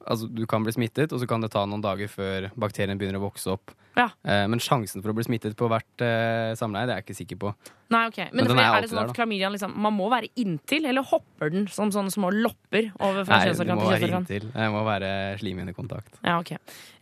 altså 0.05 0.27
du 0.29 0.43
kan 0.49 0.63
bli 0.65 0.73
smittet, 0.75 1.13
og 1.13 1.21
så 1.21 1.27
kan 1.29 1.43
det 1.43 1.51
ta 1.53 1.63
noen 1.69 1.83
dager 1.83 2.09
før 2.11 2.49
bakterien 2.59 2.99
begynner 2.99 3.21
å 3.21 3.27
vokse 3.27 3.53
opp. 3.53 3.73
Ja. 3.93 4.07
Eh, 4.25 4.47
Men 4.49 4.61
sjansen 4.63 5.03
for 5.03 5.11
å 5.11 5.15
bli 5.17 5.25
smittet 5.27 5.55
på 5.59 5.67
hvert 5.69 6.01
eh, 6.01 6.53
samleie, 6.57 6.87
det 6.89 6.95
er 6.95 7.01
jeg 7.01 7.05
ikke 7.07 7.17
sikker 7.19 7.39
på. 7.43 7.51
Nei, 7.93 8.07
ok. 8.09 8.17
Men, 8.33 8.47
Men 8.49 8.57
er, 8.57 8.69
er 8.79 8.85
det 8.85 8.89
sånn 8.89 9.03
at 9.03 9.13
klamydiaen 9.13 9.53
liksom, 9.53 9.75
man 9.85 9.93
må 9.93 10.07
være 10.09 10.31
inntil, 10.41 10.87
eller 10.89 11.05
hopper 11.05 11.53
den 11.53 11.67
som 11.69 11.91
sånne 11.93 12.13
små 12.13 12.31
lopper 12.33 12.89
over 12.97 13.27
fra 13.27 13.43
Nei, 13.43 13.53
du 13.53 13.73
må 13.75 13.85
være 13.91 14.09
inntil. 14.09 14.47
Det 14.55 14.69
må 14.73 14.81
være 14.87 15.11
slimhinnekontakt. 15.43 16.17
Ja, 16.25 16.39
ok. 16.41 16.55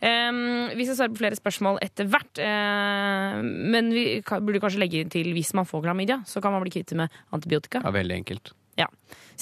Um, 0.04 0.42
vi 0.76 0.84
skal 0.88 0.98
svare 0.98 1.14
på 1.14 1.22
flere 1.22 1.38
spørsmål 1.38 1.80
etter 1.86 2.10
hvert. 2.12 2.42
uh, 2.44 3.40
men 3.42 3.88
vi 3.94 4.06
burde 4.28 4.60
kanskje 4.60 4.82
legge 4.84 5.06
til 5.12 5.32
hvis 5.32 5.54
man 5.56 5.68
får 5.68 5.86
klamydia, 5.88 6.20
så 6.28 6.44
kan 6.44 6.52
man 6.52 6.64
bli 6.64 6.74
kvitt 6.76 6.92
det 6.92 7.00
med 7.04 7.22
antibiotika. 7.32 7.80
Ja, 7.86 7.94
veldig 7.94 8.20
enkelt. 8.20 8.52
Ja. 8.76 8.88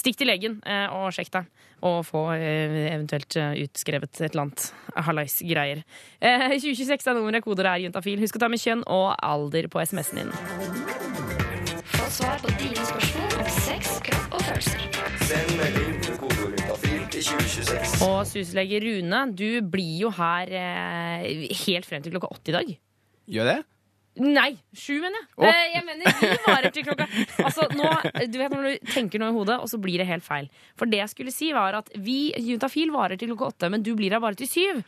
Stikk 0.00 0.16
til 0.16 0.30
legen 0.30 0.54
eh, 0.64 0.86
og 0.96 1.10
sjekk 1.12 1.28
deg, 1.34 1.48
og 1.84 1.98
få 2.08 2.22
eh, 2.32 2.76
eventuelt 2.94 3.36
eh, 3.36 3.58
utskrevet 3.66 4.14
et 4.16 4.30
eller 4.30 4.46
annet 4.46 4.68
hallais-greier. 5.06 5.82
Eh, 6.24 6.46
2026 6.56 7.10
er 7.10 7.18
nummeret, 7.18 7.44
koder 7.44 7.68
er 7.68 7.82
juntafil. 7.84 8.20
Husk 8.22 8.38
å 8.38 8.40
ta 8.40 8.48
med 8.48 8.62
kjønn 8.62 8.84
og 8.88 9.10
alder 9.20 9.68
på 9.72 9.82
SMS-en 9.84 10.22
din. 10.22 10.32
Få 11.90 12.06
svar 12.16 12.40
på 12.40 12.52
dine 12.62 12.86
spørsmål 12.88 13.36
om 13.42 13.50
sex, 13.58 13.98
kropp 14.08 14.38
og 14.38 14.46
følelser. 14.48 14.86
Send 15.28 15.52
melding 15.60 15.98
til 16.06 16.16
kodeord 16.22 16.56
juntafil 16.56 17.02
til 17.12 17.26
2026. 17.28 17.98
Og 18.08 18.18
syslege 18.30 18.80
Rune, 18.86 19.20
du 19.36 19.48
blir 19.74 20.06
jo 20.06 20.14
her 20.16 20.54
eh, 20.62 21.44
helt 21.66 21.88
frem 21.88 22.00
til 22.06 22.16
klokka 22.16 22.32
åtte 22.32 22.54
i 22.54 22.56
dag. 22.56 22.72
Gjør 23.36 23.52
det? 23.52 23.58
Nei, 24.20 24.50
sju, 24.76 24.98
mener 25.00 25.16
jeg. 25.16 25.28
Oh. 25.40 25.46
Eh, 25.48 25.66
jeg 25.72 25.84
mener 25.86 26.16
vi 26.20 26.28
varer 26.44 26.72
til 26.74 26.84
klokka 26.84 27.06
Altså, 27.40 27.64
nå, 27.72 27.88
Du 28.28 28.36
vet 28.36 28.52
når 28.52 28.66
du 28.66 28.90
tenker 28.92 29.22
noe 29.22 29.30
i 29.32 29.36
hodet, 29.36 29.56
og 29.62 29.70
så 29.70 29.78
blir 29.80 30.02
det 30.02 30.06
helt 30.10 30.24
feil. 30.26 30.50
For 30.78 30.90
det 30.90 31.00
jeg 31.00 31.12
skulle 31.14 31.32
si, 31.32 31.48
var 31.56 31.78
at 31.78 31.88
vi 31.96 32.18
Juntafil 32.44 32.92
varer 32.92 33.16
til 33.20 33.30
klokka 33.32 33.48
åtte, 33.54 33.70
men 33.72 33.84
du 33.86 33.94
blir 33.96 34.12
her 34.12 34.20
bare 34.22 34.36
til 34.36 34.50
syv. 34.50 34.82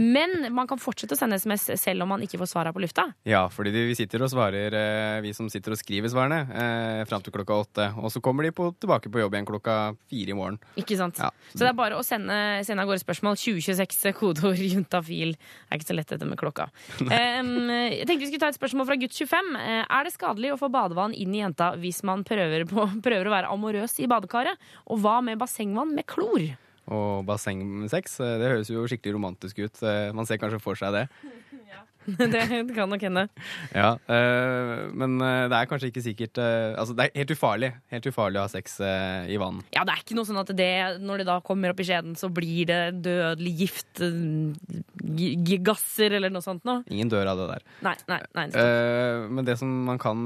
Men 0.00 0.50
man 0.54 0.68
kan 0.68 0.80
fortsette 0.80 1.16
å 1.16 1.20
sende 1.20 1.38
SMS 1.40 1.70
selv 1.80 2.04
om 2.04 2.12
man 2.12 2.24
ikke 2.26 2.40
får 2.42 2.50
svar 2.50 2.68
her 2.68 2.76
på 2.76 2.82
lufta. 2.84 3.06
Ja, 3.28 3.46
fordi 3.52 3.72
vi 3.74 3.96
sitter 3.96 4.26
og 4.26 4.32
svarer, 4.34 4.76
eh, 4.76 5.22
vi 5.24 5.32
som 5.36 5.48
sitter 5.52 5.72
og 5.72 5.80
skriver 5.80 6.12
svarene, 6.12 6.42
eh, 6.52 7.04
fram 7.08 7.24
til 7.24 7.32
klokka 7.32 7.58
åtte. 7.64 7.88
Og 8.04 8.12
så 8.12 8.20
kommer 8.20 8.44
de 8.44 8.52
på, 8.52 8.68
tilbake 8.76 9.08
på 9.08 9.24
jobb 9.24 9.38
igjen 9.38 9.48
klokka 9.48 9.78
fire 10.12 10.36
i 10.36 10.36
morgen. 10.36 10.60
Ikke 10.76 10.98
sant? 11.00 11.22
Ja. 11.22 11.32
Så 11.54 11.64
det 11.64 11.72
er 11.72 11.80
bare 11.80 11.96
å 11.96 12.04
sende, 12.04 12.36
sende 12.68 12.84
av 12.84 12.92
gårde 12.92 13.00
spørsmål. 13.00 13.40
2026, 13.40 14.12
kodeord 14.20 14.60
juntafil. 14.60 15.34
Det 15.40 15.72
er 15.72 15.80
ikke 15.80 15.92
så 15.92 15.96
lett 15.96 16.12
dette 16.12 16.28
med 16.28 16.40
klokka. 16.40 16.68
Um, 17.14 17.68
jeg 17.70 18.06
tenkte 18.08 18.24
vi 18.24 18.28
skulle 18.28 18.42
ta 18.42 18.48
et 18.50 18.56
spørsmål 18.56 18.73
fra 18.82 18.96
gutt 18.98 19.14
25. 19.14 19.54
Eh, 19.60 19.84
Er 19.86 20.04
det 20.04 20.12
skadelig 20.16 20.50
å 20.54 20.58
få 20.58 20.68
badevann 20.74 21.14
inn 21.14 21.32
i 21.34 21.38
jenta 21.44 21.70
hvis 21.78 22.02
man 22.02 22.24
prøver, 22.26 22.66
på, 22.66 22.88
prøver 23.06 23.30
å 23.30 23.34
være 23.36 23.52
amorøs 23.54 23.94
i 24.02 24.08
badekaret? 24.10 24.58
Og 24.90 24.98
hva 25.04 25.20
med 25.22 25.38
bassengvann 25.38 25.94
med 25.94 26.04
klor? 26.10 26.42
Og 26.90 27.22
bassengsex, 27.24 28.18
eh, 28.20 28.34
det 28.42 28.50
høres 28.50 28.68
jo 28.74 28.82
skikkelig 28.90 29.14
romantisk 29.14 29.62
ut. 29.62 29.78
Eh, 29.86 30.10
Man 30.12 30.26
ser 30.26 30.42
kanskje 30.42 30.60
for 30.60 30.74
seg 30.74 30.92
det. 30.98 31.06
det 32.34 32.74
kan 32.76 32.90
nok 32.90 33.04
hende. 33.04 33.24
Ja, 33.72 33.94
øh, 33.96 34.92
men 34.92 35.16
eh, 35.24 35.46
det 35.50 35.58
er 35.58 35.68
kanskje 35.70 35.90
ikke 35.90 36.04
sikkert 36.04 36.40
øh, 36.42 36.74
Altså, 36.78 36.96
det 36.96 37.06
er 37.06 37.22
helt 37.22 37.32
ufarlig. 37.34 37.70
Helt 37.92 38.08
ufarlig 38.10 38.40
å 38.40 38.44
ha 38.44 38.52
sex 38.52 38.76
øh, 38.84 39.30
i 39.32 39.38
vann. 39.40 39.62
Ja, 39.74 39.86
det 39.86 39.94
er 39.94 40.04
ikke 40.04 40.18
noe 40.18 40.28
sånn 40.28 40.40
at 40.42 40.52
det, 40.56 40.70
når 41.04 41.22
det 41.22 41.28
da 41.30 41.38
kommer 41.44 41.72
opp 41.72 41.80
i 41.80 41.88
skjeden, 41.88 42.14
så 42.18 42.30
blir 42.34 42.68
det 42.70 42.80
dødelig 43.04 43.54
gift, 43.64 44.04
gasser 45.64 46.18
eller 46.18 46.32
noe 46.32 46.44
sånt 46.44 46.64
noe. 46.68 46.84
Ingen 46.92 47.12
dør 47.12 47.32
av 47.32 47.40
det 47.40 47.50
der. 47.54 47.66
Nei, 47.86 47.96
nei, 48.10 48.20
nei. 48.36 48.46
Eh, 48.60 49.26
men 49.30 49.48
det 49.48 49.58
som 49.60 49.70
man 49.88 50.00
kan 50.02 50.24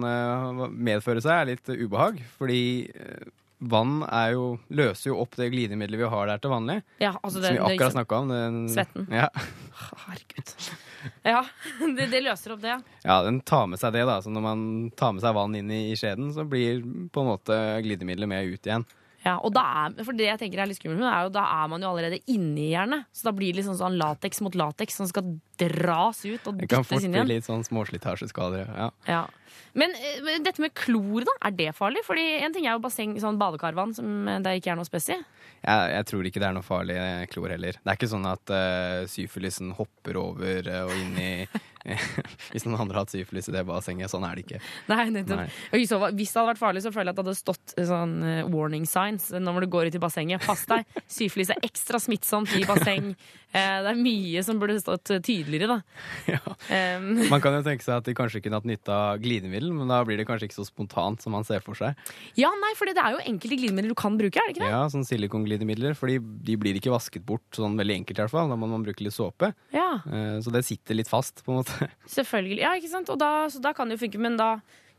medføre 0.74 1.22
seg, 1.24 1.34
er 1.34 1.52
litt 1.54 1.74
ubehag. 1.78 2.22
Fordi 2.38 2.60
vann 3.58 4.02
er 4.06 4.34
jo, 4.36 4.50
løser 4.70 5.12
jo 5.12 5.18
opp 5.22 5.34
det 5.38 5.50
glidemiddelet 5.54 6.04
vi 6.04 6.10
har 6.12 6.30
der 6.30 6.42
til 6.42 6.52
vanlig. 6.54 6.80
Ja, 7.02 7.16
altså 7.22 7.42
det, 7.42 7.52
som 7.52 7.58
vi 7.58 7.74
akkurat 7.74 7.96
snakka 7.96 8.22
om. 8.22 8.34
Den, 8.34 8.60
Svetten. 8.72 9.08
Ja. 9.14 9.30
Herregud. 10.06 10.54
Ja, 11.22 11.42
det, 11.96 12.08
det 12.12 12.22
løser 12.24 12.54
opp 12.54 12.62
det. 12.62 12.78
ja. 13.04 13.18
den 13.26 13.40
tar 13.40 13.66
med 13.70 13.80
seg 13.80 13.94
det. 13.96 14.04
da 14.08 14.18
Så 14.22 14.32
når 14.34 14.44
man 14.44 14.62
tar 14.98 15.14
med 15.16 15.24
seg 15.24 15.36
vann 15.36 15.54
inn 15.58 15.70
i, 15.70 15.82
i 15.92 15.98
skjeden, 15.98 16.32
så 16.34 16.46
blir 16.48 16.82
på 17.12 17.24
en 17.24 17.30
måte 17.32 17.58
glidemiddelet 17.84 18.30
med 18.30 18.54
ut 18.54 18.66
igjen. 18.70 18.86
Ja, 19.28 19.36
og 19.44 19.52
da 19.52 19.64
er, 19.84 19.96
for 20.06 20.16
det 20.16 20.28
jeg 20.28 20.40
tenker 20.40 20.62
er 20.62 20.70
litt 20.70 20.78
skummelt 20.80 21.04
er 21.04 21.26
jo 21.26 21.32
da 21.34 21.44
er 21.58 21.68
man 21.72 21.84
jo 21.84 21.90
allerede 21.92 22.20
inni 22.30 22.70
hjernen. 22.72 23.04
Så 23.12 23.28
da 23.28 23.34
blir 23.36 23.52
det 23.52 23.60
liksom 23.60 23.76
sånn 23.80 23.98
lateks 24.00 24.40
mot 24.44 24.56
lateks 24.56 24.96
som 25.00 25.08
skal 25.10 25.34
dras 25.58 26.22
ut 26.24 26.46
og 26.48 26.56
dyttes 26.56 26.62
inn 26.62 26.62
igjen. 26.62 26.64
Det 26.64 26.70
kan 26.72 26.86
fort 26.86 27.10
bli 27.12 27.26
litt 27.34 27.48
sånn 27.48 27.66
småslitasjeskader. 27.66 28.72
Ja. 28.72 28.88
Ja. 29.10 29.24
Men 29.78 29.92
eh, 29.94 30.38
dette 30.44 30.62
med 30.62 30.74
klor, 30.76 31.26
da, 31.28 31.34
er 31.48 31.54
det 31.58 31.72
farlig? 31.76 32.04
Fordi 32.06 32.24
en 32.42 32.54
ting 32.54 32.66
er 32.66 32.76
jo 32.76 32.82
basseng, 32.84 33.16
sånn 33.20 33.38
badekarvann, 33.40 33.94
som 33.96 34.28
eh, 34.28 34.40
det 34.44 34.58
ikke 34.60 34.72
er 34.72 34.80
noe 34.80 34.88
spes 34.88 35.10
i. 35.12 35.18
Jeg, 35.58 35.90
jeg 35.92 36.08
tror 36.10 36.28
ikke 36.28 36.42
det 36.42 36.48
er 36.48 36.56
noe 36.56 36.66
farlig 36.66 36.98
eh, 37.02 37.24
klor 37.32 37.52
heller. 37.52 37.78
Det 37.82 37.92
er 37.92 37.98
ikke 37.98 38.10
sånn 38.10 38.28
at 38.30 38.54
uh, 38.54 39.02
syfilisen 39.10 39.74
hopper 39.78 40.20
over 40.20 40.70
uh, 40.70 40.84
og 40.86 40.94
inn 40.96 41.18
i 41.18 41.32
Hvis 42.52 42.66
noen 42.66 42.78
andre 42.82 42.98
har 42.98 43.04
hatt 43.06 43.14
syfilis 43.14 43.48
i 43.48 43.54
det 43.54 43.64
bassenget. 43.68 44.10
Sånn 44.12 44.24
er 44.28 44.36
det 44.38 44.44
ikke. 44.46 44.60
Nei, 44.90 45.04
nettopp. 45.14 45.42
Nei. 45.44 45.82
Så 45.88 45.98
Hvis 46.12 46.32
det 46.32 46.40
hadde 46.40 46.50
vært 46.52 46.60
farlig, 46.62 46.82
så 46.84 46.92
føler 46.94 47.10
jeg 47.10 47.16
at 47.16 47.20
det 47.20 47.26
hadde 47.26 47.38
stått 47.40 47.74
eh, 47.78 47.88
sånn 47.88 48.14
eh, 48.22 48.44
warning 48.52 48.86
signs 48.88 49.30
når 49.34 49.64
du 49.66 49.70
går 49.72 49.90
ut 49.90 49.98
i 49.98 50.02
bassenget. 50.02 50.44
Pass 50.46 50.66
deg, 50.70 50.86
syfilis 51.18 51.52
er 51.54 51.62
ekstra 51.66 52.00
smittsomt 52.02 52.52
i 52.58 52.64
basseng. 52.68 53.12
Eh, 53.48 53.78
det 53.84 53.92
er 53.94 53.96
mye 53.96 54.42
som 54.44 54.58
burde 54.60 54.76
stått 54.82 55.14
eh, 55.14 55.22
tydeligere, 55.24 55.78
da. 55.78 55.80
Um, 56.68 57.22
Man 57.30 57.40
kan 57.40 57.54
jo 57.54 57.60
tenke 57.64 57.84
seg 57.84 58.00
at 58.00 58.06
de 58.08 58.12
kanskje 58.16 58.40
kunne 58.44 58.58
hatt 58.58 58.66
nytte 58.68 58.92
av 58.92 59.20
glidemiddel, 59.22 59.70
men 59.72 59.88
da 59.88 60.00
blir 60.04 60.18
det 60.20 60.26
kanskje 60.28 60.48
ikke 60.48 60.56
så 60.58 60.66
spontant 60.66 61.22
som 61.22 61.32
man 61.32 61.46
ser 61.46 61.62
for 61.64 61.78
seg. 61.78 61.96
ja, 62.36 62.50
nei, 62.60 62.72
for 62.76 62.88
det 62.90 62.98
er 63.00 63.14
jo 63.14 63.22
enkelte 63.30 63.56
glidemidler 63.60 63.94
du 63.94 63.96
kan 63.98 64.18
bruke, 64.20 64.36
er 64.42 64.50
det 64.50 64.56
ikke 64.56 64.64
det? 64.66 64.70
Ja, 64.74 64.82
sånn 64.92 65.06
silikonglidemidler, 65.08 65.94
fordi 65.96 66.18
de 66.20 66.56
blir 66.60 66.76
ikke 66.80 66.92
vasket 66.92 67.24
bort 67.28 67.46
sånn 67.56 67.78
veldig 67.78 68.00
enkelt 68.02 68.18
i 68.20 68.24
hvert 68.24 68.34
fall. 68.34 68.50
Da 68.52 68.58
må 68.60 68.68
man 68.70 68.84
bruke 68.84 69.04
litt 69.06 69.16
såpe. 69.16 69.52
Ja, 69.74 69.86
Eh, 70.08 70.38
Så 70.44 70.52
det 70.54 70.64
sitter 70.66 70.94
litt 70.98 71.08
fast, 71.10 71.40
på 71.46 71.52
en 71.54 71.58
måte. 71.62 71.77
selvfølgelig. 72.16 72.60
Ja, 72.64 72.74
ikke 72.78 72.92
sant? 72.92 73.10
Og 73.12 73.18
da, 73.20 73.32
så 73.52 73.62
da 73.62 73.74
kan 73.76 73.88
det 73.88 73.98
jo 73.98 74.06
funke, 74.06 74.20
men 74.22 74.38
da 74.40 74.56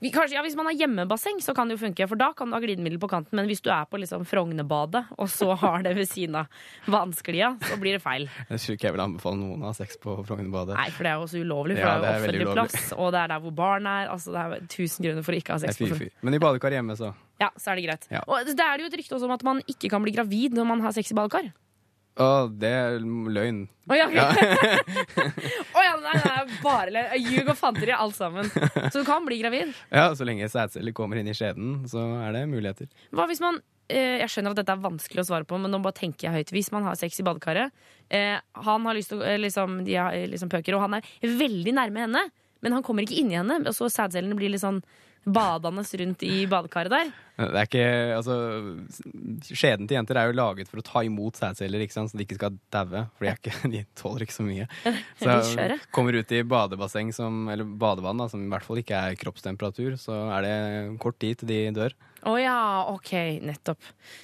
kanskje, 0.07 0.35
ja, 0.37 0.41
Hvis 0.41 0.55
man 0.55 0.65
har 0.69 0.73
hjemmebasseng, 0.79 1.41
så 1.43 1.53
kan 1.53 1.67
det 1.67 1.75
jo 1.75 1.83
funke, 1.83 2.07
for 2.07 2.15
da 2.15 2.31
kan 2.33 2.47
du 2.47 2.55
ha 2.55 2.61
glidemiddel 2.63 2.99
på 2.99 3.09
kanten. 3.11 3.35
Men 3.35 3.47
hvis 3.47 3.61
du 3.61 3.69
er 3.69 3.85
på 3.85 3.99
liksom 3.99 4.23
Frognerbadet, 4.25 5.05
og 5.17 5.27
så 5.29 5.53
har 5.63 5.83
det 5.83 5.95
ved 5.97 6.07
siden 6.07 6.35
av 6.39 6.47
vannsklia, 6.87 7.57
så 7.67 7.77
blir 7.81 7.97
det 7.97 8.03
feil. 8.03 8.29
Jeg 8.49 8.63
tror 8.63 8.77
ikke 8.77 8.87
jeg 8.87 8.95
vil 8.95 9.03
anbefale 9.03 9.39
noen 9.41 9.63
å 9.63 9.69
ha 9.69 9.75
sex 9.75 9.99
på 9.99 10.15
Frognerbadet. 10.23 10.77
Nei, 10.79 10.89
for 10.95 11.03
det 11.03 11.11
er 11.11 11.19
jo 11.19 11.27
også 11.27 11.43
ulovlig, 11.43 11.79
for 11.79 11.85
Ja, 11.85 11.95
det 11.99 12.09
er 12.09 12.19
jo 12.19 12.23
offentlig 12.23 12.51
plass, 12.55 12.91
og 12.95 13.11
det 13.13 13.23
er 13.23 13.33
der 13.33 13.43
hvor 13.43 13.55
barn 13.59 13.89
er. 13.89 14.11
Altså, 14.13 14.33
det 14.35 14.43
er 14.45 14.67
tusen 14.71 15.05
grunner 15.05 15.25
for 15.25 15.35
å 15.35 15.41
ikke 15.41 15.57
ha 15.57 15.63
sex 15.65 15.79
fy, 15.79 15.89
fy. 15.99 16.11
Men 16.23 16.37
i 16.37 16.41
badekar 16.41 16.75
hjemme, 16.79 16.95
så. 16.99 17.11
Ja, 17.39 17.51
så 17.59 17.71
er 17.71 17.79
det 17.79 17.87
greit. 17.87 18.07
Ja. 18.11 18.23
Og 18.27 18.47
det 18.47 18.65
er 18.65 18.83
jo 18.83 18.87
et 18.89 18.99
rykte 18.99 19.17
også 19.17 19.27
om 19.27 19.35
at 19.35 19.43
man 19.47 19.61
ikke 19.67 19.91
kan 19.91 20.03
bli 20.03 20.15
gravid 20.15 20.55
når 20.55 20.71
man 20.71 20.83
har 20.85 20.95
sex 20.95 21.11
i 21.11 21.17
badekar. 21.17 21.51
Å, 22.19 22.49
det 22.51 22.69
er 22.75 22.97
løgn. 23.03 23.61
Å 23.89 23.95
ja, 23.95 24.07
Å 25.77 25.83
ja, 25.85 25.93
nei, 26.03 26.15
nei, 26.19 26.39
bare 26.63 26.91
løgn. 26.93 27.13
ljug 27.29 27.51
og 27.53 27.57
fanteri, 27.59 27.93
alt 27.95 28.17
sammen. 28.17 28.49
Så 28.91 29.01
du 29.01 29.05
kan 29.07 29.25
bli 29.27 29.37
gravid. 29.41 29.71
Ja, 29.93 30.09
så 30.17 30.27
lenge 30.27 30.49
sædceller 30.51 30.95
kommer 30.97 31.21
inn 31.21 31.29
i 31.31 31.35
skjeden, 31.37 31.85
så 31.89 32.03
er 32.25 32.35
det 32.35 32.45
muligheter. 32.51 32.89
Hva 33.15 33.27
hvis 33.29 33.41
man 33.43 33.61
eh, 33.87 34.19
Jeg 34.19 34.29
skjønner 34.33 34.55
at 34.55 34.61
dette 34.61 34.75
er 34.75 34.83
vanskelig 34.83 35.23
å 35.23 35.29
svare 35.31 35.47
på, 35.47 35.59
men 35.61 35.71
nå 35.73 35.79
bare 35.85 35.99
tenker 36.01 36.27
jeg 36.27 36.35
høyt. 36.41 36.53
Hvis 36.57 36.71
man 36.75 36.85
har 36.89 36.99
sex 36.99 37.21
i 37.21 37.25
badekaret, 37.27 37.71
eh, 38.11 38.35
han 38.67 38.89
har 38.89 38.97
lyst 38.99 39.13
til 39.13 39.23
å 39.23 39.27
eh, 39.29 39.39
liksom, 39.39 39.79
De 39.87 39.95
har 39.99 40.15
eh, 40.17 40.27
liksom 40.31 40.51
pøker, 40.51 40.75
og 40.75 40.87
han 40.87 40.99
er 40.99 41.13
veldig 41.39 41.75
nærme 41.79 42.03
henne, 42.07 42.25
men 42.59 42.75
han 42.75 42.83
kommer 42.83 43.07
ikke 43.07 43.21
inni 43.21 43.39
henne, 43.39 43.61
og 43.63 43.75
så 43.77 43.87
sædcellene 43.87 44.35
blir 44.35 44.51
litt 44.51 44.65
sånn 44.65 44.81
badende 45.25 45.83
rundt 46.01 46.23
i 46.23 46.45
badekaret 46.49 46.93
der. 46.93 47.11
Det 47.39 47.55
er 47.55 47.67
ikke, 47.67 47.83
altså, 48.17 48.35
Skjeden 49.47 49.87
til 49.87 49.95
jenter 49.95 50.17
er 50.19 50.27
jo 50.27 50.35
laget 50.35 50.67
for 50.67 50.81
å 50.81 50.83
ta 50.83 51.03
imot 51.07 51.39
sædceller, 51.39 51.85
så 51.87 52.07
de 52.11 52.25
ikke 52.25 52.35
skal 52.39 52.57
daue. 52.73 53.05
For 53.17 53.27
de, 53.47 53.79
er 53.79 53.87
tåler 54.01 54.25
ikke 54.25 54.35
så 54.35 54.45
mye. 54.47 54.67
Så 55.19 55.69
kommer 55.95 56.19
ut 56.19 56.35
i 56.35 56.43
badebasseng, 56.43 57.13
som, 57.15 57.47
eller 57.51 57.67
badevann, 57.79 58.19
da, 58.19 58.27
som 58.31 58.43
i 58.43 58.51
hvert 58.51 58.67
fall 58.67 58.81
ikke 58.83 58.99
er 58.99 59.19
kroppstemperatur, 59.19 59.95
så 59.99 60.25
er 60.35 60.47
det 60.47 60.55
kort 61.03 61.19
tid 61.21 61.41
til 61.41 61.51
de 61.53 61.61
dør. 61.75 61.95
Å 62.27 62.33
ja, 62.39 62.55
ok, 62.91 63.11
nettopp. 63.47 63.79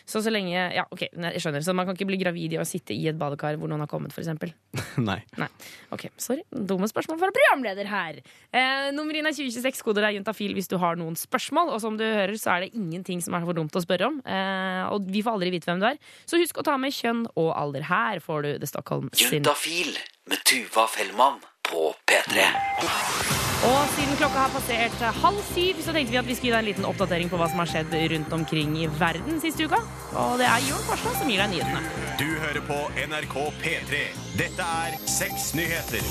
Så 0.07 0.21
så 0.25 0.31
lenge 0.33 0.55
Ja, 0.75 0.83
ok, 0.91 1.05
nei, 1.15 1.31
jeg 1.35 1.45
skjønner. 1.45 1.63
Så 1.63 1.75
man 1.77 1.87
kan 1.87 1.95
ikke 1.95 2.07
bli 2.09 2.19
gravid 2.19 2.55
i 2.55 2.59
å 2.59 2.65
sitte 2.67 2.95
i 2.95 3.05
et 3.07 3.17
badekar 3.19 3.55
hvor 3.59 3.71
noen 3.71 3.83
har 3.85 3.91
kommet, 3.91 4.11
f.eks. 4.15 4.31
Nei. 5.09 5.19
Nei. 5.39 5.47
Ok, 5.95 6.07
sorry. 6.21 6.43
Dumme 6.51 6.89
spørsmål 6.91 7.21
fra 7.21 7.31
programleder 7.35 7.89
her. 7.91 8.19
Eh, 8.51 8.89
nummer 8.95 9.15
1 9.15 9.29
er 9.31 9.37
2026, 9.37 9.83
koder 9.85 10.09
er 10.09 10.17
juntafil 10.17 10.55
hvis 10.57 10.69
du 10.71 10.77
har 10.81 10.99
noen 10.99 11.15
spørsmål. 11.19 11.71
Og 11.75 11.83
som 11.83 11.99
du 11.99 12.03
hører, 12.05 12.35
så 12.41 12.55
er 12.55 12.65
det 12.65 12.73
ingenting 12.75 13.23
som 13.23 13.37
er 13.37 13.47
for 13.47 13.57
dumt 13.57 13.75
å 13.75 13.83
spørre 13.83 14.11
om. 14.11 14.19
Eh, 14.25 14.83
og 14.91 15.07
vi 15.11 15.23
får 15.25 15.37
aldri 15.39 15.53
vite 15.55 15.71
hvem 15.71 15.83
du 15.83 15.89
er. 15.93 16.01
Så 16.27 16.41
husk 16.41 16.59
å 16.59 16.67
ta 16.67 16.75
med 16.81 16.95
kjønn 16.95 17.25
og 17.35 17.53
alder. 17.55 17.87
Her 17.91 18.23
får 18.23 18.45
du 18.47 18.51
The 18.63 18.71
Stockholm 18.71 19.09
sin. 19.13 19.39
Juntafil 19.39 19.95
med 20.31 20.43
Tuva 20.47 20.87
Fellmann 20.91 21.41
på 21.65 21.91
P3. 22.09 23.34
Og 23.63 23.87
siden 23.95 24.17
klokka 24.19 24.41
har 24.45 24.51
passert 24.53 25.03
halv 25.21 25.39
syv, 25.53 25.79
så 25.85 25.93
tenkte 25.95 26.11
vi 26.11 26.19
at 26.19 26.27
vi 26.27 26.35
skulle 26.35 26.51
gi 26.51 26.53
deg 26.53 26.59
en 26.59 26.67
liten 26.67 26.87
oppdatering 26.89 27.31
på 27.31 27.39
hva 27.39 27.47
som 27.49 27.61
har 27.63 27.69
skjedd 27.71 27.95
rundt 28.11 28.33
omkring 28.35 28.75
i 28.81 28.89
verden 28.99 29.39
siste 29.41 29.65
uka. 29.65 29.79
Og 30.11 30.35
det 30.41 30.49
er 30.49 30.65
Jørn 30.67 30.83
Farstad 30.89 31.19
som 31.21 31.31
gir 31.31 31.41
deg 31.41 31.53
nyhetene. 31.53 31.83
Du 32.19 32.27
hører 32.43 32.61
på 32.67 32.79
NRK 33.07 33.37
P3. 33.63 34.01
Dette 34.41 34.71
er 34.85 34.97
Seks 35.09 35.53
nyheter. 35.57 36.03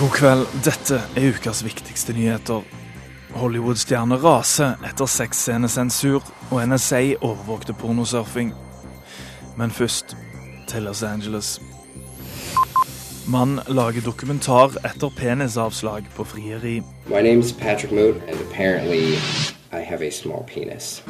God 0.00 0.14
kveld, 0.16 0.46
dette 0.64 1.02
er 1.20 1.28
ukas 1.36 1.60
viktigste 1.66 2.16
nyheter. 2.16 2.64
Hollywood-stjerner 3.36 4.20
raser 4.24 4.80
etter 4.88 5.08
sexscenesensur, 5.08 6.24
og 6.50 6.64
NSA 6.68 7.02
overvåkte 7.20 7.76
pornosurfing. 7.76 8.54
Men 9.56 9.70
først 9.70 10.16
til 10.68 10.88
Los 10.88 11.02
Angeles. 11.02 11.60
Mann 13.32 13.60
lager 13.66 14.00
dokumentar 14.00 14.70
etter 14.84 15.10
penisavslag 15.10 16.04
på 16.16 16.24
frieri. 16.24 16.82
My 17.06 17.22
name's 17.22 17.52
Patrick 17.52 17.92
Moot, 17.92 18.16
and 18.28 18.40
apparently 18.50 19.14
I 19.72 19.80
have 19.90 20.06
a 20.06 20.10
small 20.10 20.44
penis. 20.54 21.02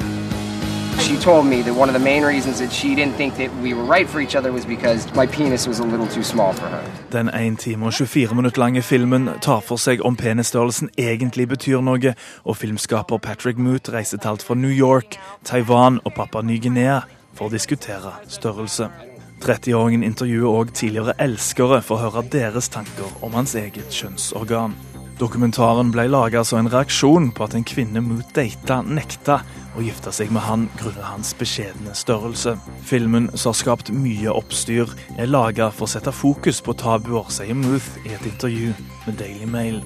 She 0.99 1.17
told 1.17 1.45
me 1.45 1.61
that 1.61 1.75
one 1.75 1.89
of 1.89 2.01
the 2.01 2.05
main 2.11 2.23
reasons 2.23 2.59
that 2.59 2.71
she 2.71 2.87
didn't 2.87 3.17
think 3.17 3.35
that 3.35 3.49
we 3.63 3.73
were 3.73 3.97
right 3.97 4.09
for 4.09 4.21
each 4.21 4.35
other 4.37 4.51
was 4.53 4.65
because 4.65 5.15
my 5.15 5.27
penis 5.27 5.67
was 5.67 5.79
a 5.79 5.83
little 5.83 6.07
too 6.07 6.23
small 6.23 6.53
for 6.53 6.67
her. 6.67 6.83
Den 7.11 7.29
1 7.29 7.57
time 7.57 7.85
og 7.85 7.93
24 7.93 8.35
minutter 8.35 8.61
lange 8.61 8.81
filmen 8.81 9.29
tar 9.41 9.59
for 9.59 9.75
seg 9.75 10.05
om 10.05 10.15
penisstørrelsen 10.15 10.89
egentlig 10.97 11.47
betyr 11.47 11.81
noe, 11.81 12.15
og 12.43 12.57
filmskaper 12.57 13.17
Patrick 13.17 13.57
Moot 13.57 13.89
reiser 13.93 14.17
til 14.17 14.29
alt 14.29 14.43
fra 14.43 14.55
New 14.55 14.71
York, 14.71 15.19
Taiwan 15.43 15.99
og 16.05 16.13
Papua 16.13 16.41
Ny-Guinea 16.41 16.99
for 17.33 17.45
å 17.45 17.51
diskutere 17.51 18.13
størrelse. 18.27 19.12
30-åringen 19.43 20.03
intervjuer 20.07 20.47
òg 20.61 20.71
tidligere 20.77 21.17
elskere 21.21 21.81
for 21.83 21.99
å 21.99 22.07
høre 22.07 22.23
deres 22.31 22.69
tanker 22.71 23.11
om 23.25 23.35
hans 23.35 23.55
eget 23.59 23.91
kjønnsorgan. 23.91 24.75
Dokumentaren 25.19 25.91
ble 25.93 26.07
laga 26.09 26.41
som 26.47 26.61
en 26.63 26.71
reaksjon 26.73 27.29
på 27.35 27.45
at 27.45 27.53
en 27.57 27.65
kvinne 27.67 28.01
Moot 28.01 28.31
data 28.35 28.79
nekta 28.81 29.41
å 29.77 29.83
gifte 29.85 30.11
seg 30.15 30.31
med 30.33 30.43
han 30.45 30.65
grunnet 30.79 31.05
hans 31.05 31.33
beskjedne 31.37 31.93
størrelse. 31.97 32.55
Filmen, 32.87 33.29
som 33.35 33.51
har 33.51 33.59
skapt 33.59 33.91
mye 33.93 34.33
oppstyr, 34.33 34.89
er 35.17 35.29
laga 35.29 35.69
for 35.73 35.87
å 35.87 35.93
sette 35.93 36.13
fokus 36.13 36.61
på 36.65 36.75
tabuer, 36.81 37.29
sier 37.33 37.57
Muth 37.57 37.93
i 38.07 38.13
et 38.17 38.29
intervju 38.29 38.73
med 39.05 39.19
Daily 39.21 39.49
Mail. 39.49 39.81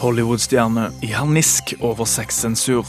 Hollywood-stjerne 0.00 0.90
i 1.04 1.12
harnisk 1.16 1.74
over 1.80 2.04
sexsensur. 2.04 2.84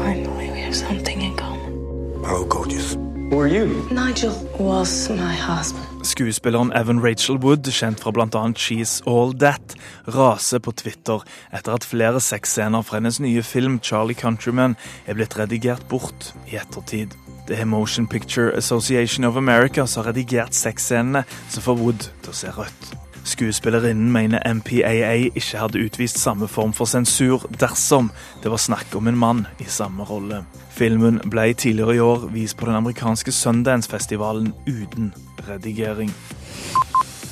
Finally, 0.00 0.50
we 0.50 0.60
have 0.60 0.76
something 0.76 1.20
in 1.20 1.36
common. 1.36 2.24
Oh, 2.24 2.44
gorgeous. 2.48 2.94
You? 2.94 3.09
Nigel 3.30 4.32
was 4.58 5.08
my 5.08 5.34
husband. 5.34 6.04
Skuespilleren 6.04 6.72
Evan 6.72 6.98
Rachel 6.98 7.38
Wood, 7.38 7.64
kjent 7.70 8.00
fra 8.00 8.10
bl.a. 8.10 8.26
She's 8.58 9.00
All 9.06 9.32
That, 9.38 9.76
raser 10.06 10.58
på 10.58 10.72
Twitter 10.72 11.22
etter 11.52 11.76
at 11.76 11.86
flere 11.86 12.18
sexscener 12.20 12.82
fra 12.82 12.98
hennes 12.98 13.20
nye 13.20 13.42
film 13.46 13.78
Charlie 13.78 14.18
Countryman 14.18 14.74
er 15.06 15.14
blitt 15.14 15.38
redigert 15.38 15.86
bort 15.88 16.32
i 16.50 16.58
ettertid. 16.58 17.14
Det 17.46 17.60
er 17.60 17.70
Motion 17.70 18.08
Picture 18.08 18.50
Association 18.56 19.24
of 19.24 19.36
America 19.36 19.86
som 19.86 20.02
har 20.02 20.10
redigert 20.10 20.54
sexscenene 20.54 21.22
som 21.50 21.62
får 21.62 21.78
Wood 21.78 22.10
til 22.24 22.34
å 22.34 22.40
se 22.40 22.50
rødt. 22.58 23.09
Skuespillerinnen 23.24 24.12
mener 24.12 24.54
MPAA 24.54 25.12
ikke 25.34 25.58
hadde 25.58 25.84
utvist 25.84 26.18
samme 26.18 26.48
form 26.48 26.72
for 26.72 26.88
sensur 26.88 27.46
dersom 27.60 28.10
det 28.42 28.50
var 28.50 28.62
snakk 28.62 28.96
om 28.96 29.08
en 29.08 29.18
mann 29.18 29.46
i 29.60 29.68
samme 29.68 30.04
rolle. 30.08 30.44
Filmen 30.70 31.20
ble 31.30 31.52
tidligere 31.52 31.96
i 31.96 32.04
år 32.04 32.28
vist 32.32 32.56
på 32.56 32.66
den 32.66 32.78
amerikanske 32.78 33.32
Sundance-festivalen 33.32 34.54
uten 34.66 35.12
redigering. 35.48 36.12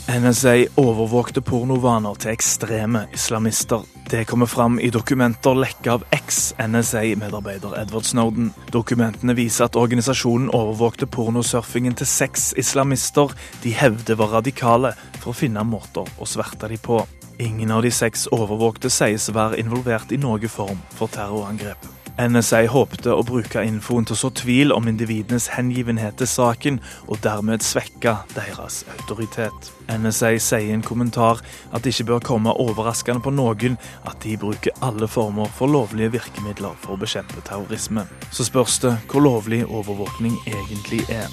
NSA 0.08 0.70
overvåkte 0.80 1.42
pornovaner 1.44 2.16
til 2.16 2.30
ekstreme 2.32 3.02
islamister. 3.12 3.82
Det 4.08 4.22
kommer 4.24 4.48
fram 4.48 4.78
i 4.80 4.88
dokumenter 4.88 5.52
lekka 5.52 5.98
av 5.98 6.06
eks-NSA-medarbeider 6.16 7.74
Edward 7.76 8.08
Snowden. 8.08 8.48
Dokumentene 8.72 9.36
viser 9.36 9.66
at 9.66 9.76
organisasjonen 9.76 10.48
overvåkte 10.56 11.10
pornosurfingen 11.12 11.98
til 12.00 12.08
seks 12.08 12.54
islamister 12.56 13.36
de 13.60 13.74
hevder 13.76 14.16
var 14.16 14.32
radikale, 14.38 14.94
for 15.20 15.34
å 15.34 15.40
finne 15.42 15.66
måter 15.68 16.08
å 16.16 16.30
sverte 16.32 16.72
de 16.72 16.80
på. 16.80 17.02
Ingen 17.36 17.76
av 17.76 17.84
de 17.84 17.92
seks 17.92 18.30
overvåkte 18.32 18.88
sies 18.88 19.28
å 19.28 19.36
være 19.36 19.60
involvert 19.60 20.16
i 20.16 20.22
noen 20.24 20.48
form 20.48 20.80
for 20.96 21.12
terrorangrep. 21.12 21.97
NSA 22.18 22.64
håpte 22.72 23.12
å 23.14 23.22
bruke 23.22 23.62
infoen 23.62 24.02
til 24.08 24.16
å 24.16 24.18
så 24.18 24.28
tvil 24.34 24.72
om 24.74 24.88
individenes 24.90 25.44
hengivenhet 25.54 26.16
til 26.18 26.26
saken, 26.26 26.80
og 27.06 27.20
dermed 27.22 27.62
svekke 27.62 28.16
deres 28.34 28.80
autoritet. 28.96 29.70
NSA 29.86 30.32
sier 30.42 30.66
i 30.66 30.74
en 30.74 30.82
kommentar 30.82 31.38
at 31.70 31.84
det 31.84 31.94
ikke 31.94 32.08
bør 32.10 32.24
komme 32.32 32.56
overraskende 32.58 33.22
på 33.22 33.30
noen 33.36 33.78
at 34.02 34.18
de 34.26 34.34
bruker 34.34 34.74
alle 34.82 35.06
former 35.06 35.46
for 35.54 35.70
lovlige 35.70 36.16
virkemidler 36.18 36.74
for 36.82 36.96
å 36.96 37.00
bekjempe 37.04 37.44
terrorisme. 37.46 38.08
Så 38.34 38.48
spørs 38.50 38.80
det 38.82 38.96
hvor 39.06 39.22
lovlig 39.22 39.62
overvåkning 39.68 40.34
egentlig 40.50 41.04
er. 41.06 41.30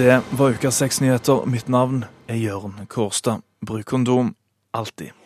Det 0.00 0.22
var 0.32 0.56
ukas 0.56 0.80
sexnyheter. 0.80 1.44
Mitt 1.44 1.68
navn 1.68 2.06
er 2.24 2.40
Jørn 2.40 2.86
Kårstad. 2.88 3.44
Bruk 3.60 3.84
kondom 3.92 4.32
alltid. 4.72 5.19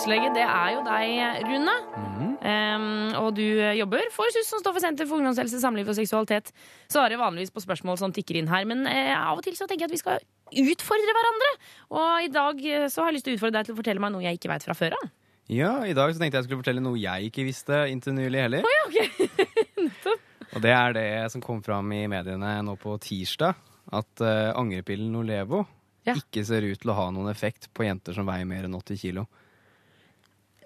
Syslege, 0.00 0.30
det 0.32 0.44
er 0.46 0.74
jo 0.74 0.82
deg, 0.86 1.44
Rune. 1.44 1.76
Um, 2.40 2.84
og 3.20 3.34
du 3.36 3.44
jobber 3.76 4.06
for 4.14 4.32
SUS, 4.32 4.48
som 4.48 4.62
står 4.62 4.72
for 4.72 4.82
Senter 4.82 5.08
for 5.08 5.20
ungdomshelse, 5.20 5.60
samliv 5.60 5.90
og 5.92 5.96
seksualitet. 5.98 6.52
Svarer 6.88 7.20
vanligvis 7.20 7.52
på 7.52 7.60
spørsmål 7.60 7.98
som 8.00 8.14
tikker 8.16 8.38
inn 8.40 8.48
her, 8.48 8.64
men 8.68 8.86
uh, 8.88 9.12
av 9.18 9.40
og 9.40 9.44
til 9.44 9.56
så 9.58 9.68
tenker 9.68 9.84
jeg 9.84 9.90
at 9.90 9.96
vi 9.96 10.00
skal 10.00 10.22
utfordre 10.72 11.16
hverandre. 11.16 11.50
Og 11.94 12.26
i 12.26 12.30
dag 12.32 12.62
eh, 12.64 12.86
så 12.90 13.04
har 13.04 13.10
jeg 13.10 13.18
lyst 13.18 13.28
til 13.28 13.36
å 13.36 13.38
utfordre 13.38 13.58
deg 13.58 13.68
til 13.68 13.76
å 13.76 13.78
fortelle 13.78 14.02
meg 14.02 14.14
noe 14.14 14.24
jeg 14.24 14.40
ikke 14.40 14.50
veit 14.50 14.64
fra 14.66 14.76
før 14.78 14.96
av. 14.96 15.10
Ja, 15.50 15.72
i 15.86 15.94
dag 15.94 16.14
så 16.14 16.22
tenkte 16.22 16.40
jeg 16.40 16.48
skulle 16.48 16.62
fortelle 16.62 16.82
noe 16.82 16.98
jeg 16.98 17.28
ikke 17.28 17.44
visste 17.46 17.84
inntil 17.92 18.16
nylig 18.16 18.40
heller. 18.46 18.66
Oh, 18.66 18.72
ja, 18.74 18.86
ok. 18.88 20.16
Og 20.56 20.64
det 20.64 20.72
er 20.74 20.96
det 20.96 21.10
som 21.30 21.44
kom 21.44 21.60
fram 21.62 21.92
i 21.94 22.06
mediene 22.10 22.56
nå 22.66 22.74
på 22.80 22.96
tirsdag. 23.02 23.60
At 23.94 24.22
uh, 24.22 24.50
angrepillen 24.58 25.12
Nolevo 25.14 25.64
ikke 26.10 26.42
ser 26.46 26.64
ut 26.66 26.80
til 26.80 26.90
å 26.90 26.96
ha 26.96 27.06
noen 27.14 27.30
effekt 27.30 27.68
på 27.76 27.84
jenter 27.86 28.16
som 28.16 28.26
veier 28.26 28.48
mer 28.48 28.66
enn 28.66 28.74
80 28.78 28.98
kilo. 28.98 29.26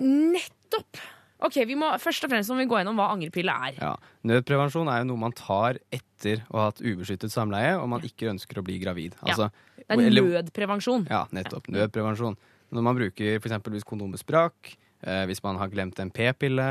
Nettopp! 0.02 1.02
Ok, 1.44 1.58
vi 1.68 1.76
må 1.76 1.90
Først 2.00 2.24
og 2.24 2.32
fremst 2.32 2.50
må 2.52 2.56
vi 2.62 2.66
gå 2.70 2.78
gjennom 2.78 2.96
hva 2.98 3.10
angrepille 3.12 3.52
er. 3.68 3.76
Ja. 3.76 3.92
Nødprevensjon 4.26 4.88
er 4.88 5.02
jo 5.02 5.08
noe 5.10 5.22
man 5.26 5.34
tar 5.36 5.80
etter 5.92 6.44
å 6.48 6.60
ha 6.62 6.68
hatt 6.70 6.80
ubeskyttet 6.80 7.32
samleie 7.34 7.74
og 7.76 7.88
man 7.92 8.06
ikke 8.06 8.30
ønsker 8.32 8.60
å 8.60 8.64
bli 8.64 8.78
gravid. 8.82 9.18
Altså, 9.26 9.50
Det 9.76 9.84
er 9.92 10.14
nødprevensjon. 10.14 11.06
Ja, 11.12 11.24
nettopp. 11.34 11.68
Nødprevensjon. 11.74 12.38
Når 12.74 12.86
man 12.86 12.96
bruker 12.96 13.36
f.eks. 13.38 13.58
hvis 13.74 13.86
kondomet 13.86 14.22
sprakk, 14.22 14.72
eh, 15.04 15.24
hvis 15.28 15.42
man 15.44 15.60
har 15.60 15.68
glemt 15.68 16.00
en 16.00 16.10
p-pille, 16.14 16.68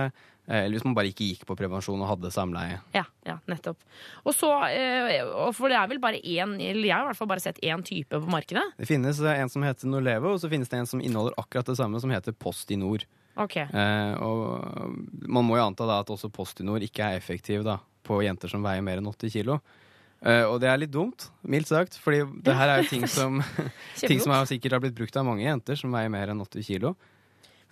eller 0.47 0.75
hvis 0.75 0.83
man 0.83 0.95
bare 0.97 1.07
ikke 1.11 1.27
gikk 1.29 1.45
på 1.47 1.55
prevensjon 1.55 2.01
og 2.03 2.09
hadde 2.09 2.31
samleie. 2.35 2.81
Ja, 2.95 3.05
ja, 3.23 3.37
nettopp. 3.47 3.79
Og 4.25 4.35
så, 4.35 4.49
eh, 4.67 5.21
For 5.55 5.71
det 5.71 5.77
er 5.79 5.87
vel 5.87 6.01
bare 6.03 6.19
én 6.19 6.57
Eller 6.59 6.87
jeg 6.89 6.95
har 6.95 7.05
i 7.05 7.11
hvert 7.11 7.19
fall 7.21 7.31
bare 7.31 7.43
sett 7.43 7.61
én 7.63 7.83
type 7.85 8.11
på 8.11 8.31
markedet. 8.31 8.65
Det 8.77 8.87
finnes 8.89 9.21
eh, 9.23 9.39
en 9.39 9.49
som 9.49 9.63
heter 9.63 9.87
Norlevo, 9.87 10.33
og 10.33 10.41
så 10.43 10.51
finnes 10.51 10.67
det 10.67 10.81
en 10.81 10.89
som 10.89 11.01
inneholder 11.01 11.37
akkurat 11.37 11.65
det 11.71 11.77
samme, 11.79 12.01
som 12.03 12.11
heter 12.11 12.35
Postinor. 12.35 13.05
Okay. 13.39 13.65
Eh, 13.65 14.13
og 14.21 14.99
man 15.25 15.47
må 15.47 15.57
jo 15.57 15.63
anta 15.65 15.87
da 15.89 16.01
at 16.03 16.11
også 16.11 16.29
Postinor 16.33 16.83
ikke 16.85 17.07
er 17.07 17.21
effektiv 17.21 17.63
da, 17.65 17.79
på 18.03 18.19
jenter 18.25 18.51
som 18.51 18.65
veier 18.65 18.83
mer 18.85 18.99
enn 19.01 19.09
80 19.09 19.33
kilo. 19.33 19.61
Eh, 20.23 20.43
og 20.47 20.59
det 20.63 20.69
er 20.71 20.79
litt 20.79 20.93
dumt, 20.93 21.27
mildt 21.41 21.71
sagt, 21.71 21.97
fordi 21.99 22.23
det 22.45 22.55
her 22.55 22.71
er 22.71 22.83
jo 22.83 22.91
ting 22.91 23.07
som, 23.17 23.41
ting 23.99 24.21
som 24.23 24.35
sikkert 24.47 24.77
har 24.77 24.83
blitt 24.83 24.95
brukt 24.97 25.17
av 25.19 25.27
mange 25.27 25.43
jenter 25.43 25.79
som 25.79 25.93
veier 25.93 26.11
mer 26.13 26.31
enn 26.31 26.43
80 26.43 26.67
kilo. 26.67 26.93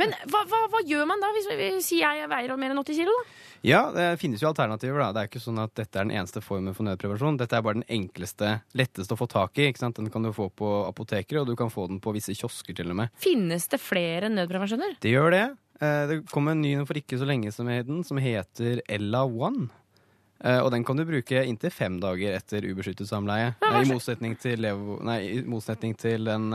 Men 0.01 0.15
hva, 0.33 0.41
hva, 0.49 0.63
hva 0.73 0.81
gjør 0.89 1.05
man 1.09 1.21
da, 1.23 1.29
hvis 1.37 1.47
hvis 1.51 1.91
jeg 2.01 2.27
veier 2.31 2.57
mer 2.59 2.73
enn 2.73 2.81
80 2.81 2.99
kilo? 3.03 3.13
da? 3.21 3.37
Ja, 3.61 3.81
det 3.93 4.05
finnes 4.17 4.41
jo 4.41 4.49
alternativer. 4.49 4.97
da. 5.03 5.11
Det 5.13 5.21
er 5.21 5.27
ikke 5.29 5.41
sånn 5.43 5.59
at 5.61 5.75
dette 5.77 5.99
er 6.01 6.07
den 6.07 6.15
eneste 6.17 6.41
formen 6.41 6.73
for 6.73 6.87
nødprevensjon. 6.87 7.37
Dette 7.37 7.53
er 7.59 7.61
bare 7.61 7.77
den 7.77 7.85
enkleste, 7.93 8.55
letteste 8.73 9.13
å 9.13 9.19
få 9.19 9.27
tak 9.29 9.59
i. 9.61 9.67
ikke 9.69 9.83
sant? 9.83 9.99
Den 10.01 10.09
kan 10.09 10.23
du 10.25 10.31
få 10.33 10.47
på 10.49 10.69
apoteker, 10.87 11.43
og 11.43 11.51
du 11.51 11.53
kan 11.59 11.69
få 11.69 11.85
den 11.91 11.99
på 12.01 12.13
visse 12.15 12.33
kiosker 12.33 12.73
til 12.79 12.89
og 12.89 12.97
med. 13.03 13.11
Finnes 13.21 13.67
det 13.69 13.77
flere 13.79 14.31
nødprevensjoner? 14.33 14.97
Det 15.05 15.13
gjør 15.13 15.29
det. 15.35 15.43
Eh, 15.81 16.07
Det 16.09 16.17
kom 16.31 16.47
en 16.49 16.61
ny 16.61 16.73
for 16.85 16.97
ikke 16.97 17.19
så 17.21 17.25
lenge 17.29 17.53
som 17.53 17.67
den, 17.69 18.03
som 18.03 18.17
heter 18.17 18.81
Ella 18.89 19.23
One. 19.29 19.69
Eh, 20.43 20.57
Og 20.57 20.71
den 20.71 20.83
kan 20.83 20.97
du 20.97 21.05
bruke 21.05 21.45
inntil 21.45 21.69
fem 21.69 21.99
dager 22.01 22.33
etter 22.39 22.65
ubeskyttet 22.65 23.05
samleie. 23.07 23.53
Eh, 23.61 23.81
I 23.83 23.85
motsetning 23.93 24.33
til, 24.41 24.57
Levo, 24.57 24.97
nei, 25.05 25.19
i 25.37 25.41
motsetning 25.45 25.93
til 25.95 26.27
en 26.33 26.51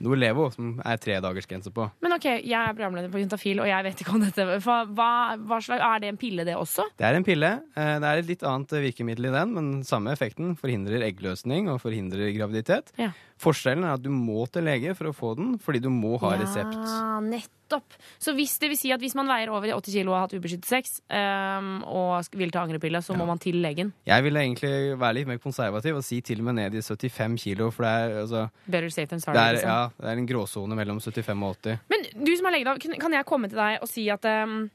Norlevo, 0.00 0.48
som 0.54 0.74
er 0.84 0.96
tredagersgrense 1.00 1.70
dagers 1.70 1.76
på. 1.76 1.86
Men 2.02 2.14
ok, 2.16 2.26
jeg 2.40 2.56
er 2.56 2.74
programleder 2.76 3.12
på 3.12 3.20
Juntafil, 3.22 3.60
og 3.60 3.68
jeg 3.68 3.84
vet 3.84 4.00
ikke 4.02 4.14
om 4.16 4.22
dette. 4.24 4.46
Hva, 4.64 4.78
hva, 4.88 5.08
hva 5.36 5.58
slags, 5.62 5.84
er 5.84 6.00
det 6.04 6.08
en 6.14 6.20
pille, 6.20 6.44
det 6.48 6.56
også? 6.56 6.86
Det 6.98 7.06
er 7.08 7.18
en 7.18 7.26
pille. 7.26 7.50
Eh, 7.76 7.96
Det 8.00 8.08
er 8.10 8.22
et 8.22 8.30
litt 8.30 8.44
annet 8.48 8.72
virkemiddel 8.86 9.28
i 9.28 9.34
den, 9.34 9.52
men 9.56 9.68
samme 9.84 10.12
effekten. 10.16 10.54
Forhindrer 10.60 11.04
eggløsning 11.08 11.68
og 11.72 11.80
forhindrer 11.82 12.32
graviditet. 12.36 12.92
Ja. 13.00 13.10
Forskjellen 13.40 13.86
er 13.88 13.94
at 13.96 14.02
du 14.04 14.10
må 14.12 14.42
til 14.52 14.66
lege 14.68 14.92
for 14.98 15.08
å 15.08 15.14
få 15.16 15.30
den, 15.38 15.54
fordi 15.62 15.80
du 15.80 15.88
må 15.92 16.18
ha 16.20 16.34
resept. 16.36 16.74
Ja, 16.76 17.20
nettopp. 17.24 17.94
Så 18.20 18.34
hvis 18.36 18.56
det 18.60 18.68
vil 18.72 18.76
si 18.76 18.90
at 18.92 19.00
hvis 19.00 19.14
man 19.16 19.30
veier 19.30 19.48
over 19.54 19.70
80 19.78 19.94
kilo 19.94 20.12
og 20.12 20.16
har 20.18 20.26
hatt 20.26 20.34
ubeskyttet 20.36 20.68
sex, 20.68 20.98
um, 21.08 21.70
og 21.88 22.28
vil 22.36 22.52
ta 22.52 22.64
angrepille, 22.66 23.00
så 23.06 23.14
må 23.16 23.24
man 23.28 23.40
til 23.40 23.56
legen. 23.64 23.92
Jeg 24.08 24.26
ville 24.26 24.42
egentlig 24.44 24.72
være 25.00 25.16
litt 25.20 25.30
mer 25.30 25.38
konservativ 25.40 25.96
og 26.00 26.04
si 26.04 26.18
til 26.26 26.42
og 26.42 26.50
med 26.50 26.58
ned 26.60 26.76
i 26.76 26.82
75 26.84 27.38
kilo, 27.46 27.70
for 27.72 27.86
det 27.86 27.92
er, 27.94 28.16
altså, 28.26 28.42
Better 28.66 28.90
safe 28.92 29.06
than 29.14 29.20
sorry. 29.24 29.38
det 29.38 29.44
er, 29.46 29.56
liksom. 29.56 29.70
ja, 29.70 29.86
det 30.02 30.10
er 30.12 30.20
en 30.24 30.28
gråsone 30.34 30.76
mellom 30.82 31.00
75 31.00 31.32
og 31.48 31.56
80. 31.62 31.78
Men 31.94 32.04
du 32.26 32.34
som 32.36 32.50
er 32.50 32.56
lege, 32.58 32.68
da, 32.68 32.76
kan- 33.00 33.16
jeg 33.16 33.26
komme 33.26 33.48
til 33.48 33.58
deg 33.62 33.78
og 33.80 33.88
si 33.88 34.08
at 34.12 34.26
ehm, 34.28 34.68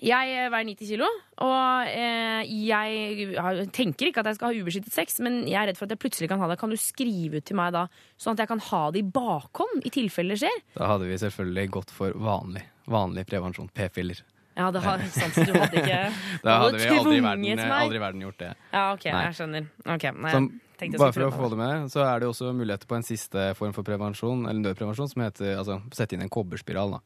jeg 0.00 0.32
eh, 0.32 0.48
veier 0.52 0.66
90 0.68 0.88
kilo, 0.88 1.08
og 1.44 1.90
eh, 1.92 2.48
jeg 2.48 3.68
tenker 3.76 4.08
ikke 4.08 4.22
at 4.22 4.30
jeg 4.30 4.38
skal 4.38 4.50
ha 4.50 4.64
ubeskyttet 4.64 4.94
sex, 4.94 5.20
men 5.24 5.42
jeg 5.44 5.58
er 5.60 5.70
redd 5.70 5.80
for 5.80 5.88
at 5.88 5.94
jeg 5.94 6.02
plutselig 6.02 6.30
kan 6.32 6.40
ha 6.40 6.48
det. 6.50 6.58
Kan 6.60 6.72
du 6.72 6.78
skrive 6.80 7.40
ut 7.40 7.46
til 7.48 7.58
meg 7.60 7.74
da, 7.76 7.86
sånn 8.20 8.38
at 8.38 8.44
jeg 8.44 8.52
kan 8.54 8.64
ha 8.70 8.82
det 8.94 9.02
i 9.02 9.08
bakhånd 9.20 9.84
i 9.84 9.92
tilfelle 9.94 10.36
det 10.36 10.42
skjer? 10.44 10.64
Da 10.78 10.90
hadde 10.94 11.10
vi 11.10 11.20
selvfølgelig 11.20 11.72
gått 11.76 11.94
for 11.94 12.16
vanlig, 12.16 12.64
vanlig 12.90 13.26
prevensjon, 13.28 13.68
p-filler. 13.76 14.24
Ja, 14.58 14.70
det 14.74 14.82
har, 14.84 15.04
sant, 15.14 15.36
så 15.36 15.44
du 15.46 15.54
hadde 15.54 15.78
ikke 15.78 16.00
Da 16.42 16.56
hadde 16.64 16.80
vi 16.80 16.88
aldri 16.90 17.20
i 17.20 17.22
verden, 17.24 17.62
aldri 17.70 18.00
verden 18.02 18.24
gjort 18.26 18.40
det. 18.42 18.50
Ja, 18.72 18.88
ok, 18.96 19.06
Nei. 19.06 19.22
jeg 19.28 19.38
skjønner. 19.38 19.70
Ok, 19.84 20.08
nei, 20.16 20.32
Som, 20.34 20.50
jeg 20.80 20.96
bare 20.96 21.14
for 21.14 21.28
å 21.28 21.30
få 21.36 21.52
det 21.52 21.60
med, 21.60 21.86
så 21.92 22.02
er 22.08 22.20
det 22.22 22.28
også 22.32 22.50
muligheter 22.56 22.88
på 22.88 22.96
en 22.98 23.06
siste 23.06 23.50
form 23.56 23.76
for 23.76 23.86
prevensjon, 23.86 24.46
eller 24.48 24.60
nødprevensjon, 24.64 25.12
som 25.12 25.24
heter 25.24 25.54
altså, 25.60 25.80
sette 25.96 26.16
inn 26.16 26.24
en 26.24 26.32
kobberspiral. 26.32 26.96
da. 26.96 27.00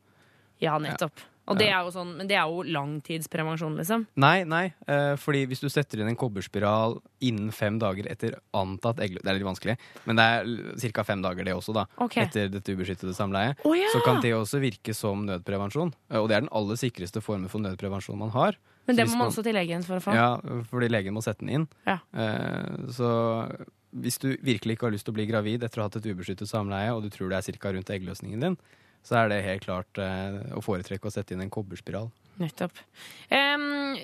Ja, 0.63 0.79
nettopp. 0.83 1.23
Og 1.47 1.59
det 1.61 1.67
er 1.69 1.83
jo 1.85 1.91
sånn, 1.93 2.15
men 2.17 2.29
det 2.31 2.37
er 2.41 2.49
jo 2.49 2.63
langtidsprevensjon, 2.73 3.75
liksom. 3.77 4.07
Nei, 4.17 4.45
nei, 4.49 4.63
eh, 4.89 5.15
fordi 5.21 5.43
hvis 5.51 5.61
du 5.61 5.69
setter 5.69 6.01
inn 6.01 6.09
en 6.09 6.17
kobberspiral 6.17 6.97
innen 7.21 7.51
fem 7.53 7.77
dager 7.79 8.09
etter 8.11 8.39
antatt 8.57 9.03
eggløsning 9.05 9.25
Det 9.25 9.33
er 9.33 9.39
litt 9.39 9.49
vanskelig, 9.49 9.77
men 10.07 10.17
det 10.17 10.25
er 10.25 10.93
ca. 10.97 11.05
fem 11.05 11.23
dager, 11.25 11.45
det 11.45 11.55
også, 11.55 11.75
da. 11.77 11.85
Okay. 11.99 12.25
Etter 12.25 12.49
dette 12.49 12.73
ubeskyttede 12.73 13.15
samleiet. 13.17 13.61
Oh, 13.65 13.75
ja! 13.77 13.91
Så 13.93 14.01
kan 14.05 14.23
det 14.25 14.33
også 14.35 14.61
virke 14.63 14.95
som 14.97 15.27
nødprevensjon. 15.29 15.93
eh, 16.11 16.19
Og 16.19 16.29
det 16.29 16.37
er 16.39 16.47
den 16.47 16.53
aller 16.53 16.81
sikreste 16.81 17.21
formen 17.21 17.51
for 17.53 17.61
nødprevensjon 17.61 18.19
man 18.19 18.31
har. 18.31 18.57
Men 18.87 18.97
det 18.97 19.07
må 19.09 19.17
man 19.17 19.29
også 19.29 19.43
til 19.45 19.55
legen 19.57 19.83
for 19.85 19.97
å 19.97 20.03
få. 20.05 20.13
Ja, 20.13 20.37
fordi 20.69 20.91
legen 20.93 21.15
må 21.17 21.23
sette 21.25 21.41
den 21.41 21.49
inn. 21.49 21.69
Ja. 21.87 21.99
Eh, 22.13 22.89
så 22.93 23.09
hvis 23.95 24.19
du 24.21 24.37
virkelig 24.45 24.77
ikke 24.77 24.89
har 24.89 24.93
lyst 24.93 25.07
til 25.07 25.15
å 25.15 25.19
bli 25.21 25.27
gravid 25.29 25.63
etter 25.65 25.81
å 25.81 25.85
ha 25.85 25.89
hatt 25.89 25.97
et 26.01 26.09
ubeskyttet 26.11 26.51
samleie, 26.51 26.91
og 26.93 27.05
du 27.05 27.09
tror 27.15 27.31
det 27.31 27.39
er 27.41 27.59
ca. 27.61 27.71
rundt 27.73 27.93
eggløsningen 27.95 28.41
din, 28.43 28.57
så 29.05 29.21
er 29.21 29.33
det 29.33 29.45
helt 29.45 29.65
klart 29.67 30.01
eh, 30.01 30.41
å 30.57 30.63
foretrekke 30.65 31.09
å 31.09 31.13
sette 31.13 31.37
inn 31.37 31.45
en 31.45 31.53
kobberspiral. 31.53 32.11
Nettopp. 32.37 32.79
Um, 33.31 33.95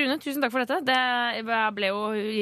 Rune, 0.00 0.16
tusen 0.22 0.40
takk 0.40 0.52
for 0.54 0.64
dette. 0.64 0.78
Det 0.86 1.58
ble 1.76 1.90
jo 1.90 1.98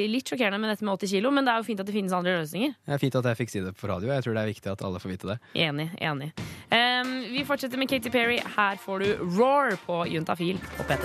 litt 0.07 0.31
sjokkerende 0.31 0.61
med 0.61 0.71
dette 0.71 0.85
med 0.85 0.93
80 0.95 1.11
kilo, 1.11 1.31
men 1.35 1.47
det 1.47 1.53
er 1.53 1.59
jo 1.59 1.67
fint 1.67 1.83
at 1.83 1.89
det 1.89 1.95
finnes 1.95 2.15
andre 2.15 2.37
løsninger. 2.39 2.77
Det 2.87 2.95
er 2.95 3.01
fint 3.01 3.19
at 3.19 3.27
jeg 3.31 3.39
fikk 3.41 3.51
si 3.51 3.63
det 3.65 3.75
på 3.75 3.89
radio. 3.91 4.13
Jeg 4.13 4.25
tror 4.25 4.37
det 4.37 4.45
er 4.45 4.51
viktig 4.53 4.71
at 4.71 4.85
alle 4.87 5.03
får 5.03 5.13
vite 5.15 5.31
det. 5.33 5.37
Enig. 5.65 5.89
enig. 5.99 6.31
Um, 6.71 7.13
vi 7.33 7.43
fortsetter 7.47 7.81
med 7.81 7.91
Katy 7.91 8.13
Perry. 8.15 8.39
Her 8.55 8.79
får 8.79 9.03
du 9.03 9.25
Roar 9.35 9.75
på 9.83 10.05
Juntafil 10.07 10.61
og 10.79 10.87
P3. 10.87 11.03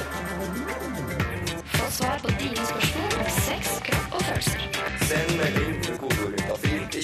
Få 1.74 1.90
svar 1.90 2.22
på 2.22 2.30
dine 2.38 2.70
spørsmål 2.70 3.18
om 3.18 3.30
sex, 3.40 3.78
kropp 3.88 4.20
og 4.20 4.26
følelser. 4.30 4.68
Send 5.10 5.38
melding 5.40 5.63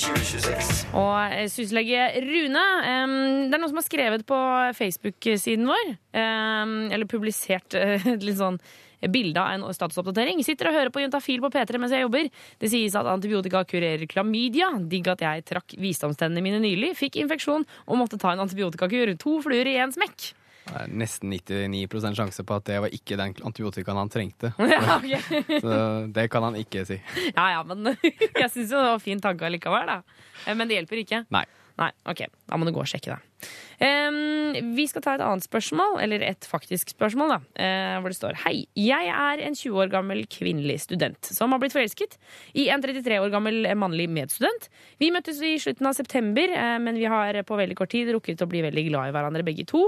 2026. 0.03 0.85
Og 0.99 1.17
eh, 1.37 1.47
syslege 1.53 2.07
Rune, 2.27 2.67
det 2.85 3.55
er 3.55 3.57
noen 3.57 3.71
som 3.71 3.81
har 3.81 3.87
skrevet 3.87 4.27
på 4.29 4.39
Facebook-siden 4.79 5.69
vår, 5.71 5.97
eller 6.17 7.11
publisert 7.11 7.77
eh, 7.79 8.13
litt 8.27 8.41
sånn 8.41 8.61
bilde 9.09 9.41
av 9.41 9.55
en 9.55 9.65
statusoppdatering. 9.75 10.43
Sitter 10.45 10.69
og 10.69 10.77
hører 10.77 10.93
på 10.93 11.01
Juntafil 11.05 11.41
på 11.41 11.51
P3 11.55 11.81
mens 11.81 11.95
jeg 11.95 12.05
jobber. 12.05 12.29
Det 12.61 12.69
sies 12.73 12.97
at 12.99 13.09
antibiotika 13.09 13.63
kurerer 13.69 14.05
klamydia. 14.11 14.73
Digg 14.91 15.09
at 15.09 15.25
jeg 15.25 15.47
trakk 15.49 15.77
visdomstennene 15.81 16.45
mine 16.45 16.61
nylig, 16.63 16.93
fikk 16.99 17.21
infeksjon 17.23 17.65
og 17.87 18.01
måtte 18.01 18.21
ta 18.21 18.35
en 18.35 18.45
antibiotikakur. 18.45 19.15
To 19.25 19.39
fluer 19.45 19.71
i 19.71 19.79
én 19.81 19.95
smekk. 19.95 20.33
Det 20.67 20.75
er 20.77 20.91
nesten 21.03 21.33
99% 21.33 22.19
sjanse 22.19 22.45
på 22.47 22.59
at 22.61 22.67
det 22.69 22.81
var 22.85 22.93
ikke 22.95 23.19
den 23.19 23.35
antibiotikaen 23.49 24.01
han 24.01 24.13
trengte. 24.13 24.53
Ja, 24.71 24.99
okay. 24.99 25.45
Så 25.65 25.79
det 26.15 26.29
kan 26.33 26.47
han 26.47 26.59
ikke 26.61 26.85
si. 26.89 27.01
Ja, 27.33 27.49
ja, 27.57 27.63
men 27.67 27.95
jeg 28.43 28.51
syns 28.53 28.71
jo 28.71 28.77
det 28.79 28.93
var 28.93 29.03
fin 29.03 29.23
tanke 29.23 29.49
allikevel, 29.49 29.89
da. 29.91 30.21
Eh, 30.47 30.55
Men 30.55 30.69
det 30.71 30.79
hjelper 30.79 31.03
ikke. 31.03 31.25
Nei. 31.35 31.47
Nei, 31.81 31.89
ok, 32.13 32.27
Da 32.51 32.59
må 32.61 32.67
du 32.69 32.75
gå 32.77 32.83
og 32.83 32.89
sjekke 32.91 33.15
det. 33.15 33.49
Um, 33.81 34.75
vi 34.77 34.85
skal 34.91 35.01
ta 35.01 35.15
et 35.17 35.23
annet 35.25 35.47
spørsmål, 35.47 35.97
eller 36.05 36.21
et 36.27 36.45
faktisk 36.45 36.93
spørsmål, 36.93 37.33
da. 37.33 37.39
Uh, 37.57 38.01
hvor 38.03 38.13
det 38.13 38.19
står 38.19 38.41
Hei, 38.43 38.67
jeg 38.77 39.09
er 39.09 39.41
en 39.47 39.57
20 39.57 39.81
år 39.81 39.93
gammel 39.95 40.27
kvinnelig 40.29 40.83
student 40.85 41.31
som 41.33 41.55
har 41.55 41.63
blitt 41.63 41.73
forelsket 41.73 42.19
i 42.61 42.67
en 42.73 42.85
33 42.85 43.17
år 43.23 43.33
gammel 43.33 43.65
mannlig 43.81 44.11
medstudent. 44.13 44.69
Vi 45.01 45.09
møttes 45.15 45.41
i 45.41 45.55
slutten 45.63 45.89
av 45.89 45.97
september, 45.97 46.53
uh, 46.53 46.77
men 46.85 47.01
vi 47.01 47.09
har 47.09 47.41
på 47.49 47.61
veldig 47.63 47.79
kort 47.81 47.95
tid 47.97 48.13
rukket 48.13 48.45
å 48.45 48.51
bli 48.51 48.61
veldig 48.67 48.91
glad 48.91 49.09
i 49.09 49.17
hverandre 49.17 49.47
begge 49.49 49.65
to. 49.71 49.87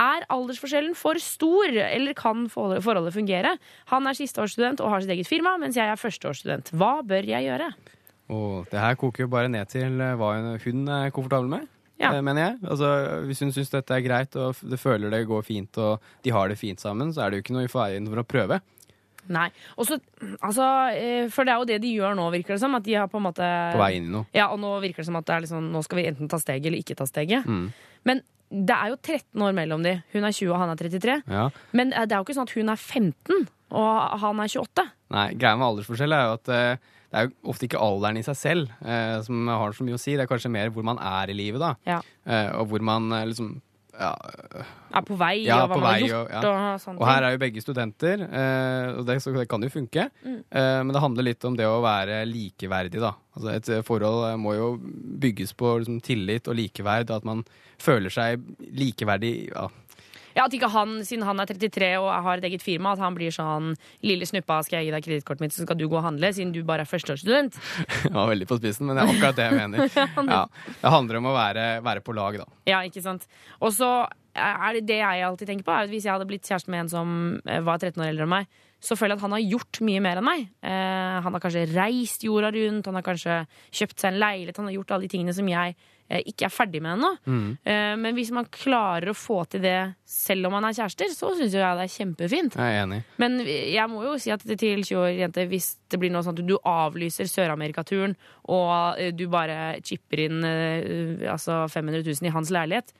Er 0.00 0.24
aldersforskjellen 0.34 0.96
for 0.98 1.14
stor, 1.22 1.70
eller 1.70 2.14
kan 2.18 2.48
forholdet 2.50 3.14
fungere? 3.14 3.52
Han 3.92 4.08
er 4.10 4.16
sisteårsstudent 4.18 4.80
og 4.82 4.90
har 4.90 5.04
sitt 5.04 5.12
eget 5.14 5.28
firma, 5.30 5.52
mens 5.62 5.76
jeg 5.78 5.86
er 5.86 6.00
førsteårsstudent. 6.00 6.72
Hva 6.74 6.96
bør 7.06 7.22
jeg 7.30 7.46
gjøre? 7.46 7.68
Oh, 8.32 8.64
det 8.72 8.80
her 8.80 8.96
koker 8.98 9.26
jo 9.26 9.30
bare 9.30 9.48
ned 9.52 9.68
til 9.70 10.00
eh, 10.00 10.16
hva 10.18 10.32
hun- 10.64 10.88
er 10.88 11.10
komfortabel 11.14 11.46
med. 11.48 11.68
ja. 12.00 12.10
Mener 12.20 12.42
jeg. 12.42 12.58
Altså, 12.64 13.22
hvis 13.28 13.38
hun 13.44 13.52
syns 13.52 13.70
dette 13.70 13.94
er 13.94 14.00
greit 14.02 14.34
og 14.36 14.56
det 14.66 14.80
føler 14.80 15.10
det 15.10 15.26
går 15.28 15.44
fint 15.44 15.78
og 15.78 16.00
de 16.24 16.30
har 16.30 16.48
det 16.48 16.58
fint 16.58 16.80
sammen, 16.80 17.12
så 17.14 17.22
er 17.22 17.30
det 17.30 17.36
jo 17.38 17.42
ikke 17.44 17.54
noe 17.54 17.68
i 17.68 17.70
veien 17.70 18.08
for 18.08 18.16
å 18.24 18.26
prøve. 18.26 18.60
Nei. 19.28 19.46
Også, 19.78 20.00
altså, 20.42 20.64
eh, 20.92 21.28
for 21.32 21.44
det 21.44 21.52
er 21.54 21.58
jo 21.62 21.64
det 21.70 21.78
de 21.80 21.94
gjør 21.96 22.16
nå, 22.18 22.26
virker 22.34 22.54
det 22.56 22.60
som. 22.60 22.74
At 22.74 22.82
de 22.84 22.92
har 22.98 23.06
på 23.08 23.16
en 23.16 23.24
måte 23.30 23.46
På 23.72 23.78
vei 23.80 23.94
inn 23.96 24.10
i 24.10 24.12
noe. 24.12 24.26
Ja, 24.34 24.48
og 24.52 24.58
nå 24.60 24.74
virker 24.82 25.00
det 25.00 25.06
som 25.06 25.16
at 25.16 25.24
det 25.24 25.34
er 25.36 25.40
liksom, 25.46 25.70
nå 25.72 25.80
skal 25.86 25.96
vi 26.02 26.08
enten 26.10 26.28
ta 26.28 26.36
steget 26.42 26.66
eller 26.66 26.82
ikke 26.82 26.96
ta 26.98 27.06
steget. 27.08 27.46
Mm. 27.46 27.70
Men 28.04 28.20
det 28.50 28.76
er 28.76 28.92
jo 28.92 28.98
13 29.00 29.44
år 29.46 29.54
mellom 29.56 29.84
de. 29.84 29.96
Hun 30.14 30.26
er 30.26 30.34
20 30.34 30.52
og 30.52 30.60
han 30.60 30.72
er 30.72 30.80
33. 30.80 31.18
Ja. 31.30 31.44
Men 31.72 31.92
eh, 31.92 32.06
det 32.06 32.14
er 32.14 32.20
jo 32.20 32.26
ikke 32.26 32.36
sånn 32.36 32.48
at 32.48 32.56
hun 32.56 32.72
er 32.72 32.80
15 32.80 33.46
og 33.74 34.18
han 34.22 34.42
er 34.42 34.50
28. 34.52 34.84
Nei, 35.14 35.28
greia 35.38 35.58
med 35.58 35.68
aldersforskjell 35.68 36.14
er 36.14 36.28
jo 36.28 36.34
at 36.36 36.50
uh, 36.52 36.92
det 37.10 37.20
er 37.20 37.26
jo 37.26 37.50
ofte 37.50 37.66
ikke 37.66 37.80
alderen 37.82 38.18
i 38.20 38.24
seg 38.26 38.36
selv 38.38 38.74
uh, 38.84 39.18
som 39.26 39.48
har 39.50 39.74
så 39.74 39.86
mye 39.86 39.98
å 39.98 40.02
si. 40.02 40.14
Det 40.14 40.26
er 40.26 40.30
kanskje 40.30 40.52
mer 40.54 40.70
hvor 40.74 40.86
man 40.86 41.00
er 41.02 41.32
i 41.32 41.36
livet, 41.38 41.62
da. 41.62 41.72
Ja. 41.88 42.00
Uh, 42.22 42.60
og 42.60 42.70
hvor 42.70 42.84
man 42.86 43.10
liksom 43.26 43.56
ja, 43.98 44.12
Er 44.94 45.04
på 45.06 45.16
vei, 45.18 45.34
ja, 45.44 45.60
og 45.64 45.72
hva 45.72 45.78
man 45.78 45.88
har 45.88 46.02
gjort. 46.02 46.14
og, 46.18 46.32
ja. 46.32 46.40
Og, 46.74 46.80
sånne 46.82 47.00
og 47.02 47.08
her 47.08 47.26
er 47.26 47.34
jo 47.34 47.40
begge 47.42 47.62
studenter, 47.62 48.24
eh, 48.26 48.88
og 48.98 49.06
det, 49.08 49.18
så 49.22 49.34
det 49.34 49.46
kan 49.50 49.62
jo 49.62 49.70
funke. 49.72 50.08
Mm. 50.24 50.40
Eh, 50.40 50.78
men 50.84 50.94
det 50.94 51.02
handler 51.04 51.28
litt 51.28 51.46
om 51.48 51.58
det 51.58 51.68
å 51.68 51.82
være 51.84 52.22
likeverdig, 52.30 53.02
da. 53.02 53.14
Altså 53.34 53.52
et 53.54 53.70
eh, 53.74 53.84
forhold 53.86 54.26
må 54.42 54.54
jo 54.58 54.68
bygges 55.24 55.54
på 55.58 55.76
liksom, 55.82 56.00
tillit 56.04 56.50
og 56.50 56.58
likeverd, 56.58 57.14
at 57.14 57.26
man 57.26 57.44
føler 57.82 58.12
seg 58.12 58.44
likeverdig. 58.74 59.34
Ja. 59.50 59.68
Ja, 60.34 60.46
At 60.46 60.54
ikke 60.56 60.70
han, 60.72 60.96
siden 61.06 61.24
han 61.26 61.40
er 61.40 61.46
33 61.46 61.92
og 62.00 62.08
har 62.26 62.40
et 62.40 62.48
eget 62.50 62.64
firma, 62.64 62.94
at 62.94 63.02
han 63.02 63.14
blir 63.14 63.30
sånn 63.34 63.74
'Lille 64.02 64.26
snuppa, 64.26 64.62
skal 64.66 64.80
jeg 64.80 64.88
gi 64.88 64.94
deg 64.96 65.06
kredittkortet 65.06 65.44
mitt, 65.44 65.54
så 65.54 65.62
skal 65.62 65.78
du 65.78 65.86
gå 65.88 65.98
og 65.98 66.04
handle', 66.04 66.32
siden 66.34 66.52
du 66.52 66.62
bare 66.66 66.82
er 66.82 66.90
førsteårsstudent. 66.90 67.54
Det 68.04 68.12
var 68.14 68.28
veldig 68.28 68.48
på 68.50 68.58
spissen, 68.58 68.86
men 68.86 68.96
det 68.96 69.04
er 69.04 69.14
akkurat 69.14 69.38
det 69.38 69.46
jeg 69.48 69.60
mener. 69.60 69.88
Ja, 70.34 70.44
det 70.82 70.90
handler 70.90 71.20
om 71.20 71.30
å 71.30 71.34
være, 71.36 71.64
være 71.84 72.02
på 72.04 72.14
lag, 72.16 72.36
da. 72.38 72.46
Ja, 72.66 72.82
ikke 72.82 73.02
sant. 73.02 73.26
Og 73.60 73.72
så 73.72 74.06
er 74.34 74.74
det 74.74 74.86
det 74.88 74.98
jeg 74.98 75.24
alltid 75.24 75.46
tenker 75.48 75.66
på, 75.66 75.72
er 75.74 75.86
at 75.86 75.92
hvis 75.92 76.06
jeg 76.08 76.14
hadde 76.14 76.26
blitt 76.26 76.46
kjæreste 76.48 76.70
med 76.72 76.84
en 76.84 76.90
som 76.90 77.10
eh, 77.46 77.62
var 77.62 77.78
13 77.78 78.02
år 78.02 78.10
eldre 78.10 78.26
enn 78.26 78.34
meg, 78.34 78.48
så 78.84 78.98
føler 78.98 79.14
jeg 79.14 79.22
at 79.22 79.24
han 79.24 79.36
har 79.36 79.44
gjort 79.54 79.80
mye 79.86 80.02
mer 80.04 80.20
enn 80.20 80.26
meg. 80.26 80.46
Eh, 80.66 81.16
han 81.24 81.36
har 81.36 81.42
kanskje 81.42 81.66
reist 81.72 82.26
jorda 82.26 82.50
rundt, 82.52 82.90
han 82.90 82.98
har 82.98 83.06
kanskje 83.06 83.38
kjøpt 83.70 84.02
seg 84.02 84.10
en 84.10 84.20
leilighet, 84.20 84.58
han 84.60 84.68
har 84.68 84.76
gjort 84.76 84.96
alle 84.96 85.06
de 85.06 85.12
tingene 85.14 85.36
som 85.36 85.48
jeg 85.48 85.76
ikke 86.10 86.44
er 86.46 86.52
ferdig 86.52 86.80
med 86.84 86.98
ennå. 86.98 87.10
Mm. 87.26 87.46
Eh, 87.64 87.94
men 87.96 88.14
hvis 88.14 88.30
man 88.36 88.46
klarer 88.52 89.08
å 89.10 89.16
få 89.16 89.38
til 89.50 89.62
det 89.64 89.76
selv 90.04 90.46
om 90.50 90.52
man 90.52 90.66
er 90.68 90.76
kjærester, 90.76 91.08
så 91.16 91.30
syns 91.38 91.54
jeg 91.56 91.62
det 91.78 91.86
er 91.86 91.94
kjempefint. 91.94 92.58
Jeg 92.60 92.74
er 92.76 92.82
enig. 92.84 93.00
Men 93.18 93.38
jeg 93.46 93.86
må 93.90 94.02
jo 94.04 94.18
si 94.20 94.30
at 94.34 94.44
til 94.44 94.84
20 94.84 94.98
år 95.00 95.08
jente, 95.22 95.46
hvis 95.48 95.70
det 95.90 95.98
blir 96.02 96.12
noe 96.12 96.22
sånn 96.26 96.36
at 96.38 96.44
du 96.46 96.56
avlyser 96.60 97.30
Sør-Amerikaturen, 97.30 98.14
og 98.52 99.00
eh, 99.00 99.10
du 99.16 99.24
bare 99.32 99.78
chipper 99.82 100.26
inn 100.26 100.44
eh, 100.44 101.24
altså 101.32 101.64
500 101.72 102.04
000 102.04 102.28
i 102.28 102.34
hans 102.36 102.52
leilighet, 102.54 102.92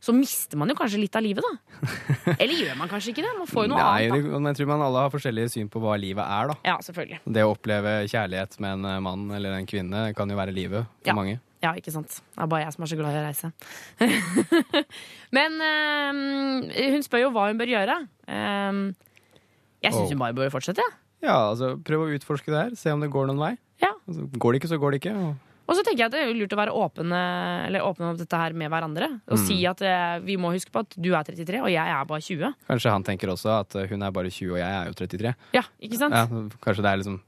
så 0.00 0.12
mister 0.14 0.54
man 0.60 0.70
jo 0.70 0.76
kanskje 0.78 1.00
litt 1.02 1.16
av 1.18 1.24
livet, 1.26 1.42
da. 1.42 1.88
Eller 2.38 2.54
gjør 2.54 2.76
man 2.78 2.86
kanskje 2.90 3.10
ikke 3.10 3.24
det? 3.26 3.32
Man 3.34 3.48
får 3.50 3.64
jo 3.66 3.70
noe 3.72 3.80
Nei, 3.82 4.04
annet, 4.06 4.28
Da. 4.30 4.38
men 4.38 4.52
jeg 4.52 4.58
tror 4.60 4.68
man 4.70 4.84
alle 4.86 5.00
har 5.02 5.10
forskjellige 5.10 5.50
syn 5.56 5.68
på 5.74 5.80
hva 5.82 5.96
livet 5.98 6.22
er, 6.22 6.52
da. 6.52 6.56
Ja, 6.70 6.76
selvfølgelig. 6.86 7.18
Det 7.34 7.42
å 7.42 7.50
oppleve 7.56 7.94
kjærlighet 8.06 8.54
med 8.62 8.76
en 8.78 8.84
eh, 8.92 9.00
mann 9.02 9.24
eller 9.34 9.56
en 9.58 9.66
kvinne 9.66 10.04
kan 10.14 10.30
jo 10.30 10.38
være 10.38 10.54
livet 10.54 10.86
for 10.86 11.10
Ja. 11.10 11.16
mange. 11.18 11.40
Ja, 11.62 11.72
ikke 11.74 11.90
sant. 11.90 12.20
Det 12.20 12.42
er 12.44 12.46
bare 12.52 12.62
jeg 12.66 12.72
som 12.76 12.84
er 12.86 12.90
så 12.92 12.98
glad 13.00 13.16
i 13.16 13.18
å 13.18 13.24
reise. 13.26 13.50
Men 15.36 15.58
eh, 15.64 16.92
hun 16.94 17.02
spør 17.06 17.24
jo 17.26 17.32
hva 17.34 17.48
hun 17.50 17.58
bør 17.60 17.72
gjøre. 17.72 17.96
Eh, 18.30 18.80
jeg 19.84 19.94
syns 19.94 20.12
hun 20.14 20.22
bare 20.22 20.36
bør 20.38 20.52
fortsette. 20.54 20.84
Ja. 20.84 21.04
Ja, 21.18 21.36
altså 21.50 21.72
prøv 21.82 22.04
å 22.04 22.12
utforske 22.14 22.52
det 22.54 22.58
her. 22.60 22.74
Se 22.78 22.92
om 22.94 23.00
det 23.02 23.08
går 23.10 23.26
noen 23.26 23.40
vei. 23.42 23.52
Ja. 23.82 23.88
Altså, 24.06 24.28
går 24.38 24.54
det 24.54 24.60
ikke, 24.60 24.70
så 24.70 24.76
går 24.78 24.94
det 24.94 25.00
ikke. 25.02 25.14
Og 25.18 25.44
Og 25.68 25.76
så 25.76 25.82
tenker 25.84 25.98
jeg 26.04 26.06
at 26.08 26.14
det 26.14 26.20
er 26.24 26.30
lurt 26.38 26.52
å 26.54 26.56
være 26.56 26.72
eller 27.66 27.82
åpne 27.84 28.06
om 28.12 28.16
dette 28.16 28.38
her 28.40 28.54
med 28.56 28.70
hverandre. 28.70 29.08
Og 29.28 29.36
Mm. 29.36 29.42
si 29.48 29.56
at 29.66 29.82
eh, 29.82 30.18
vi 30.24 30.36
må 30.38 30.52
huske 30.54 30.70
på 30.72 30.80
at 30.80 30.94
du 30.96 31.10
er 31.12 31.22
33, 31.26 31.60
og 31.60 31.68
jeg 31.68 31.84
er 31.90 32.04
bare 32.06 32.22
20. 32.22 32.54
kanskje 32.70 32.90
han 32.94 33.04
tenker 33.04 33.28
også 33.34 33.50
at 33.60 33.74
eh, 33.76 33.88
hun 33.90 34.00
er 34.02 34.10
bare 34.14 34.30
20 34.30 34.52
og 34.54 34.58
jeg 34.62 34.70
er 34.78 34.86
jo 34.86 34.94
33. 34.94 35.34
Ja, 35.58 35.62
ikke 35.82 35.98
sant? 35.98 36.14
Ja, 36.14 36.24
kanskje 36.62 36.82
det 36.86 36.92
er 36.92 36.96
liksom 37.02 37.18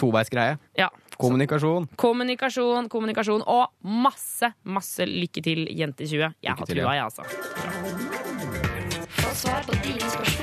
toveisgreie. 0.00 0.58
Ja. 0.78 0.88
Kommunikasjon. 1.18 1.88
Kommunikasjon, 2.00 2.88
kommunikasjon 2.92 3.42
og 3.46 3.64
masse, 3.82 4.52
masse 4.64 5.06
lykke 5.08 5.42
til, 5.44 5.66
jente 5.70 6.06
20. 6.06 6.34
Jeg 6.42 6.58
har 6.58 6.66
til, 6.66 6.80
trua, 6.80 6.94
ja. 6.94 6.96
jeg, 6.98 7.04
altså. 7.04 7.22
Få 9.20 9.34
svar 9.44 9.60
på 9.68 9.72
dine 9.84 10.00
spørsmål 10.10 10.33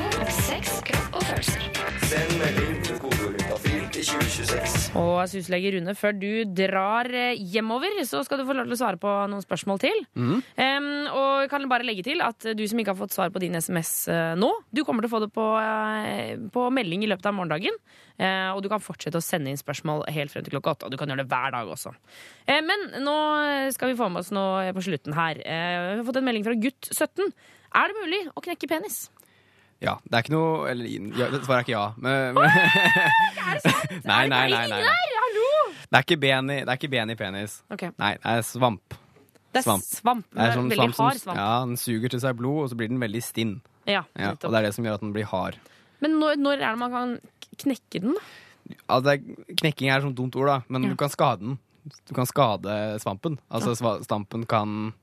Og 5.00 5.24
syslege 5.32 5.74
Rune, 5.76 5.96
før 5.98 6.16
du 6.18 6.30
drar 6.58 7.10
eh, 7.14 7.40
hjemover, 7.54 8.02
så 8.08 8.24
skal 8.26 8.42
du 8.42 8.48
få 8.48 8.56
lov 8.58 8.70
til 8.70 8.78
å 8.78 8.82
svare 8.82 9.02
på 9.02 9.14
noen 9.32 9.44
spørsmål 9.46 9.82
til. 9.84 10.04
Mm. 10.16 10.38
Um, 10.42 10.92
og 11.12 11.32
jeg 11.44 11.52
kan 11.54 11.68
bare 11.72 11.88
legge 11.88 12.06
til 12.08 12.24
at 12.26 12.52
du 12.58 12.64
som 12.68 12.82
ikke 12.82 12.96
har 12.96 13.02
fått 13.02 13.16
svar 13.16 13.34
på 13.34 13.42
din 13.44 13.58
SMS 13.60 13.94
uh, 14.12 14.34
nå, 14.40 14.52
du 14.74 14.84
kommer 14.88 15.06
til 15.06 15.12
å 15.12 15.16
få 15.16 15.24
det 15.26 15.32
på, 15.36 15.48
uh, 15.58 16.48
på 16.54 16.68
melding 16.74 17.06
i 17.06 17.12
løpet 17.12 17.30
av 17.30 17.38
morgendagen. 17.38 17.78
Uh, 18.22 18.54
og 18.54 18.62
du 18.62 18.70
kan 18.70 18.84
fortsette 18.84 19.18
å 19.18 19.24
sende 19.24 19.50
inn 19.50 19.60
spørsmål 19.60 20.04
helt 20.14 20.34
frem 20.34 20.46
til 20.46 20.54
klokka 20.54 20.76
åtte. 20.76 20.90
Og 20.90 20.94
du 20.94 21.00
kan 21.00 21.10
gjøre 21.10 21.24
det 21.24 21.32
hver 21.32 21.56
dag 21.56 21.72
også. 21.72 21.94
Eh, 22.46 22.62
men 22.66 22.88
nå 23.06 23.16
skal 23.76 23.92
vi 23.92 23.98
få 24.00 24.12
med 24.12 24.24
oss 24.24 24.34
noe 24.36 24.70
på 24.76 24.86
slutten 24.86 25.16
her. 25.18 25.42
Eh, 25.42 25.78
vi 25.96 25.98
har 26.02 26.06
fått 26.08 26.22
en 26.22 26.28
melding 26.28 26.46
fra 26.46 26.58
gutt 26.60 26.92
17. 26.92 27.32
Er 27.72 27.90
det 27.90 27.98
mulig 28.02 28.22
å 28.36 28.44
knekke 28.44 28.70
penis? 28.70 29.06
Ja, 29.82 29.96
det 30.06 30.14
er 30.14 30.22
ikke 30.26 30.34
noe 30.36 30.70
Eller 30.70 30.86
ja, 31.18 31.28
det 31.32 31.40
svaret 31.42 31.62
er 31.62 31.66
ikke 31.66 31.74
ja. 31.74 31.86
Men, 31.98 32.36
men, 32.38 32.44
nei, 34.12 34.20
nei, 34.30 34.44
nei, 34.52 34.66
nei, 34.70 34.82
nei. 34.86 34.98
Hallo! 35.18 35.48
Det 35.92 35.98
er 36.00 36.06
ikke 36.06 36.20
ben 36.22 36.52
i, 36.54 36.58
det 36.62 36.70
er 36.70 36.78
ikke 36.80 36.92
ben 36.94 37.10
i 37.12 37.16
penis. 37.20 37.56
Ok. 37.74 37.88
Nei, 38.00 38.12
det 38.22 38.36
er 38.38 38.44
svamp. 38.48 38.94
Det 39.52 39.60
er 39.60 39.66
svamp. 39.68 40.28
Det 40.32 40.46
er 40.46 40.54
sånn 40.56 40.70
veldig 40.72 40.78
svamp 40.80 40.96
som- 40.96 41.08
hard 41.10 41.20
svamp. 41.24 41.42
Ja, 41.42 41.50
Den 41.66 41.76
suger 41.82 42.14
til 42.14 42.22
seg 42.24 42.38
blod, 42.40 42.60
og 42.64 42.70
så 42.72 42.78
blir 42.80 42.88
den 42.94 43.02
veldig 43.02 43.24
stinn. 43.26 43.58
Ja, 43.90 44.06
Ja, 44.16 44.30
og 44.38 44.46
det 44.46 44.54
er 44.62 44.68
det 44.70 44.76
som 44.78 44.86
gjør 44.88 45.00
at 45.00 45.04
den 45.04 45.12
blir 45.18 45.28
hard. 45.28 45.58
Men 46.00 46.16
når, 46.22 46.38
når 46.40 46.62
er 46.62 46.70
det 46.70 46.80
man 46.80 46.92
kan 46.96 47.18
knekke 47.66 48.02
den. 48.06 48.16
Altså, 48.88 49.04
det 49.10 49.14
er, 49.18 49.56
knekking 49.60 49.90
er 49.92 50.06
sånn 50.06 50.16
dumt 50.16 50.38
ord, 50.40 50.48
da, 50.48 50.60
men 50.72 50.86
du 50.88 50.96
kan 50.96 51.10
skade 51.12 51.42
den. 51.44 51.58
Du 52.08 52.14
kan 52.16 52.30
skade 52.30 52.78
svampen. 53.02 53.40
Altså 53.52 53.74
svampen 54.06 54.46
kan 54.48 54.94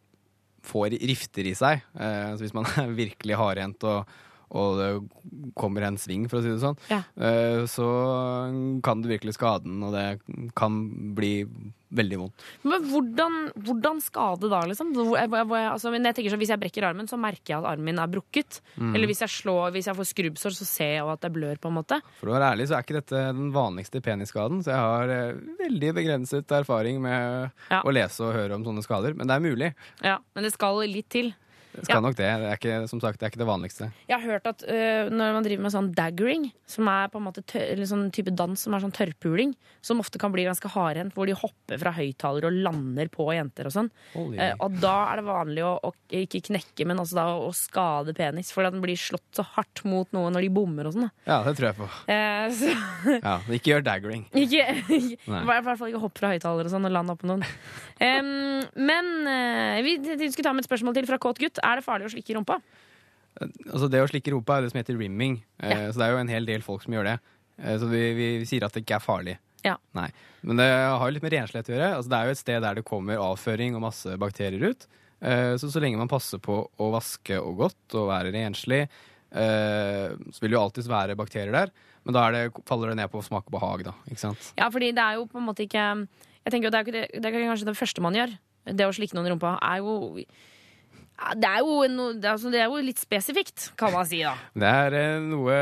få 0.65 0.87
rifter 0.95 1.47
i 1.51 1.53
seg. 1.59 1.83
Eh, 1.99 2.31
så 2.39 2.47
hvis 2.47 2.55
man 2.57 2.65
er 2.81 2.95
virkelig 2.97 3.37
hardhendt 3.37 3.85
og, 3.85 4.09
og 4.51 4.79
det 4.79 5.53
kommer 5.59 5.83
en 5.89 5.99
sving, 6.01 6.29
for 6.31 6.39
å 6.39 6.43
si 6.45 6.49
det 6.55 6.61
sånn, 6.63 6.79
Ja. 6.91 7.03
eh, 7.21 7.65
så 7.69 7.89
kan 8.83 9.03
du 9.03 9.09
virkelig 9.11 9.35
skade 9.37 9.65
den, 9.65 9.83
og 9.83 9.93
det 9.93 10.21
kan 10.57 11.15
bli 11.15 11.45
veldig 11.89 12.19
vondt. 12.21 12.43
Men 12.69 12.83
hvordan, 12.91 13.37
hvordan 13.65 14.01
skade 14.05 14.49
da, 14.53 14.61
liksom? 14.69 14.91
Hvor, 14.93 15.17
hvor, 15.17 15.57
altså, 15.57 15.91
men 15.91 16.05
jeg 16.05 16.19
tenker 16.19 16.35
så, 16.35 16.39
Hvis 16.41 16.51
jeg 16.53 16.61
brekker 16.61 16.85
armen, 16.85 17.09
så 17.09 17.17
merker 17.17 17.55
jeg 17.55 17.59
at 17.63 17.69
armen 17.71 17.85
min 17.89 17.99
er 18.03 18.11
brukket. 18.13 18.61
Mm. 18.77 18.91
Eller 18.95 19.07
hvis 19.09 19.23
jeg 19.25 19.33
slår, 19.33 19.73
hvis 19.73 19.89
jeg 19.89 19.97
får 19.97 20.09
skrubbsår, 20.11 20.53
så 20.59 20.67
ser 20.69 20.93
jeg 20.99 21.09
at 21.09 21.21
det 21.25 21.33
blør. 21.33 21.57
på 21.59 21.69
en 21.73 21.79
måte 21.81 22.01
For 22.21 22.29
å 22.29 22.37
være 22.37 22.53
ærlig 22.53 22.69
så 22.69 22.77
er 22.77 22.85
ikke 22.85 22.99
dette 23.01 23.23
den 23.33 23.51
vanligste 23.55 24.03
penisskaden, 24.05 24.61
så 24.63 24.75
jeg 24.75 24.85
har 24.85 25.09
eh, 25.09 25.41
veldig 25.65 25.95
begrenset 25.97 26.47
erfaring 26.61 27.01
med 27.01 27.51
Ja. 27.71 27.81
å 27.83 27.91
lese 27.93 28.21
og 28.21 28.35
høre 28.37 28.55
om 28.55 28.65
sånne 28.65 28.85
skader. 28.85 29.17
Men 29.17 29.27
det 29.27 29.35
er 29.37 29.41
mulig. 29.49 29.75
Ja, 30.05 30.19
Men 30.35 30.45
det 30.45 30.53
skal 30.53 30.77
litt 30.85 31.09
til. 31.09 31.33
Skal 31.85 31.97
Ja. 31.97 32.01
nok 32.01 32.17
det. 32.19 32.29
Det 32.41 32.49
er 32.49 32.57
ikke, 32.59 32.89
som 32.91 33.01
sagt, 33.01 33.19
det 33.21 33.27
er 33.27 33.31
ikke 33.33 33.43
det 33.43 33.49
vanligste. 33.49 33.91
Jeg 34.09 34.21
har 34.21 34.25
hørt 34.33 34.47
at 34.51 34.63
uh, 34.67 35.09
når 35.13 35.33
man 35.37 35.47
driver 35.47 35.63
med 35.63 35.75
sånn 35.75 35.91
daggering, 35.95 36.49
som 36.67 36.89
er 36.89 37.09
på 37.13 37.21
en 37.21 37.27
måte 37.29 37.45
tør, 37.47 37.83
sånn 37.89 38.11
type 38.15 38.35
dans 38.35 38.59
som 38.59 38.75
er 38.75 38.81
sånn 38.85 38.95
tørrpuling, 38.95 39.55
som 39.83 40.01
ofte 40.03 40.19
kan 40.21 40.33
bli 40.35 40.45
ganske 40.49 40.69
hardhendt, 40.75 41.15
hvor 41.15 41.27
de 41.31 41.37
hopper 41.39 41.79
fra 41.81 41.93
høyttaler 41.97 42.49
og 42.49 42.53
lander 42.67 43.09
på 43.13 43.29
jenter 43.37 43.69
og 43.71 43.73
sånn, 43.77 43.91
eh, 44.37 44.55
og 44.59 44.79
da 44.83 44.97
er 45.13 45.21
det 45.21 45.27
vanlig 45.29 45.65
å, 45.65 45.75
å 45.83 45.93
ikke 46.11 46.43
knekke, 46.51 46.87
men 46.89 46.99
altså 46.99 47.19
da 47.21 47.27
å 47.39 47.53
skade 47.55 48.15
penis, 48.17 48.51
fordi 48.55 48.73
den 48.75 48.83
blir 48.85 48.99
slått 48.99 49.27
så 49.39 49.45
hardt 49.55 49.85
mot 49.89 50.11
noe 50.17 50.31
når 50.35 50.47
de 50.47 50.51
bommer 50.53 50.89
og 50.91 50.97
sånn. 50.97 51.11
Ja, 51.29 51.43
det 51.47 51.57
tror 51.59 51.71
jeg 51.71 51.79
på. 51.79 51.89
Uh, 52.09 53.19
Ja, 53.29 53.37
Ikke 53.55 53.73
gjør 53.75 53.85
daggering. 53.87 54.27
Ikke, 54.37 54.65
I 54.89 55.17
hvert 55.27 55.65
fall 55.79 55.91
ikke 55.91 56.03
hopp 56.03 56.19
fra 56.19 56.33
høyttaler 56.35 56.67
og 56.69 56.73
sånn 56.73 56.87
og 56.89 56.93
land 56.95 57.13
oppå 57.15 57.29
noen. 57.31 57.45
Um, 57.99 58.63
men 58.79 59.09
eh, 59.27 59.81
vi, 59.87 59.97
vi 60.05 60.29
skulle 60.31 60.47
ta 60.47 60.53
med 60.55 60.65
et 60.65 60.69
spørsmål 60.69 60.95
til 60.99 61.09
fra 61.09 61.19
kåt 61.23 61.41
gutt. 61.43 61.59
Er 61.69 61.77
det 61.81 61.85
farlig 61.87 62.09
å 62.09 62.13
slikke 62.15 62.37
rumpa? 62.39 62.61
Altså 63.39 63.89
Det 63.93 64.01
å 64.03 64.09
slikke 64.11 64.33
rumpa 64.35 64.57
er 64.59 64.65
det 64.67 64.71
som 64.73 64.81
heter 64.81 64.97
rimming. 64.99 65.37
ja. 65.63 65.91
Så 65.93 65.99
det 66.01 66.07
er 66.09 66.15
jo 66.17 66.23
en 66.23 66.33
hel 66.33 66.47
del 66.49 66.65
folk 66.65 66.83
som 66.83 66.95
gjør 66.97 67.05
det. 67.13 67.19
Eh, 67.63 67.77
Så 67.79 67.89
vi, 67.91 68.03
vi 68.19 68.29
sier 68.49 68.65
at 68.67 68.73
det 68.75 68.83
ikke 68.87 68.97
er 68.99 69.05
farlig. 69.05 69.37
Ja. 69.67 69.77
Nei. 69.95 70.09
Men 70.47 70.57
det 70.61 70.69
har 70.71 71.03
jo 71.05 71.15
litt 71.15 71.23
med 71.27 71.33
renslighet 71.35 71.69
å 71.69 71.75
gjøre. 71.77 71.91
Altså 71.99 72.11
Det 72.13 72.19
er 72.19 72.25
jo 72.31 72.35
et 72.37 72.41
sted 72.43 72.63
der 72.63 72.75
det 72.79 72.85
kommer 72.89 73.19
avføring 73.23 73.75
og 73.77 73.83
masse 73.85 74.17
bakterier 74.19 74.71
ut. 74.71 74.87
Eh, 75.21 75.55
Så 75.59 75.71
så 75.71 75.81
lenge 75.83 75.99
man 75.99 76.09
passer 76.11 76.39
på 76.39 76.61
å 76.79 76.91
vaske 76.95 77.39
og 77.43 77.57
godt 77.59 77.95
og 77.99 78.09
være 78.11 78.33
renslig, 78.35 78.89
eh, 79.33 80.15
så 80.33 80.41
vil 80.41 80.51
det 80.51 80.57
jo 80.57 80.63
alltids 80.63 80.89
være 80.91 81.17
bakterier 81.19 81.53
der. 81.53 81.71
Men 82.05 82.15
da 82.15 82.27
er 82.29 82.33
det, 82.33 82.63
faller 82.65 82.89
det 82.95 82.97
ned 83.03 83.11
på 83.13 83.23
smak 83.27 83.47
og 83.51 83.53
behag, 83.59 83.83
da. 83.85 83.93
Ikke 84.09 84.23
sant? 84.23 84.53
Ja, 84.57 84.71
fordi 84.71 84.93
det 84.95 85.03
er 85.05 85.19
jo 85.19 85.27
på 85.27 85.39
en 85.39 85.47
måte 85.47 85.67
ikke 85.67 86.07
Jeg 86.47 86.53
tenker 86.55 86.71
jo 86.71 86.73
det 86.73 86.81
er, 86.81 87.21
det 87.21 87.27
er 87.29 87.43
kanskje 87.45 87.67
det 87.69 87.77
første 87.77 88.01
man 88.01 88.15
gjør. 88.17 88.31
Det 88.65 88.87
å 88.87 88.93
slikke 88.95 89.13
noen 89.19 89.27
i 89.29 89.33
rumpa 89.35 89.59
er 89.61 89.83
jo 89.83 90.23
ja, 91.19 91.35
det 91.35 91.51
er, 91.51 91.61
jo 91.67 91.83
no, 91.91 92.09
det, 92.15 92.31
altså, 92.31 92.51
det 92.55 92.63
er 92.63 92.71
jo 92.71 92.81
litt 92.85 93.01
spesifikt, 93.03 93.73
kan 93.79 93.93
man 93.95 94.07
si, 94.09 94.23
da. 94.23 94.37
Det 94.63 94.73
er 94.87 94.95
eh, 94.99 95.21
noe, 95.27 95.61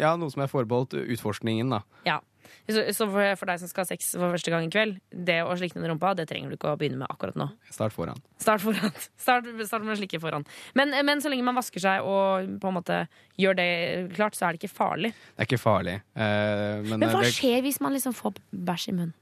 ja, 0.00 0.14
noe 0.18 0.32
som 0.34 0.42
er 0.44 0.50
forbeholdt 0.50 0.96
utforskningen, 1.04 1.70
da. 1.76 1.82
Ja. 2.08 2.20
Så, 2.64 2.80
så 2.96 3.04
for, 3.12 3.20
for 3.36 3.50
deg 3.50 3.58
som 3.60 3.68
skal 3.68 3.84
ha 3.84 3.88
sex 3.90 4.06
for 4.16 4.32
første 4.32 4.52
gang 4.52 4.64
i 4.64 4.70
kveld, 4.72 4.96
det 5.12 5.36
å 5.44 5.52
slikke 5.58 5.76
den 5.76 5.90
rumpa, 5.90 6.14
det 6.16 6.24
trenger 6.30 6.48
du 6.48 6.56
ikke 6.56 6.70
å 6.72 6.78
begynne 6.80 6.96
med 7.02 7.10
akkurat 7.12 7.36
nå. 7.36 7.50
Start 7.68 7.92
foran. 7.92 8.22
Start 8.40 8.62
foran. 8.64 8.94
Start, 9.24 9.50
start 9.68 9.84
med 9.84 9.92
å 9.92 9.98
slikke 10.00 10.20
foran. 10.22 10.46
Men, 10.78 10.94
men 11.04 11.20
så 11.20 11.28
lenge 11.32 11.44
man 11.44 11.58
vasker 11.58 11.82
seg 11.84 12.08
og 12.08 12.54
på 12.62 12.70
en 12.70 12.78
måte 12.78 13.02
gjør 13.40 13.58
det 13.58 13.68
klart, 14.16 14.38
så 14.38 14.48
er 14.48 14.56
det 14.56 14.62
ikke 14.62 14.72
farlig. 14.78 15.12
Det 15.12 15.44
er 15.44 15.50
ikke 15.50 15.60
farlig. 15.60 15.98
eh, 16.16 16.80
men 16.88 17.04
Men 17.04 17.12
hva 17.12 17.20
det, 17.26 17.34
skjer 17.36 17.60
hvis 17.66 17.82
man 17.84 17.92
liksom 17.96 18.16
får 18.16 18.40
bæsj 18.50 18.88
i 18.94 18.96
munnen? 18.96 19.14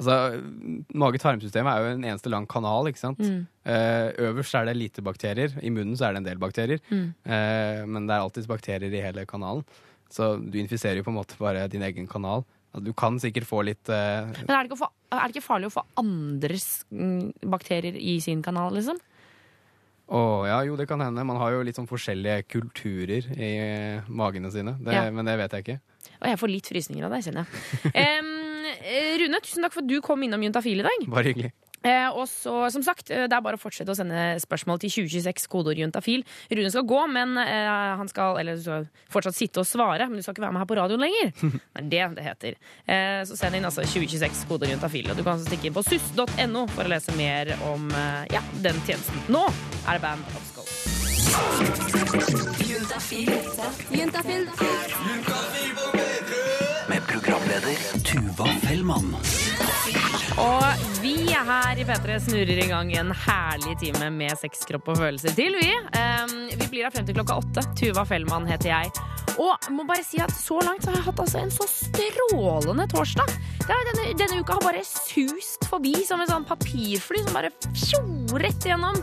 Altså, 0.00 0.14
Mage-tarmsystemet 0.96 1.70
er 1.70 1.82
jo 1.84 1.90
en 1.94 2.06
eneste 2.08 2.32
lang 2.32 2.46
kanal. 2.48 2.88
ikke 2.88 3.02
sant? 3.02 3.20
Mm. 3.20 3.42
Eh, 3.68 4.08
øverst 4.30 4.56
er 4.56 4.70
det 4.70 4.76
lite 4.78 5.04
bakterier. 5.04 5.52
I 5.60 5.72
munnen 5.72 5.98
så 5.98 6.08
er 6.08 6.16
det 6.16 6.22
en 6.22 6.28
del 6.30 6.40
bakterier. 6.40 6.80
Mm. 6.88 7.10
Eh, 7.24 7.82
men 7.86 8.08
det 8.08 8.16
er 8.16 8.24
alltid 8.24 8.48
bakterier 8.48 8.88
i 8.96 9.04
hele 9.04 9.26
kanalen. 9.28 9.64
Så 10.10 10.32
du 10.40 10.56
infiserer 10.58 10.98
jo 10.98 11.06
på 11.06 11.12
en 11.12 11.20
måte 11.20 11.36
bare 11.38 11.68
din 11.70 11.84
egen 11.86 12.08
kanal. 12.10 12.46
Altså, 12.72 12.84
du 12.86 12.92
kan 12.94 13.18
sikkert 13.22 13.46
få 13.50 13.62
litt 13.66 13.88
eh, 13.90 14.30
Men 14.46 14.56
er 14.56 14.68
det, 14.70 14.78
få, 14.78 14.88
er 15.12 15.26
det 15.26 15.36
ikke 15.36 15.46
farlig 15.46 15.70
å 15.70 15.76
få 15.76 15.84
andres 16.00 16.84
mm, 16.90 17.46
bakterier 17.50 17.96
i 17.98 18.16
sin 18.22 18.42
kanal, 18.46 18.72
liksom? 18.78 18.98
Å 20.10 20.20
ja, 20.48 20.56
jo, 20.66 20.74
det 20.78 20.88
kan 20.90 20.98
hende. 21.04 21.22
Man 21.22 21.38
har 21.38 21.52
jo 21.54 21.62
litt 21.62 21.78
sånn 21.78 21.86
forskjellige 21.90 22.48
kulturer 22.50 23.28
i 23.36 23.50
eh, 23.62 24.08
magene 24.10 24.50
sine. 24.50 24.74
Det, 24.82 24.96
Ja. 24.96 25.06
Men 25.14 25.28
det 25.28 25.36
vet 25.38 25.54
jeg 25.54 25.66
ikke. 25.66 25.78
Og 26.20 26.26
jeg 26.28 26.38
får 26.40 26.50
litt 26.50 26.68
frysninger 26.68 27.06
av 27.06 27.14
deg, 27.14 27.26
kjenner 27.28 27.46
jeg. 27.46 27.92
Eh, 28.02 28.29
Rune, 29.22 29.42
tusen 29.44 29.66
takk 29.66 29.74
for 29.76 29.84
at 29.84 29.90
du 29.90 29.98
kom 30.04 30.22
innom 30.26 30.42
Juntafil 30.46 30.82
i 30.82 30.86
dag. 30.86 31.10
Bare 31.10 31.32
hyggelig. 31.32 31.52
Eh, 31.80 32.08
og 32.12 32.26
så, 32.28 32.52
som 32.72 32.82
sagt, 32.84 33.08
eh, 33.10 33.24
det 33.24 33.32
er 33.32 33.40
bare 33.40 33.56
å 33.56 33.60
fortsette 33.60 33.88
å 33.88 33.96
sende 33.96 34.36
spørsmål 34.42 34.82
til 34.82 34.92
2026, 34.92 35.46
kodeord 35.48 35.78
juntafil. 35.80 36.24
Rune 36.52 36.72
skal 36.72 36.84
gå, 36.84 36.98
men 37.08 37.38
eh, 37.40 37.96
han 37.96 38.10
skal 38.10 38.36
eller 38.40 38.58
du 38.58 38.64
skal 38.66 38.84
fortsatt 39.12 39.38
sitte 39.38 39.62
og 39.62 39.68
svare. 39.68 40.08
Men 40.10 40.20
du 40.20 40.22
skal 40.26 40.36
ikke 40.36 40.44
være 40.44 40.56
med 40.58 40.60
her 40.60 40.68
på 40.68 40.76
radioen 40.76 41.00
lenger. 41.06 41.32
Det 41.90 42.02
er 42.02 42.12
det 42.12 42.18
det 42.18 42.26
heter. 42.26 42.58
Eh, 42.84 43.22
så 43.24 43.38
send 43.38 43.56
inn 43.56 43.64
altså 43.64 43.84
2026, 43.86 44.44
kodeord 44.50 44.74
juntafil. 44.74 45.08
Og 45.08 45.16
du 45.16 45.24
kan 45.24 45.38
også 45.38 45.48
stikke 45.48 45.70
inn 45.70 45.76
på 45.76 45.84
suss.no 45.86 46.66
for 46.74 46.84
å 46.84 46.92
lese 46.92 47.16
mer 47.16 47.54
om 47.70 47.88
eh, 47.96 48.28
ja, 48.36 48.44
den 48.60 48.76
tjenesten. 48.84 49.24
Nå 49.32 49.46
er 49.86 49.96
det 49.96 50.02
Band 50.04 50.36
of 50.36 50.44
Skull. 50.52 50.68
Juntafil. 52.68 53.32
Juntafil. 53.96 54.46
Med 54.50 55.99
programleder 57.50 57.76
Tuva 58.04 58.46
Fellmann. 58.62 59.14
Og 60.38 60.84
vi 61.02 61.14
er 61.32 61.46
her 61.46 61.80
i 61.80 61.86
P3 61.86 62.18
snurrer 62.22 62.60
i 62.62 62.66
gang 62.70 62.92
en 62.94 63.10
herlig 63.24 63.74
time 63.80 64.10
med 64.14 64.38
sex, 64.38 64.62
kropp 64.68 64.92
og 64.92 65.00
følelser 65.00 65.34
til, 65.34 65.56
vi. 65.58 65.70
Um, 65.96 66.36
vi 66.52 66.68
blir 66.70 66.86
her 66.86 66.94
frem 66.94 67.08
til 67.08 67.18
klokka 67.18 67.40
åtte. 67.42 67.64
Tuva 67.78 68.04
Fellmann 68.06 68.46
heter 68.50 68.70
jeg. 68.70 68.92
Og 69.40 69.70
må 69.74 69.86
bare 69.88 70.04
si 70.06 70.20
at 70.22 70.32
så 70.34 70.60
langt 70.62 70.84
så 70.84 70.92
har 70.92 71.00
jeg 71.00 71.08
hatt 71.08 71.24
altså 71.24 71.42
en 71.42 71.54
så 71.54 71.66
strålende 71.70 72.86
torsdag. 72.92 73.34
Er, 73.70 73.84
denne, 73.86 74.04
denne 74.18 74.40
uka 74.42 74.56
har 74.56 74.64
bare 74.64 74.80
sust 74.82 75.66
forbi 75.70 75.92
som 76.02 76.18
en 76.22 76.26
sånn 76.26 76.46
papirfly 76.48 77.20
som 77.22 77.36
bare 77.36 77.52
fjo, 77.70 78.00
rett 78.42 78.66
igjennom. 78.66 78.96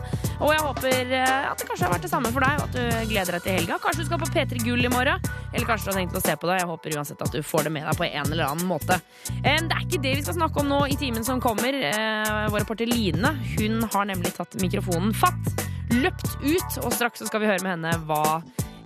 Og 0.44 0.52
jeg 0.52 0.64
håper 0.66 1.14
eh, 1.16 1.46
at 1.48 1.62
det 1.62 1.68
kanskje 1.70 1.88
har 1.88 1.94
vært 1.94 2.04
det 2.04 2.12
samme 2.12 2.32
for 2.36 2.44
deg, 2.44 2.60
og 2.60 2.66
at 2.68 2.76
du 2.76 3.08
gleder 3.14 3.38
deg 3.38 3.46
til 3.46 3.56
helga. 3.62 3.78
Kanskje 3.82 4.04
du 4.04 4.10
skal 4.10 4.22
på 4.22 4.30
P3 4.34 4.60
Gull 4.66 4.84
i 4.84 4.92
morgen, 4.92 5.24
eller 5.54 5.70
kanskje 5.70 5.88
du 5.88 5.94
har 5.94 6.00
tenkt 6.02 6.20
å 6.20 6.24
se 6.26 6.36
på 6.36 6.52
det. 6.52 6.60
Jeg 6.60 6.70
håper 6.74 6.98
uansett 7.00 7.24
at 7.24 7.38
du 7.38 7.40
får 7.48 7.70
det 7.70 7.74
med 7.78 7.88
deg 7.88 8.02
på 8.02 8.10
en 8.10 8.28
eller 8.36 8.50
annen 8.50 8.68
måte. 8.70 9.00
Eh, 9.40 9.56
Det 9.64 9.72
er 9.72 9.88
ikke 9.88 10.04
det 10.04 10.16
vi 10.20 10.28
skal 10.28 10.38
snakke 10.42 10.62
om 10.62 10.70
nå 10.74 10.84
i 10.92 11.00
timen 11.00 11.24
som 11.26 11.42
kommer. 11.44 11.72
Eh, 11.74 12.36
Vår 12.52 12.66
reporter 12.66 12.92
Line 12.92 13.32
hun 13.56 13.82
har 13.94 14.12
nemlig 14.12 14.36
tatt 14.36 14.60
mikrofonen 14.62 15.16
fatt, 15.16 15.64
løpt 15.96 16.36
ut, 16.44 16.80
og 16.84 16.92
straks 16.92 17.24
så 17.24 17.32
skal 17.32 17.46
vi 17.46 17.50
høre 17.54 17.64
med 17.64 17.78
henne 17.78 17.96
hva 18.10 18.42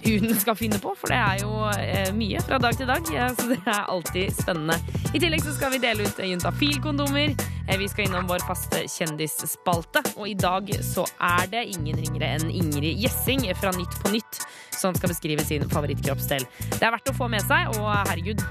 hun 0.06 0.34
skal 0.40 0.56
finne 0.58 0.80
på, 0.82 0.94
for 0.98 1.12
det 1.12 1.18
er 1.18 1.42
jo 1.44 1.52
eh, 1.76 2.12
mye 2.18 2.42
fra 2.46 2.58
dag 2.62 2.78
til 2.78 2.90
dag, 2.90 3.06
så 3.38 3.48
det 3.52 3.60
er 3.66 3.90
alltid 3.92 4.34
spennende. 4.34 4.78
I 5.14 5.22
tillegg 5.22 5.44
så 5.46 5.54
skal 5.56 5.74
vi 5.76 5.82
dele 5.84 6.08
ut 6.08 6.22
juntafil-kondomer. 6.26 7.36
Eh, 7.68 7.78
Vi 7.82 7.88
skal 7.92 8.08
innom 8.08 8.28
vår 8.30 8.44
faste 8.48 8.84
kjendisspalte, 8.90 10.04
og 10.18 10.28
i 10.30 10.36
dag 10.38 10.70
så 10.86 11.06
er 11.22 11.48
det 11.52 11.66
ingen 11.76 11.98
ringere 12.02 12.36
enn 12.38 12.50
Ingrid 12.52 13.00
Gjessing 13.04 13.46
fra 13.60 13.72
Nytt 13.78 14.00
på 14.04 14.14
Nytt 14.16 14.42
som 14.82 14.98
skal 14.98 15.14
beskrive 15.14 15.46
sin 15.46 15.68
favorittkroppsdel. 15.70 16.48
Det 16.74 16.82
er 16.82 16.94
verdt 16.94 17.12
å 17.12 17.16
få 17.18 17.30
med 17.32 17.46
seg, 17.46 17.72
og 17.78 17.88
herregud, 18.10 18.42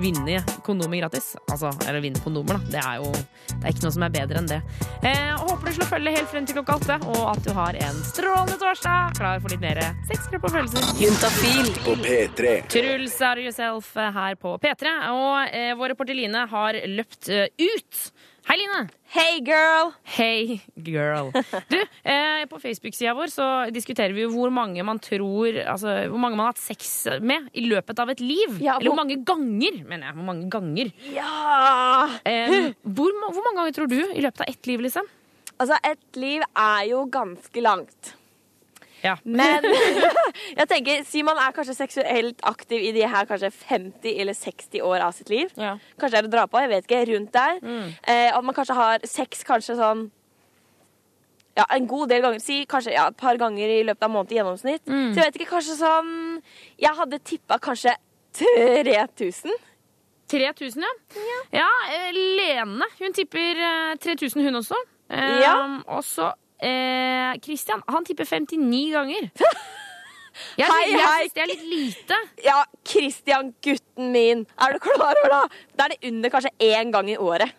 vinne 0.00 0.40
kondomer 0.66 1.02
gratis. 1.02 1.32
Altså, 1.50 1.72
eller 1.86 2.02
vinne 2.04 2.22
kondomer, 2.24 2.60
da. 2.60 2.76
Det 2.76 2.84
er 2.84 3.00
jo 3.02 3.10
det 3.60 3.66
er 3.66 3.74
ikke 3.74 3.84
noe 3.84 3.94
som 3.96 4.06
er 4.06 4.14
bedre 4.14 4.40
enn 4.40 4.48
det. 4.48 4.60
Eh, 5.04 5.32
håper 5.40 5.68
du 5.68 5.76
slår 5.76 5.90
følge 5.90 6.14
helt 6.14 6.30
frem 6.32 6.46
til 6.48 6.56
klokka 6.60 6.78
åtte, 6.80 6.98
og 7.12 7.22
at 7.32 7.42
du 7.44 7.50
har 7.56 7.78
en 7.88 8.00
strålende 8.08 8.56
torsdag 8.62 9.18
klar 9.18 9.42
for 9.42 9.52
litt 9.52 9.64
mer 9.64 9.82
sex, 10.08 10.26
kropp 10.30 10.48
og 10.48 10.56
følelser. 10.56 10.88
Juntafil 11.02 11.70
på 11.84 11.96
P3. 12.04 12.56
Truls 12.72 13.18
are 13.26 13.44
yourself 13.44 13.92
her 13.96 14.38
på 14.40 14.56
P3, 14.62 14.96
og 15.12 15.56
eh, 15.56 15.72
vår 15.78 15.94
reporter 15.94 16.16
Line 16.16 16.46
har 16.54 16.80
løpt 16.88 17.32
eh, 17.34 17.50
ut. 17.60 18.04
Hei, 18.50 18.56
Line. 18.58 18.88
Hey, 19.14 19.40
girl. 19.46 19.92
Hey, 20.02 20.60
girl. 20.74 21.28
Du, 21.70 21.76
eh, 22.02 22.40
på 22.50 22.58
Facebook-sida 22.58 23.12
vår 23.14 23.30
så 23.30 23.46
diskuterer 23.70 24.10
vi 24.10 24.24
jo 24.24 24.32
hvor 24.32 24.50
mange 24.50 24.82
man 24.82 24.98
tror 24.98 25.54
Altså 25.70 25.92
hvor 26.10 26.18
mange 26.18 26.34
man 26.34 26.48
har 26.48 26.56
hatt 26.56 26.62
sex 26.64 26.90
med 27.22 27.46
i 27.54 27.62
løpet 27.70 28.02
av 28.02 28.10
et 28.10 28.18
liv. 28.18 28.56
Eller 28.58 28.88
hvor 28.90 28.98
mange 28.98 29.20
ganger, 29.22 29.78
mener 29.86 30.08
jeg. 30.10 30.16
Hvor 30.18 30.26
mange 30.32 30.50
ganger. 30.50 30.90
Ja! 31.14 32.08
Eh, 32.26 32.72
hvor, 32.82 33.14
hvor 33.28 33.38
mange 33.38 33.60
ganger 33.60 33.78
tror 33.78 33.92
du 33.94 34.00
i 34.02 34.26
løpet 34.26 34.42
av 34.42 34.50
ett 34.50 34.72
liv, 34.72 34.82
liksom? 34.82 35.06
Altså, 35.54 35.78
et 35.86 36.18
liv 36.18 36.42
er 36.50 36.88
jo 36.90 37.04
ganske 37.06 37.62
langt. 37.62 38.16
Ja. 39.02 39.14
Men 39.24 39.64
jeg 40.58 40.68
tenker, 40.68 41.04
si 41.08 41.22
man 41.26 41.38
er 41.40 41.54
kanskje 41.56 41.74
seksuelt 41.78 42.40
aktiv 42.48 42.82
i 42.84 42.92
de 42.96 43.06
her 43.08 43.24
kanskje 43.30 43.50
50 43.54 44.20
eller 44.20 44.36
60 44.36 44.82
år 44.84 45.04
av 45.06 45.12
sitt 45.16 45.30
liv. 45.32 45.52
Kanskje 46.00 46.16
det 46.18 46.22
er 46.24 46.28
å 46.28 46.32
dra 46.36 46.46
på, 46.50 46.60
jeg 46.64 46.72
vet 46.74 46.88
ikke, 46.88 47.02
rundt 47.14 47.32
der. 47.36 47.60
Eh, 48.04 48.28
at 48.36 48.44
man 48.44 48.56
kanskje 48.56 48.76
har 48.78 49.06
sex 49.08 49.44
kanskje 49.48 49.76
sånn 49.80 50.10
ja, 51.58 51.64
en 51.74 51.86
god 51.90 52.08
del 52.12 52.22
ganger. 52.22 52.40
Si 52.44 52.60
kanskje 52.70 52.92
ja, 52.94 53.08
et 53.10 53.16
par 53.18 53.36
ganger 53.40 53.68
i 53.68 53.80
løpet 53.84 54.04
av 54.06 54.08
en 54.10 54.14
måned 54.18 54.30
i 54.32 54.38
gjennomsnitt. 54.38 54.84
Så 54.86 55.18
jeg 55.18 55.26
vet 55.26 55.40
ikke, 55.40 55.50
kanskje 55.56 55.74
sånn 55.80 56.12
Jeg 56.80 56.94
hadde 57.00 57.18
tippa 57.26 57.58
kanskje 57.60 57.96
3000. 58.38 59.50
3000, 60.30 60.84
ja. 60.86 60.92
Ja, 61.58 61.68
Ja, 61.90 62.12
Lene 62.14 62.86
hun 63.00 63.12
tipper 63.16 63.58
eh, 63.66 63.96
3000, 63.98 64.44
hun 64.46 64.60
også. 64.60 64.78
Ja. 65.10 65.40
Ja. 65.42 65.54
Og 65.90 66.04
så 66.06 66.30
eh, 66.62 67.38
Christian, 67.44 67.82
han 67.88 68.04
tipper 68.08 68.28
59 68.28 68.90
ganger. 68.96 69.30
Jeg, 70.56 70.70
Hei, 70.70 70.84
jeg 70.92 71.00
synes 71.00 71.16
syns 71.20 71.34
det 71.34 71.42
er 71.42 71.48
litt 71.50 71.64
lite. 71.68 72.18
Ja, 72.46 72.58
Christian, 72.86 73.48
gutten 73.66 74.12
min. 74.14 74.44
Er 74.62 74.76
du 74.76 74.78
klar 74.82 75.10
over 75.10 75.32
det? 75.34 75.58
Da 75.76 75.86
er 75.88 75.94
det 75.94 76.12
under 76.12 76.32
kanskje 76.32 76.52
én 76.64 76.92
gang 76.94 77.10
i 77.10 77.16
året. 77.20 77.50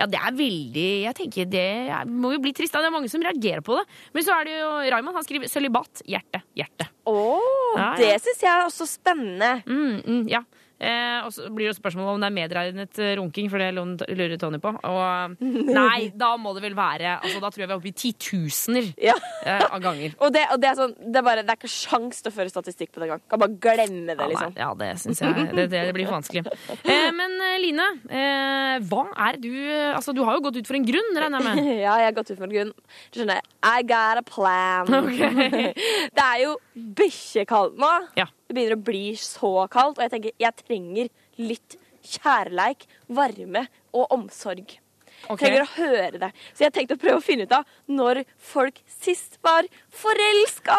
Ja, 0.00 0.06
det 0.08 0.16
er 0.16 0.32
veldig 0.32 0.84
Jeg 1.02 1.16
tenker 1.18 1.48
Det 1.52 1.64
må 2.08 2.30
jo 2.32 2.40
bli 2.40 2.54
trist. 2.56 2.72
Det 2.72 2.88
er 2.88 2.94
mange 2.94 3.10
som 3.12 3.20
reagerer 3.24 3.60
på 3.66 3.76
det. 3.76 3.82
Men 4.14 4.24
så 4.24 4.38
er 4.38 4.48
det 4.48 4.54
jo 4.56 4.70
Raymond. 4.94 5.18
Han 5.18 5.26
skriver 5.26 5.50
'sølibat'. 5.50 6.02
Hjerte. 6.08 6.40
Hjerte. 6.56 6.88
Åh, 7.10 7.76
Ja, 7.76 7.82
ja. 7.82 7.96
Det 7.98 8.22
syns 8.22 8.40
jeg 8.42 8.50
er 8.50 8.64
også 8.64 8.86
spennende. 8.88 9.62
Mm, 9.66 10.00
mm, 10.06 10.24
ja. 10.28 10.40
Eh, 10.80 11.18
og 11.26 11.32
så 11.34 11.50
blir 11.52 11.68
det 11.68 11.76
spørsmål 11.76 12.14
om 12.14 12.22
det 12.22 12.30
er 12.30 12.32
medregnet 12.32 13.00
eh, 13.02 13.12
runking, 13.18 13.50
for 13.52 13.60
det 13.60 13.68
lurer 13.76 14.38
Tony 14.40 14.60
på. 14.62 14.72
Og 14.72 15.42
nei, 15.68 16.08
da 16.22 16.30
må 16.40 16.54
det 16.56 16.64
vel 16.64 16.76
være 16.78 17.18
altså, 17.18 17.42
Da 17.42 17.50
tror 17.52 17.64
jeg 17.64 17.68
vi 17.68 17.74
er 17.74 17.76
oppe 17.76 17.90
i 17.90 17.96
titusener 18.00 18.88
eh, 18.96 19.66
av 19.66 19.76
ganger. 19.84 20.16
Og, 20.22 20.32
det, 20.32 20.46
og 20.52 20.60
det, 20.62 20.70
er 20.70 20.78
sånn, 20.78 20.94
det, 21.00 21.18
er 21.20 21.24
bare, 21.26 21.44
det 21.44 21.52
er 21.52 21.58
ikke 21.58 21.70
sjans 21.72 22.20
til 22.22 22.30
å 22.30 22.34
føre 22.34 22.52
statistikk 22.52 22.92
på 22.94 23.02
det 23.02 23.08
engang. 23.08 23.22
Kan 23.30 23.42
bare 23.42 23.56
glemme 23.62 24.16
det, 24.16 24.28
liksom. 24.32 24.56
Ja, 24.58 24.70
det 24.78 24.90
syns 25.02 25.20
jeg 25.22 25.46
det, 25.56 25.66
det, 25.72 25.84
blir 25.96 26.08
for 26.08 26.20
vanskelig. 26.20 26.46
Eh, 26.90 27.10
men 27.14 27.34
eh, 27.44 27.56
Line, 27.60 27.86
eh, 28.08 28.76
hva 28.88 29.02
er 29.28 29.36
du 29.40 29.50
eh, 29.52 29.92
Altså, 29.92 30.14
du 30.16 30.22
har 30.26 30.38
jo 30.38 30.44
gått 30.46 30.58
ut 30.60 30.68
for 30.68 30.78
en 30.78 30.86
grunn, 30.86 31.10
regner 31.12 31.42
jeg 31.44 31.60
med? 31.60 31.70
ja, 31.84 31.94
jeg 32.00 32.08
har 32.08 32.16
gått 32.16 32.32
ut 32.32 32.38
for 32.38 32.48
en 32.48 32.54
grunn. 32.54 32.72
Du 33.10 33.20
skjønner, 33.20 33.44
I 33.60 33.84
got 33.86 34.20
a 34.20 34.24
plan. 34.26 34.90
Okay. 35.00 35.72
det 36.16 36.26
er 36.26 36.44
jo 36.46 36.56
bikkjekaldt 36.74 37.80
nå. 37.80 37.92
Ja. 38.18 38.30
Det 38.50 38.56
begynner 38.56 38.74
å 38.74 38.82
bli 38.82 39.12
så 39.14 39.52
kaldt, 39.70 40.00
og 40.00 40.02
jeg 40.02 40.10
tenker 40.10 40.32
jeg 40.42 40.56
trenger 40.58 41.10
litt 41.38 41.76
kjærleik, 42.02 42.82
varme 43.06 43.68
og 43.94 44.10
omsorg. 44.16 44.72
Jeg 45.20 45.38
Trenger 45.38 45.62
å 45.62 45.68
høre 45.76 46.18
det. 46.18 46.30
Så 46.50 46.64
jeg 46.64 46.74
tenkte 46.74 46.96
å 46.96 47.00
prøve 47.04 47.20
å 47.20 47.22
finne 47.22 47.46
ut 47.46 47.54
av 47.54 47.68
når 47.86 48.24
folk 48.42 48.80
sist 48.90 49.38
var 49.46 49.68
forelska. 49.94 50.76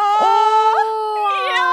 Ja! 1.52 1.66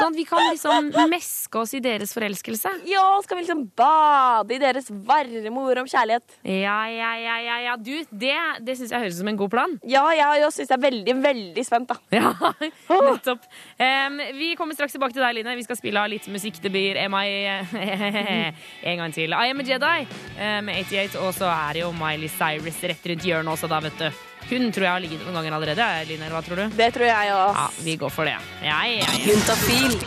Sånn 0.00 0.14
at 0.14 0.16
vi 0.16 0.24
kan 0.24 0.46
liksom 0.48 0.90
meske 1.10 1.60
oss 1.60 1.74
i 1.76 1.80
deres 1.84 2.14
forelskelse? 2.16 2.72
Ja, 2.88 3.04
skal 3.24 3.36
vi 3.36 3.44
liksom 3.44 3.66
bade 3.76 4.56
i 4.56 4.60
deres 4.62 4.88
varme 4.88 5.52
ord 5.60 5.82
om 5.82 5.90
kjærlighet? 5.90 6.24
Ja, 6.46 6.78
ja, 6.88 7.10
ja, 7.20 7.36
ja, 7.44 7.58
ja. 7.66 7.76
Du, 7.76 7.92
det, 8.08 8.32
det 8.64 8.78
syns 8.78 8.94
jeg 8.94 9.04
høres 9.04 9.18
ut 9.18 9.20
som 9.20 9.32
en 9.34 9.40
god 9.40 9.52
plan. 9.52 9.76
Ja, 9.84 10.06
jeg 10.16 10.40
ja, 10.40 10.48
syns 10.54 10.72
jeg 10.72 10.78
er 10.78 10.84
veldig, 10.86 11.16
veldig 11.26 11.66
spent, 11.66 11.92
da. 11.92 11.98
Ja, 12.16 12.32
nettopp. 13.10 13.44
Um, 13.76 14.18
vi 14.38 14.54
kommer 14.56 14.78
straks 14.78 14.96
tilbake 14.96 15.16
til 15.16 15.24
deg, 15.26 15.36
Line. 15.36 15.58
Vi 15.60 15.68
skal 15.68 15.78
spille 15.78 16.00
av 16.00 16.08
litt 16.12 16.30
musikk. 16.32 16.62
Det 16.64 16.72
blir 16.72 16.96
MI 17.12 17.28
en 18.94 19.04
gang 19.04 19.16
til. 19.16 19.36
I 19.36 19.52
am 19.52 19.60
a 19.60 19.68
Jedi 19.68 19.96
med 20.40 20.70
med 20.70 20.86
88, 20.86 21.18
og 21.18 21.34
så 21.34 21.50
er 21.50 21.72
det 21.74 21.84
jo 21.84 21.92
Miley 21.98 22.30
Cyrus 22.30 22.82
rett 22.86 23.06
rundt 23.10 23.26
hjørnet 23.26 23.56
også, 23.56 23.70
da, 23.70 23.80
vet 23.84 23.98
du. 23.98 24.29
Hun 24.48 24.70
tror 24.72 24.86
jeg 24.86 24.92
har 24.92 25.02
ligget 25.02 25.24
noen 25.26 25.36
ganger 25.38 25.56
allerede. 25.58 25.88
Line, 26.08 26.30
hva 26.32 26.40
tror 26.46 26.62
du? 26.62 26.76
Det 26.78 26.88
tror 26.94 27.06
jeg 27.06 27.34
òg. 27.34 27.58
Ja, 27.58 27.66
vi 27.84 27.96
går 28.00 28.12
for 28.14 28.28
det. 28.28 28.36
Ja, 28.64 28.78
ja, 28.88 29.04
ja. 29.04 29.10
My 29.26 29.36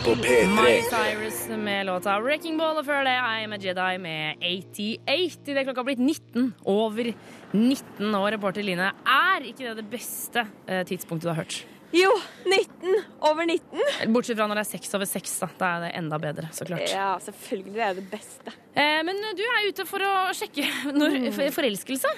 på 0.04 0.16
P3. 0.20 0.48
Miley 0.50 0.82
Cyrus 0.90 1.38
med 1.56 1.86
låta 1.86 2.18
'Wrecking 2.20 2.58
Ball', 2.60 2.78
og 2.78 2.86
før 2.86 3.04
det 3.04 3.14
I 3.14 3.44
am 3.44 3.52
a 3.52 3.58
Jedi 3.60 3.98
med 3.98 4.36
88. 4.42 5.54
det 5.54 5.64
klokka 5.64 5.80
har 5.80 5.88
blitt 5.90 6.02
19 6.02 6.54
over 6.64 7.12
19 7.52 8.14
år, 8.14 8.30
reporter 8.32 8.62
Line. 8.62 8.90
Er 9.06 9.46
ikke 9.46 9.68
det 9.68 9.76
det 9.76 9.90
beste 9.90 10.46
eh, 10.68 10.84
tidspunktet 10.84 11.22
du 11.22 11.28
har 11.28 11.44
hørt? 11.44 11.64
Jo, 11.94 12.10
19 12.42 12.94
over 13.22 13.46
19. 13.46 14.10
Bortsett 14.10 14.34
fra 14.38 14.48
når 14.50 14.58
det 14.58 14.64
er 14.64 14.70
6 14.80 14.94
over 14.98 15.06
6, 15.06 15.34
Da. 15.44 15.48
da 15.60 15.68
er 15.76 15.84
det 15.84 15.90
enda 16.00 16.18
bedre, 16.18 16.48
så 16.56 16.66
klart. 16.66 16.88
Ja, 16.90 17.12
selvfølgelig 17.22 17.82
er 17.86 17.94
det 18.00 18.04
beste. 18.10 18.54
Eh, 18.74 18.98
men 19.06 19.20
du 19.38 19.42
er 19.46 19.68
ute 19.70 19.86
for 19.86 20.02
å 20.02 20.14
sjekke 20.34 20.66
når, 20.98 21.30
for, 21.36 21.54
forelskelse? 21.60 22.10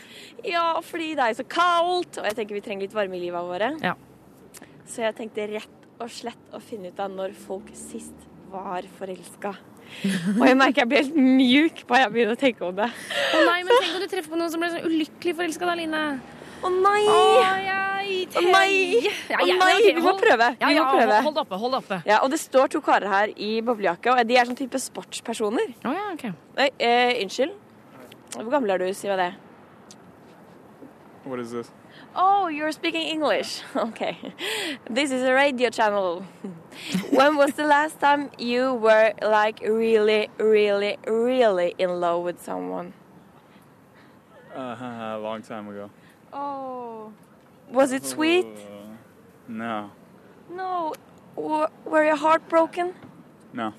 Ja, 0.49 0.65
fordi 0.85 1.11
det 1.19 1.27
er 1.27 1.37
så 1.43 1.45
kaldt, 1.45 2.23
og 2.23 2.29
jeg 2.31 2.39
tenker 2.39 2.57
vi 2.57 2.65
trenger 2.65 2.89
litt 2.89 2.97
varme 2.97 3.19
i 3.19 3.25
livet 3.27 3.51
våre. 3.51 3.75
Ja. 3.85 3.93
Så 4.89 5.05
jeg 5.05 5.17
tenkte 5.19 5.49
rett 5.51 5.85
og 6.01 6.13
slett 6.13 6.57
å 6.57 6.61
finne 6.63 6.93
ut 6.93 7.01
av 7.03 7.13
når 7.13 7.37
folk 7.47 7.69
sist 7.77 8.17
var 8.53 8.87
forelska. 8.97 9.53
Og 10.37 10.43
jeg 10.43 10.57
merker 10.59 10.83
jeg 10.83 10.91
blir 10.91 11.05
helt 11.05 11.19
mjuk 11.21 11.85
bare 11.87 12.07
jeg 12.07 12.15
begynner 12.17 12.35
å 12.35 12.41
tenke 12.41 12.65
om 12.67 12.75
det. 12.81 12.89
Å 12.91 13.43
nei, 13.47 13.61
men 13.67 13.85
tenk 13.85 13.99
om 13.99 14.03
du 14.03 14.09
treffer 14.11 14.33
på 14.33 14.41
noen 14.41 14.51
som 14.53 14.63
ble 14.63 14.73
så 14.73 14.81
ulykkelig 14.89 15.37
forelska 15.39 15.69
da, 15.69 15.77
Line. 15.79 16.03
Å 16.65 16.71
nei! 16.73 17.05
Å, 17.07 18.43
nei! 18.43 19.03
Ja, 19.29 19.39
Å 19.41 19.47
ja, 19.49 19.57
nei! 19.61 19.95
Vi 19.97 20.03
må 20.05 20.15
prøve. 20.21 20.51
Ja, 20.61 20.69
Vi 20.71 20.77
ja, 20.77 20.85
må 20.85 20.97
prøve. 20.97 21.21
Hold 21.27 21.41
oppe. 21.45 21.61
hold 21.63 21.79
oppe. 21.81 22.01
Ja, 22.09 22.21
og 22.25 22.31
det 22.33 22.41
står 22.41 22.71
to 22.73 22.81
karer 22.85 23.09
her 23.13 23.33
i 23.37 23.61
boblejakke, 23.65 24.13
og 24.13 24.29
de 24.29 24.39
er 24.39 24.49
sånn 24.49 24.59
type 24.59 24.81
sportspersoner. 24.81 25.75
Å 25.85 25.95
ja, 25.97 26.07
ok. 26.15 26.29
Nei, 26.59 26.71
eh, 26.79 27.17
unnskyld. 27.25 27.57
Hvor 28.37 28.53
gammel 28.53 28.75
er 28.77 28.85
du? 28.85 28.89
Si 28.95 29.09
meg 29.09 29.21
det. 29.23 29.33
What 31.27 31.41
is 31.41 31.51
this? 31.51 31.73
Oh, 32.15 32.47
you're 32.49 32.73
speaking 32.73 33.09
English. 33.09 33.63
Okay. 33.77 34.17
This 34.89 35.11
is 35.11 35.23
a 35.23 35.33
radio 35.35 35.71
channel. 35.71 36.25
when 37.11 37.37
was 37.37 37.53
the 37.55 37.65
last 37.65 38.01
time 38.01 38.31
you 38.39 38.75
were 38.75 39.13
like 39.23 39.61
really, 39.61 40.29
really, 40.39 40.97
really 41.07 41.75
in 41.79 42.01
love 42.01 42.23
with 42.23 42.43
someone? 42.43 42.93
Uh, 44.55 44.77
a 44.81 45.19
long 45.21 45.43
time 45.43 45.69
ago. 45.69 45.91
Oh. 46.33 47.13
Was 47.73 47.93
it 47.93 48.05
sweet? 48.05 48.47
Uh, 48.47 48.95
no, 49.49 49.91
No. 50.51 50.93
W- 51.37 51.67
were 51.85 52.05
you 52.05 52.17
heartbroken? 52.17 52.95
no, 53.53 53.73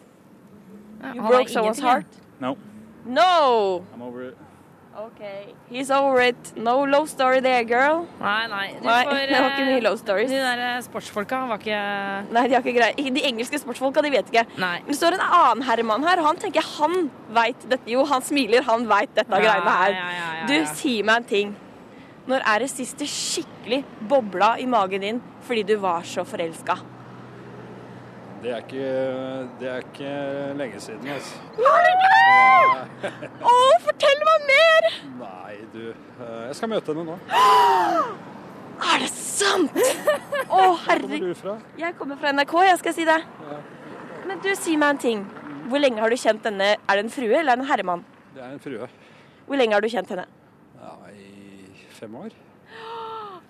You 1.13 1.21
broke 1.21 1.49
someone's 1.49 1.79
heart? 1.79 2.05
no. 2.39 2.57
No! 3.05 3.85
I'm 3.93 4.01
over 4.01 4.23
it. 4.23 4.37
Okay. 4.97 5.53
He's 5.69 5.89
over 5.91 6.19
it. 6.21 6.35
No 6.57 6.81
love 6.83 7.07
story 7.07 7.39
there, 7.39 7.63
girl. 7.63 8.07
Nei, 8.19 8.47
nei. 8.47 8.73
Du 8.81 8.85
Nei, 8.87 9.03
får, 9.05 9.11
det 9.31 9.39
var 9.39 9.49
ikke 9.53 9.61
eh, 9.61 9.69
mye 9.69 9.81
love 9.85 9.97
stories. 10.01 10.29
De 10.31 10.39
der 10.41 10.61
eh, 10.65 10.81
sportsfolka 10.81 11.39
var 11.47 11.61
ikke 11.61 11.77
Nei, 12.33 12.43
de 12.49 12.55
har 12.57 12.65
ikke 12.65 12.73
greie. 12.79 13.11
De 13.13 13.23
engelske 13.29 13.59
sportsfolka, 13.61 14.01
de 14.03 14.11
vet 14.11 14.27
ikke. 14.33 14.43
Nei. 14.59 14.73
Men 14.81 14.89
det 14.91 14.97
står 14.97 15.15
en 15.19 15.23
annen 15.27 15.63
herremann 15.69 16.03
her, 16.09 16.19
og 16.19 16.27
han 16.31 16.41
tenker 16.41 16.65
han 16.79 17.11
veit 17.37 17.61
dette. 17.69 17.85
Jo, 17.93 18.03
han 18.09 18.25
smiler, 18.25 18.65
han 18.67 18.87
veit 18.89 19.13
dette 19.15 19.31
Ja, 19.37 19.45
greiene 19.45 19.77
her. 19.83 19.95
ja, 19.95 20.09
ja, 20.17 20.27
ja, 20.41 20.47
Du, 20.49 20.73
si 20.81 20.97
meg 21.05 21.21
en 21.23 21.29
ting. 21.31 21.55
Når 22.27 22.43
er 22.43 22.59
det 22.65 22.69
siste 22.73 23.05
skikkelig 23.07 23.83
bobla 24.09 24.55
i 24.59 24.65
magen 24.69 25.01
din 25.05 25.19
fordi 25.47 25.63
du 25.69 25.75
var 25.79 26.03
så 26.07 26.23
forelska? 26.27 26.75
Det 28.43 28.51
er 28.53 28.59
ikke, 28.61 28.87
det 29.59 29.67
er 29.71 29.77
ikke 29.81 30.09
lenge 30.59 30.79
siden, 30.83 31.07
altså. 31.09 31.35
Å, 33.49 33.53
fortell 33.85 34.19
meg 34.27 34.39
mer! 34.51 34.81
Nei, 35.23 35.55
du. 35.73 35.83
eh, 35.89 36.43
Jeg 36.49 36.55
skal 36.59 36.69
møte 36.75 36.87
henne 36.93 37.05
nå. 37.07 37.15
Er 38.77 38.99
det 39.01 39.07
sant? 39.09 39.73
Å, 40.53 40.53
Hvor 40.53 40.77
kommer 40.85 41.17
du 41.23 41.31
fra? 41.39 41.55
Jeg 41.81 41.95
kommer 41.97 42.17
fra 42.21 42.29
NRK, 42.35 42.53
jeg 42.67 42.77
skal 42.83 42.93
si 42.93 43.05
det. 43.09 43.15
Men 44.29 44.37
du, 44.43 44.51
si 44.59 44.75
meg 44.77 44.89
en 44.95 44.99
ting. 45.01 45.23
Hvor 45.71 45.79
lenge 45.81 45.97
har 46.03 46.09
du 46.13 46.17
kjent 46.19 46.43
denne 46.45 46.67
Er 46.77 46.93
det 46.99 47.03
en 47.07 47.11
frue 47.11 47.33
eller 47.39 47.51
er 47.55 47.59
en 47.63 47.67
herremann? 47.71 48.03
Det 48.35 48.41
er 48.45 48.51
en 48.53 48.61
frue. 48.61 48.85
Hvor 49.47 49.57
lenge 49.59 49.73
har 49.75 49.81
du 49.83 49.89
kjent 49.89 50.09
henne? 50.13 50.27
Ja, 50.77 50.93
I 51.09 51.11
fem 51.97 52.15
år. 52.19 52.35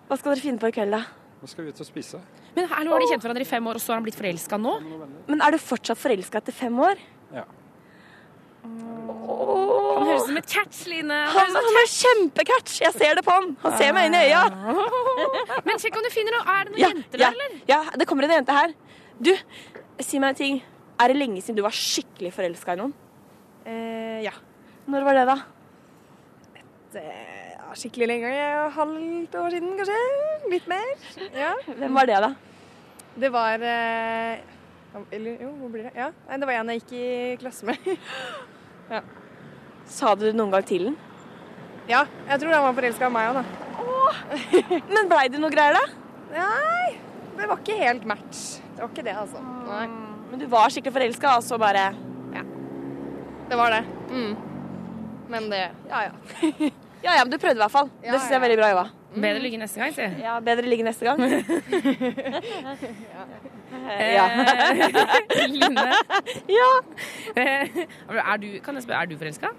Hva 0.08 0.18
skal 0.18 0.34
dere 0.34 0.44
finne 0.44 0.62
på 0.62 0.70
i 0.72 0.76
kveld, 0.76 0.94
da? 0.96 1.04
Nå 1.42 1.48
skal 1.52 1.68
vi 1.68 1.74
ut 1.76 1.80
og 1.84 1.88
spise. 1.88 2.20
Men 2.56 2.66
hallo, 2.72 2.96
har 2.96 3.04
de 3.04 3.08
kjent 3.12 3.22
hverandre 3.26 3.46
i 3.46 3.50
fem 3.50 3.68
år, 3.70 3.78
og 3.78 3.84
så 3.84 3.94
har 3.94 4.00
han 4.00 4.06
blitt 4.08 4.18
forelska 4.18 4.58
nå? 4.62 4.74
Men 5.28 5.44
er 5.46 5.54
du 5.54 5.60
fortsatt 5.62 6.00
forelska 6.02 6.40
etter 6.42 6.56
fem 6.56 6.80
år? 6.82 7.02
Ja. 7.36 7.44
som 10.24 10.38
et 10.40 10.48
catch, 10.50 10.80
Line. 10.90 11.14
Han, 11.36 11.54
han 11.60 11.78
er 11.84 11.92
kjempecatch! 11.92 12.80
Jeg 12.82 12.96
ser 12.96 13.20
det 13.20 13.24
på 13.28 13.36
han. 13.36 13.52
Han 13.62 13.78
ser 13.78 13.94
meg 13.96 14.10
inn 14.10 14.18
i 14.18 14.24
øya. 14.32 14.42
Men 15.68 15.80
sjekk 15.84 16.00
om 16.00 16.08
du 16.08 16.10
finner 16.14 16.40
noe. 16.40 16.56
Er 16.56 16.66
det 16.66 16.74
noen 16.74 16.82
Ja, 16.82 16.90
jenter 16.96 17.22
ja, 17.22 17.30
der, 17.30 17.38
eller? 17.38 17.62
ja, 17.70 17.80
det 18.02 18.08
kommer 18.10 18.28
en 18.28 18.36
jente 18.40 18.58
her. 18.58 18.74
Du, 19.22 19.34
si 20.04 20.20
meg 20.24 20.34
en 20.34 20.42
ting. 20.42 20.60
Er 20.98 21.14
det 21.14 21.20
lenge 21.20 21.44
siden 21.46 21.60
du 21.60 21.64
var 21.68 21.76
skikkelig 21.78 22.34
forelska 22.34 22.74
i 22.74 22.82
noen? 22.82 22.96
Eh, 23.68 24.20
ja. 24.26 24.34
Når 24.90 25.06
var 25.06 25.20
det, 25.20 25.26
da? 25.30 25.38
Det 26.96 27.06
skikkelig 27.76 28.08
lenge. 28.08 28.30
Halvt 28.76 29.36
år 29.36 29.50
siden, 29.56 29.74
kanskje? 29.80 29.98
Litt 30.52 30.68
mer. 30.72 30.94
Ja. 31.36 31.54
Hvem 31.68 31.98
var 31.98 32.08
det, 32.10 32.20
da? 32.24 32.30
Det 33.18 33.32
var 33.34 33.64
eh, 33.66 34.38
Eller 35.12 35.42
jo, 35.42 35.50
hvor 35.58 35.72
blir 35.74 35.88
det? 35.88 35.94
Ja, 35.98 36.12
Nei, 36.30 36.38
det 36.38 36.48
var 36.48 36.60
en 36.60 36.70
jeg 36.72 36.82
gikk 36.84 36.94
i 36.98 37.08
klasse 37.42 37.66
med. 37.68 37.90
ja. 38.94 39.02
Sa 39.90 40.14
du 40.20 40.28
noen 40.32 40.54
gang 40.54 40.66
til 40.68 40.90
den? 40.92 40.98
ja, 41.88 42.02
jeg 42.28 42.42
tror 42.42 42.52
han 42.52 42.66
var 42.66 42.74
forelska 42.76 43.08
i 43.08 43.12
meg 43.16 43.30
òg, 43.32 43.38
da. 43.40 43.44
Men 44.92 45.08
blei 45.08 45.30
det 45.32 45.40
noe 45.40 45.52
greier, 45.54 45.78
da? 45.78 45.86
Nei, 46.34 46.98
det 47.38 47.48
var 47.48 47.62
ikke 47.62 47.78
helt 47.80 48.04
match. 48.10 48.42
Det 48.76 48.82
var 48.84 48.92
ikke 48.92 49.06
det, 49.08 49.14
altså. 49.16 49.40
Nei. 49.70 49.86
Men 50.28 50.42
du 50.42 50.48
var 50.52 50.68
skikkelig 50.74 50.98
forelska, 50.98 51.38
og 51.40 51.46
så 51.48 51.56
bare 51.62 51.86
Det 53.48 53.56
var 53.56 53.72
det. 53.72 53.84
Mm. 54.12 54.36
Men 55.32 55.50
det 55.52 55.64
Ja, 55.88 56.10
ja. 56.10 56.70
Ja 57.08 57.14
ja, 57.16 57.24
men 57.24 57.32
du 57.32 57.40
prøvde 57.40 57.56
i 57.56 57.64
hvert 57.64 57.72
fall. 57.72 57.90
Ja, 58.04 58.12
det 58.12 58.20
syns 58.20 58.34
jeg 58.34 58.40
er 58.42 58.44
veldig 58.44 58.58
bra 58.60 58.70
jobba. 58.74 58.88
Bedre 59.18 59.40
ligge 59.40 59.58
neste 59.62 59.80
gang, 59.80 59.94
si. 59.96 60.08
Ja, 60.22 60.34
bedre 60.44 60.68
ligge 60.68 60.84
neste 60.88 61.08
gang. 61.08 61.18
Ja. 63.88 64.24
Line. 65.48 65.84
ja. 66.58 66.70
Er 67.36 68.38
du, 68.42 68.48
kan 68.64 68.78
jeg 68.78 68.86
spørre, 68.86 69.02
er 69.02 69.10
du 69.12 69.18
forelska? 69.20 69.52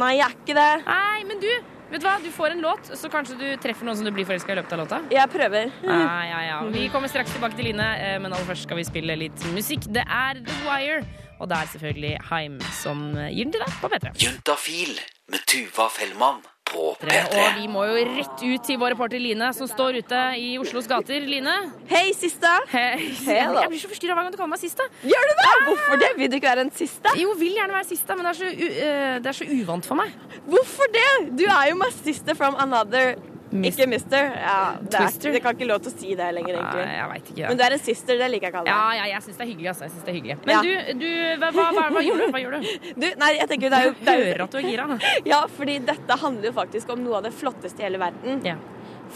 Nei, 0.00 0.14
jeg 0.16 0.24
er 0.24 0.34
ikke 0.34 0.56
det. 0.56 0.68
Nei, 0.86 1.20
men 1.28 1.42
du, 1.42 1.48
vet 1.92 2.02
du 2.02 2.06
hva? 2.08 2.14
Du 2.24 2.30
får 2.34 2.54
en 2.56 2.62
låt, 2.64 2.90
så 2.98 3.10
kanskje 3.12 3.36
du 3.40 3.46
treffer 3.62 3.86
noen 3.88 3.98
som 4.00 4.08
du 4.08 4.12
blir 4.16 4.26
forelska 4.28 4.54
i 4.54 4.58
løpet 4.58 4.74
av 4.76 4.82
låta? 4.82 5.00
Jeg 5.12 5.32
prøver. 5.32 5.72
Ah, 5.84 6.22
ja, 6.28 6.40
ja. 6.48 6.60
Vi 6.72 6.86
kommer 6.92 7.12
straks 7.12 7.34
tilbake 7.36 7.58
til 7.58 7.68
Line, 7.70 7.88
eh, 8.00 8.16
men 8.22 8.32
aller 8.32 8.48
først 8.48 8.68
skal 8.68 8.80
vi 8.80 8.86
spille 8.88 9.18
litt 9.26 9.44
musikk. 9.56 9.88
Det 9.92 10.06
er 10.06 10.40
The 10.40 10.60
Wire, 10.66 11.02
og 11.38 11.52
det 11.52 11.60
er 11.60 11.74
selvfølgelig 11.74 12.14
Heim 12.30 12.56
som 12.80 13.10
eh, 13.16 13.28
gir 13.34 13.50
den 13.50 13.58
til 13.58 13.66
deg 13.66 13.76
på 13.82 13.92
P3. 13.92 14.14
Juntafil 14.24 14.96
med 15.30 15.46
Tuva 15.52 15.90
Fellmann 15.92 16.40
på 16.70 16.90
P3. 17.00 17.20
Og 17.40 17.58
vi 17.58 17.68
må 17.70 17.84
jo 17.88 18.04
rett 18.08 18.44
ut 18.44 18.66
til 18.66 18.78
vår 18.80 18.94
reporter 18.94 19.22
Line, 19.22 19.50
som 19.56 19.68
står 19.70 20.00
ute 20.00 20.20
i 20.40 20.50
Oslos 20.62 20.88
gater. 20.90 21.26
Line? 21.26 21.56
Hei, 21.90 22.10
sista. 22.16 22.56
Hei. 22.72 22.92
Hei, 23.26 23.40
da. 23.50 23.64
Jeg 23.64 23.72
blir 23.72 23.82
så 23.82 23.90
forstyrra 23.90 24.16
hver 24.18 24.26
gang 24.28 24.34
du 24.34 24.38
kaller 24.40 24.54
meg 24.54 24.62
sista. 24.62 24.86
Gjør 25.06 25.30
du 25.30 25.34
det? 25.40 25.48
Hvorfor 25.68 26.02
det? 26.04 26.12
Vil 26.18 26.30
du 26.30 26.38
ikke 26.38 26.52
være 26.52 26.66
en 26.68 26.74
siste? 26.76 27.16
Jo, 27.20 27.34
vil 27.40 27.56
gjerne 27.58 27.76
være 27.76 27.88
sista, 27.90 28.16
men 28.18 28.28
det 28.28 28.34
er, 28.34 28.40
så, 28.40 28.50
u 28.50 28.70
eh, 28.70 29.16
det 29.24 29.32
er 29.32 29.38
så 29.40 29.48
uvant 29.58 29.90
for 29.90 30.00
meg. 30.00 30.14
Hvorfor 30.50 30.94
det? 30.94 31.10
Du 31.40 31.44
er 31.46 31.72
jo 31.72 31.80
my 31.80 31.90
sister 32.00 32.38
from 32.38 32.58
another 32.62 33.16
Ikke 33.50 33.86
mister. 33.90 34.28
Ja, 34.38 34.56
det, 34.78 34.94
er, 34.94 35.32
det 35.34 35.40
kan 35.42 35.56
ikke 35.56 35.66
lov 35.66 35.80
til 35.82 35.90
å 35.90 35.94
si 35.98 36.14
det 36.14 36.26
lenger, 36.36 36.54
egentlig. 36.54 36.82
Ja, 36.86 36.92
jeg 37.00 37.08
vet 37.10 37.30
ikke. 37.32 37.48
Men 37.48 37.58
du 37.58 37.64
er 37.66 37.74
en 37.74 37.82
sister, 37.82 38.18
det 38.20 38.28
liker 38.30 38.46
jeg 38.46 38.52
å 38.54 38.56
kalle 38.60 38.70
Ja, 38.70 38.76
deg. 38.90 38.98
ja, 39.00 39.06
jeg 39.10 39.24
syns 39.26 39.40
det 39.40 39.44
er 39.46 39.50
hyggelig. 39.50 39.68
Altså. 39.72 39.82
Jeg 39.88 39.90
synes 39.94 40.04
det 40.06 40.12
er 40.12 40.18
hyggelig. 40.20 40.36
Men 40.46 40.54
Ja. 40.54 40.60
du, 40.62 40.92
du 41.00 41.08
hva, 41.42 41.50
hva, 41.56 41.64
hva, 41.74 41.86
hva 41.96 42.02
gjør 42.06 42.20
du? 42.22 42.26
Hva 42.30 42.42
gjør 42.44 42.54
du? 42.54 42.68
Du, 43.00 43.06
nei, 43.24 43.30
jeg 43.40 43.48
tenker 43.50 43.74
det 43.74 43.80
er 43.80 43.88
jo 43.88 43.94
det 43.98 44.14
er 44.14 44.22
Hører 44.24 44.44
at 44.46 44.54
du 44.54 44.58
er 44.60 44.68
gira. 44.70 44.86
Ja, 45.26 45.40
fordi 45.58 45.78
dette 45.90 46.20
handler 46.22 46.50
jo 46.50 46.54
faktisk 46.60 46.94
om 46.94 47.02
noe 47.02 47.18
av 47.18 47.26
det 47.26 47.34
flotteste 47.34 47.82
i 47.82 47.88
hele 47.88 47.98
verden. 47.98 48.40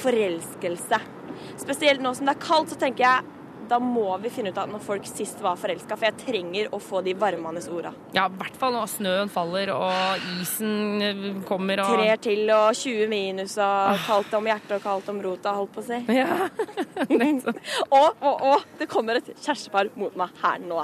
Forelskelse. 0.03 0.99
Spesielt 1.61 2.03
nå 2.03 2.15
som 2.19 2.27
det 2.27 2.35
er 2.35 2.43
kaldt, 2.43 2.75
så 2.75 2.79
tenker 2.81 3.07
jeg 3.07 3.33
da 3.69 3.79
må 3.83 4.07
vi 4.23 4.31
finne 4.33 4.53
ut 4.53 4.59
av 4.61 4.71
når 4.71 4.83
folk 4.85 5.07
sist 5.09 5.41
var 5.45 5.59
forelska, 5.61 5.97
for 5.97 6.09
jeg 6.09 6.19
trenger 6.21 6.71
å 6.75 6.81
få 6.83 7.01
de 7.05 7.15
varmende 7.19 7.63
orda. 7.73 7.93
Ja, 8.17 8.27
i 8.29 8.39
hvert 8.41 8.57
fall 8.61 8.75
når 8.77 8.91
snøen 8.93 9.33
faller 9.33 9.73
og 9.75 10.27
isen 10.41 11.03
eh, 11.05 11.25
kommer 11.49 11.83
og 11.85 11.95
Trer 11.95 12.21
til 12.23 12.51
og 12.55 12.77
20 12.79 13.11
minus 13.11 13.57
og 13.63 14.05
kaldt 14.07 14.37
om 14.39 14.49
hjertet 14.51 14.77
og 14.79 14.85
kaldt 14.85 15.11
om 15.13 15.21
rota, 15.25 15.55
holdt 15.57 15.75
på 15.75 15.85
å 15.85 15.87
si. 15.87 16.01
Ja. 16.15 16.49
og, 17.99 18.09
og, 18.21 18.35
og 18.35 18.67
det 18.81 18.89
kommer 18.91 19.21
et 19.21 19.33
kjærestepar 19.35 19.93
mot 20.01 20.17
meg 20.19 20.35
her 20.43 20.61
nå. 20.65 20.83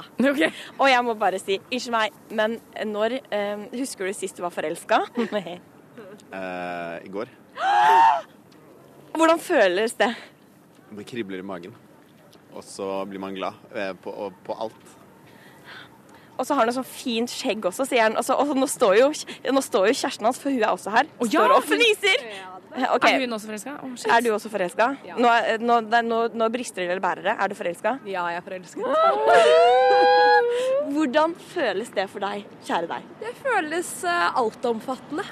Og 0.81 0.87
jeg 0.89 1.05
må 1.05 1.17
bare 1.19 1.41
si, 1.41 1.59
unnskyld 1.69 1.95
meg, 1.95 2.17
men 2.31 2.59
når 2.87 3.19
eh, 3.21 3.67
Husker 3.75 4.07
du 4.07 4.13
sist 4.15 4.37
du 4.37 4.43
var 4.43 4.53
forelska? 4.53 5.01
uh, 5.19 6.97
I 7.01 7.09
går. 7.11 7.31
Hvordan 9.15 9.41
føles 9.43 9.95
det? 9.99 10.11
Det 10.91 11.07
kribler 11.07 11.41
i 11.41 11.45
magen. 11.45 11.75
Og 12.51 12.63
så 12.67 12.87
blir 13.07 13.21
man 13.23 13.35
glad 13.37 13.53
eh, 13.75 13.93
på, 14.03 14.11
på 14.45 14.57
alt. 14.65 14.97
Og 16.41 16.47
så 16.47 16.55
har 16.55 16.63
han 16.63 16.71
et 16.71 16.77
sånn 16.79 16.87
fint 16.87 17.29
skjegg 17.29 17.65
også, 17.69 17.85
sier 17.85 18.07
han. 18.07 18.15
Og, 18.17 18.25
så, 18.25 18.33
og 18.39 18.55
nå, 18.57 18.65
står 18.69 18.95
jo, 18.97 19.11
nå 19.53 19.61
står 19.61 19.91
jo 19.91 19.97
kjæresten 19.99 20.25
hans, 20.25 20.39
for 20.41 20.49
hun 20.53 20.63
er 20.63 20.71
også 20.71 20.93
her, 20.93 21.09
Å, 21.19 21.27
ja, 21.27 21.43
står 21.43 21.53
og 21.57 21.67
fniser. 21.69 22.23
Okay. 22.71 23.17
Er 23.17 23.25
hun 23.25 23.35
også 23.35 23.49
forelska? 23.49 23.73
Oh. 23.83 23.95
Er 24.15 24.23
du 24.23 24.29
også 24.31 24.49
forelska? 24.49 24.87
Nå, 25.19 25.27
er- 25.27 25.59
nå, 25.61 25.77
er- 25.91 26.05
nå, 26.07 26.19
nå 26.39 26.47
brister 26.53 26.81
det 26.85 26.87
eller 26.93 27.03
bærer 27.03 27.27
det. 27.27 27.35
Er 27.35 27.51
du 27.51 27.55
forelska? 27.59 27.97
Ja, 28.07 28.23
jeg 28.31 28.39
er 28.39 28.45
forelsket. 28.47 28.85
Hvordan 30.95 31.35
føles 31.51 31.91
det 31.95 32.07
for 32.11 32.23
deg, 32.23 32.47
kjære 32.67 32.89
deg? 32.89 33.11
Det 33.21 33.33
føles 33.43 33.91
uh, 34.07 34.31
altomfattende. 34.39 35.27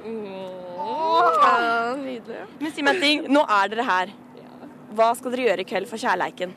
Ja, 0.00 1.94
nydelig. 2.00 2.42
Men 2.60 2.72
si 2.72 2.82
meg 2.84 2.96
en 2.96 3.04
ting. 3.04 3.24
Nå 3.32 3.44
er 3.44 3.70
dere 3.72 3.84
her. 3.86 4.12
Hva 4.96 5.12
skal 5.18 5.34
dere 5.34 5.50
gjøre 5.50 5.64
i 5.64 5.68
kveld 5.70 5.88
for 5.90 6.02
kjærleiken? 6.02 6.54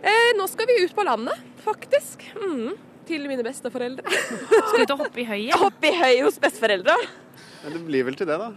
Eh, 0.00 0.30
nå 0.38 0.46
skal 0.48 0.68
vi 0.70 0.78
ut 0.84 0.94
på 0.96 1.04
landet, 1.04 1.42
faktisk. 1.64 2.24
Mm. 2.40 2.78
Til 3.10 3.26
mine 3.28 3.44
besteforeldre. 3.44 4.06
Skal 4.08 4.78
du 4.78 4.86
ut 4.86 4.94
og 4.94 5.02
hoppe 5.04 5.20
i 5.20 5.26
høyet? 5.28 5.56
Hoppe 5.60 5.90
i 5.90 5.98
høyet 5.98 6.24
hos 6.24 6.38
besteforeldra? 6.40 6.96
Men 7.60 7.76
det 7.76 7.82
blir 7.84 8.06
vel 8.08 8.16
til 8.16 8.28
det, 8.30 8.38
da. 8.40 8.48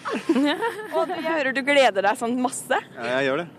Og 0.96 1.12
jeg 1.12 1.26
hører 1.28 1.56
du 1.56 1.60
gleder 1.66 2.06
deg 2.06 2.20
sånn 2.20 2.38
masse. 2.40 2.80
Ja, 2.96 3.18
jeg 3.18 3.32
gjør 3.32 3.44
det. 3.44 3.50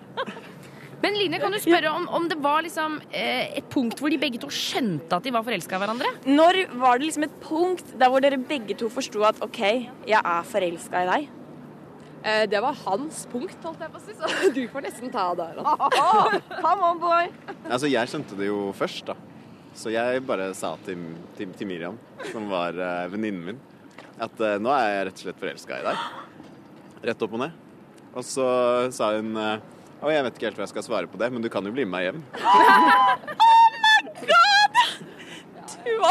Men 1.04 1.18
Line, 1.20 1.36
kan 1.36 1.52
du 1.52 1.58
spørre 1.60 1.90
om, 1.92 2.06
om 2.16 2.30
det 2.30 2.38
var 2.40 2.62
liksom, 2.64 2.96
eh, 3.12 3.50
et 3.58 3.66
punkt 3.68 3.98
hvor 4.00 4.08
de 4.08 4.16
begge 4.22 4.40
to 4.40 4.48
skjønte 4.48 5.12
at 5.12 5.26
de 5.26 5.34
var 5.34 5.44
forelska 5.44 5.76
i 5.76 5.82
hverandre? 5.82 6.14
Når 6.24 6.62
var 6.80 6.96
det 6.96 7.10
liksom 7.10 7.26
et 7.26 7.34
punkt 7.44 7.92
der 8.00 8.08
hvor 8.08 8.24
dere 8.24 8.40
begge 8.40 8.78
to 8.80 8.88
forsto 8.88 9.20
at 9.28 9.42
OK, 9.44 9.60
jeg 10.08 10.16
er 10.16 10.48
forelska 10.48 11.02
i 11.04 11.10
deg? 11.10 11.26
Eh, 12.24 12.48
det 12.48 12.60
var 12.60 12.76
hans 12.86 13.26
punkt, 13.28 13.58
holdt 13.60 13.82
jeg 13.84 13.92
på 13.92 14.00
å 14.00 14.02
si, 14.02 14.14
så 14.16 14.48
du 14.56 14.62
får 14.72 14.86
nesten 14.86 15.10
ta 15.12 15.26
det. 15.36 15.50
Come 15.60 16.88
on, 16.88 17.02
boy. 17.02 17.28
Altså, 17.68 17.90
jeg 17.90 18.08
skjønte 18.08 18.38
det 18.38 18.48
jo 18.48 18.70
først, 18.78 19.10
da. 19.12 19.16
Så 19.76 19.92
jeg 19.92 20.22
bare 20.24 20.46
sa 20.56 20.72
til, 20.86 21.02
til, 21.36 21.52
til 21.58 21.68
Miriam, 21.68 21.98
som 22.30 22.46
var 22.48 22.78
uh, 22.78 23.10
venninnen 23.12 23.44
min, 23.50 23.60
at 24.22 24.40
uh, 24.40 24.54
nå 24.62 24.72
er 24.72 24.86
jeg 24.88 25.06
rett 25.08 25.20
og 25.20 25.24
slett 25.26 25.42
forelska 25.42 25.80
i 25.82 25.86
deg. 25.88 25.96
Rett 27.10 27.24
opp 27.26 27.34
og 27.36 27.42
ned. 27.42 27.62
Og 28.14 28.24
så 28.24 28.46
sa 28.94 29.10
hun 29.16 29.34
uh, 29.34 29.58
Å, 29.98 30.12
jeg 30.12 30.24
vet 30.24 30.36
ikke 30.38 30.46
helt 30.48 30.60
hva 30.60 30.64
jeg 30.64 30.72
skal 30.76 30.86
svare 30.86 31.10
på 31.10 31.20
det, 31.20 31.28
men 31.34 31.44
du 31.44 31.50
kan 31.52 31.66
jo 31.66 31.74
bli 31.74 31.84
med 31.84 31.92
meg 31.96 32.08
hjem. 32.08 32.20
Tuva! 35.70 36.10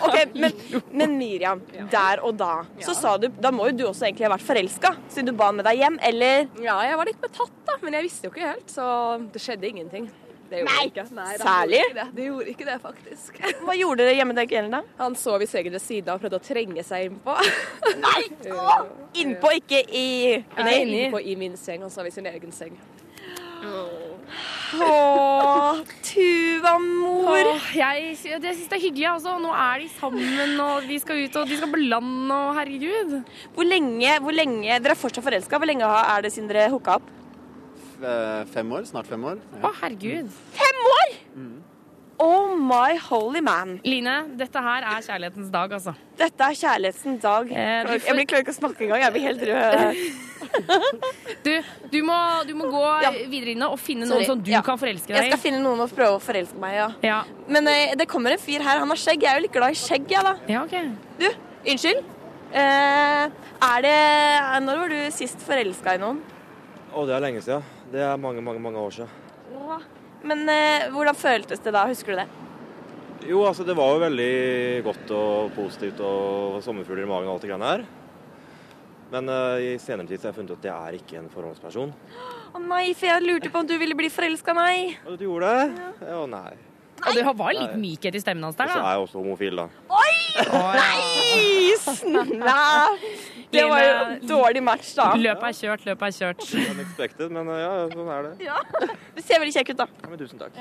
Ok, 0.00 0.14
men, 0.34 0.52
men 0.96 1.16
Miriam, 1.18 1.60
der 1.92 2.22
og 2.24 2.38
da, 2.40 2.62
så 2.82 2.94
sa 2.96 3.16
du 3.20 3.26
Da 3.28 3.50
må 3.54 3.68
jo 3.68 3.74
du 3.76 3.82
også 3.90 4.06
egentlig 4.08 4.24
ha 4.26 4.32
vært 4.32 4.46
forelska, 4.46 4.94
siden 5.12 5.28
du 5.28 5.34
ba 5.38 5.50
med 5.54 5.66
deg 5.68 5.82
hjem, 5.82 5.98
eller? 6.10 6.48
Ja, 6.64 6.78
jeg 6.88 6.96
var 7.00 7.10
litt 7.10 7.20
betatt, 7.22 7.52
da, 7.68 7.76
men 7.84 7.98
jeg 7.98 8.08
visste 8.08 8.28
jo 8.28 8.32
ikke 8.34 8.48
helt, 8.48 8.72
så 8.72 8.86
det 9.34 9.42
skjedde 9.44 9.68
ingenting. 9.68 10.08
Det 10.48 10.62
gjorde 10.62 10.74
Nei, 10.78 10.84
ikke. 10.88 11.02
Nei, 11.12 11.32
da, 11.36 11.44
særlig? 11.44 11.78
gjorde 11.78 11.90
ikke 11.92 11.98
det. 11.98 12.06
Det 12.16 12.26
gjorde 12.28 12.52
ikke 12.54 12.66
det, 12.68 12.76
faktisk. 12.80 13.40
Hva 13.66 13.74
gjorde 13.76 14.06
dere 14.06 14.14
hjemme 14.16 14.36
den 14.38 14.48
kvelden, 14.48 14.76
da? 14.78 14.80
Han 15.02 15.16
sov 15.20 15.44
i 15.44 15.48
sengen 15.50 15.76
ved 15.76 15.84
siden 15.84 16.08
av 16.08 16.16
og 16.16 16.24
prøvde 16.24 16.40
å 16.40 16.44
trenge 16.46 16.84
seg 16.88 17.10
innpå. 17.10 17.34
Nei! 18.06 18.22
Innpå, 19.20 19.52
ikke 19.60 19.82
i 19.84 20.06
Nei, 20.56 20.78
innpå 20.86 21.20
i 21.20 21.36
min 21.36 21.58
seng. 21.60 21.84
Han 21.84 21.92
sov 21.92 22.08
i 22.08 22.14
sin 22.14 22.28
egen 22.32 22.54
seng. 22.56 22.80
Å, 24.78 25.78
Tuva, 26.04 26.74
mor. 26.82 27.48
Jeg 27.74 28.08
jeg 28.12 28.16
syns 28.20 28.68
det 28.70 28.76
er 28.78 28.82
hyggelig, 28.82 29.06
altså. 29.14 29.36
Nå 29.42 29.52
er 29.54 29.84
de 29.84 29.88
sammen, 29.98 30.54
og 30.64 30.88
de 30.88 30.98
skal 31.02 31.22
ut 31.24 31.36
og 31.40 31.48
de 31.50 31.56
skal 31.60 31.72
på 31.72 31.80
land, 31.88 32.32
og 32.34 32.50
herregud. 32.58 33.14
Hvor 33.56 33.68
lenge, 33.68 34.18
hvor 34.24 34.34
lenge 34.36 34.80
Dere 34.82 34.94
er 34.96 35.00
fortsatt 35.00 35.24
forelska. 35.24 35.58
Hvor 35.60 35.70
lenge 35.70 35.86
er 35.88 36.22
det 36.26 36.32
siden 36.34 36.48
dere 36.52 36.68
hooka 36.72 36.98
opp? 37.00 37.08
Eh, 37.98 38.44
fem 38.54 38.70
år. 38.72 38.84
Snart 38.86 39.08
fem 39.10 39.24
år. 39.26 39.40
Å, 39.62 39.72
herregud. 39.82 40.28
Fem 40.58 40.84
år?! 40.92 41.16
Oh 42.20 42.56
my 42.58 42.96
holy 42.98 43.38
man. 43.46 43.76
Line, 43.86 44.14
dette 44.40 44.58
her 44.58 44.82
er 44.82 45.04
kjærlighetens 45.06 45.52
dag, 45.54 45.70
altså. 45.76 45.92
Dette 46.18 46.42
er 46.48 46.56
kjærlighetens 46.58 47.20
dag. 47.22 47.46
Eh, 47.52 47.84
får- 47.86 48.06
Jeg 48.08 48.16
blir 48.16 48.26
klarer 48.26 48.42
ikke 48.42 48.54
å 48.56 48.58
snakke 48.58 48.82
engang. 48.88 49.00
Jeg 49.04 49.12
blir 49.14 49.22
helt 49.28 49.44
rød. 49.46 50.00
Du, 51.44 51.50
du, 51.92 51.98
må, 52.06 52.16
du 52.48 52.52
må 52.58 52.66
gå 52.72 52.82
videre 53.30 53.52
inn 53.54 53.62
og 53.66 53.76
finne 53.80 54.06
Sorry. 54.08 54.24
noen 54.24 54.28
som 54.32 54.40
du 54.42 54.50
Ja. 54.50 54.60
kan 54.66 54.78
forelske 54.80 55.12
deg 55.12 55.28
i. 55.28 55.30
skal 55.32 55.40
finne 55.42 55.60
noen 55.62 55.80
å 55.84 55.88
prøve 55.90 56.16
å 56.18 56.22
forelske 56.22 56.58
meg 56.60 56.74
i, 56.74 56.78
ja. 56.80 56.88
Ja. 57.06 57.18
Men 57.48 57.68
eh, 57.70 57.94
det 57.98 58.08
kommer 58.10 58.34
en 58.34 58.42
fyr 58.42 58.64
her. 58.64 58.80
Han 58.82 58.88
har 58.92 59.00
skjegg. 59.00 59.22
Jeg 59.22 59.30
er 59.32 59.38
jo 59.40 59.44
litt 59.46 59.54
glad 59.54 59.76
i 59.76 59.78
skjegg, 59.78 60.08
jeg, 60.12 60.24
da. 60.26 60.34
Ja, 60.50 60.64
okay. 60.64 60.90
Du, 61.20 61.28
unnskyld. 61.68 62.02
Eh, 62.48 63.24
er 63.68 63.82
det 63.84 63.96
Når 64.64 64.78
var 64.82 64.88
du 64.94 64.98
sist 65.12 65.42
forelska 65.44 65.94
i 65.98 66.02
noen? 66.02 66.20
Å, 66.94 67.04
det 67.06 67.14
er 67.18 67.24
lenge 67.26 67.42
siden. 67.44 67.62
Det 67.92 68.00
er 68.04 68.16
mange, 68.20 68.40
mange 68.44 68.60
mange 68.64 68.80
år 68.80 68.94
siden. 69.00 69.86
Men 70.28 70.48
eh, 70.50 70.88
hvordan 70.92 71.14
føltes 71.16 71.60
det 71.62 71.72
da? 71.76 71.84
Husker 71.88 72.16
du 72.16 72.22
det? 72.22 72.28
Jo, 73.28 73.42
altså 73.46 73.64
det 73.66 73.74
var 73.76 73.92
jo 73.94 74.00
veldig 74.02 74.32
godt 74.86 75.10
og 75.14 75.52
positivt 75.56 76.00
og 76.04 76.58
sommerfugler 76.64 77.04
i 77.04 77.10
magen 77.10 77.28
og 77.28 77.36
alt 77.36 77.44
det 77.44 77.50
greiene 77.50 77.70
her. 77.72 77.84
Men 79.12 79.28
uh, 79.32 79.56
i 79.56 79.74
senere 79.80 80.08
tid 80.10 80.20
så 80.20 80.28
har 80.28 80.34
jeg 80.34 80.40
funnet 80.42 80.54
ut 80.54 80.62
at 80.62 80.68
jeg 80.68 80.76
er 80.88 80.96
ikke 81.00 81.20
en 81.22 81.28
forholdsperson. 81.32 81.92
Å 82.54 82.62
nei, 82.64 82.86
for 82.92 83.08
jeg 83.08 83.24
lurte 83.24 83.52
på 83.52 83.62
om 83.62 83.68
du 83.68 83.76
ville 83.80 83.96
bli 83.96 84.10
forelska, 84.12 84.54
nei. 84.56 84.96
Og 85.06 85.16
du 85.20 85.28
gjorde 85.28 85.52
det? 85.52 85.92
Ja, 86.08 86.24
nei. 86.28 86.56
Og 86.98 87.14
det 87.14 87.22
var 87.38 87.54
litt 87.54 87.74
mykhet 87.78 88.16
i 88.18 88.20
stemmen 88.20 88.42
hans 88.42 88.56
Og 88.56 88.64
der, 88.64 88.72
så 88.72 88.80
er 88.82 88.96
jeg 88.96 89.04
også 89.04 89.20
homofil, 89.20 89.60
da. 89.60 89.66
Oi! 89.94 90.14
Nei! 90.50 91.76
Snæ! 91.78 92.56
Det 93.52 93.62
var 93.70 93.82
jo 93.84 93.92
dårlig 94.28 94.62
match, 94.66 94.90
da. 94.98 95.12
Løpet 95.16 95.46
er 95.48 95.56
kjørt, 95.60 95.86
løpet 95.86 96.08
er 96.08 96.16
kjørt. 96.18 96.42
Unexpected, 96.74 97.32
men 97.32 97.48
eh, 97.54 97.62
ja, 97.62 97.70
sånn 97.94 98.10
er 98.12 98.26
det. 98.26 98.32
Ja. 98.48 98.58
Du 99.14 99.22
ser 99.22 99.40
veldig 99.40 99.54
kjekk 99.54 99.72
ut, 99.72 99.78
da. 99.84 99.88
Ja, 100.02 100.10
men 100.10 100.20
tusen 100.20 100.42
takk. 100.42 100.58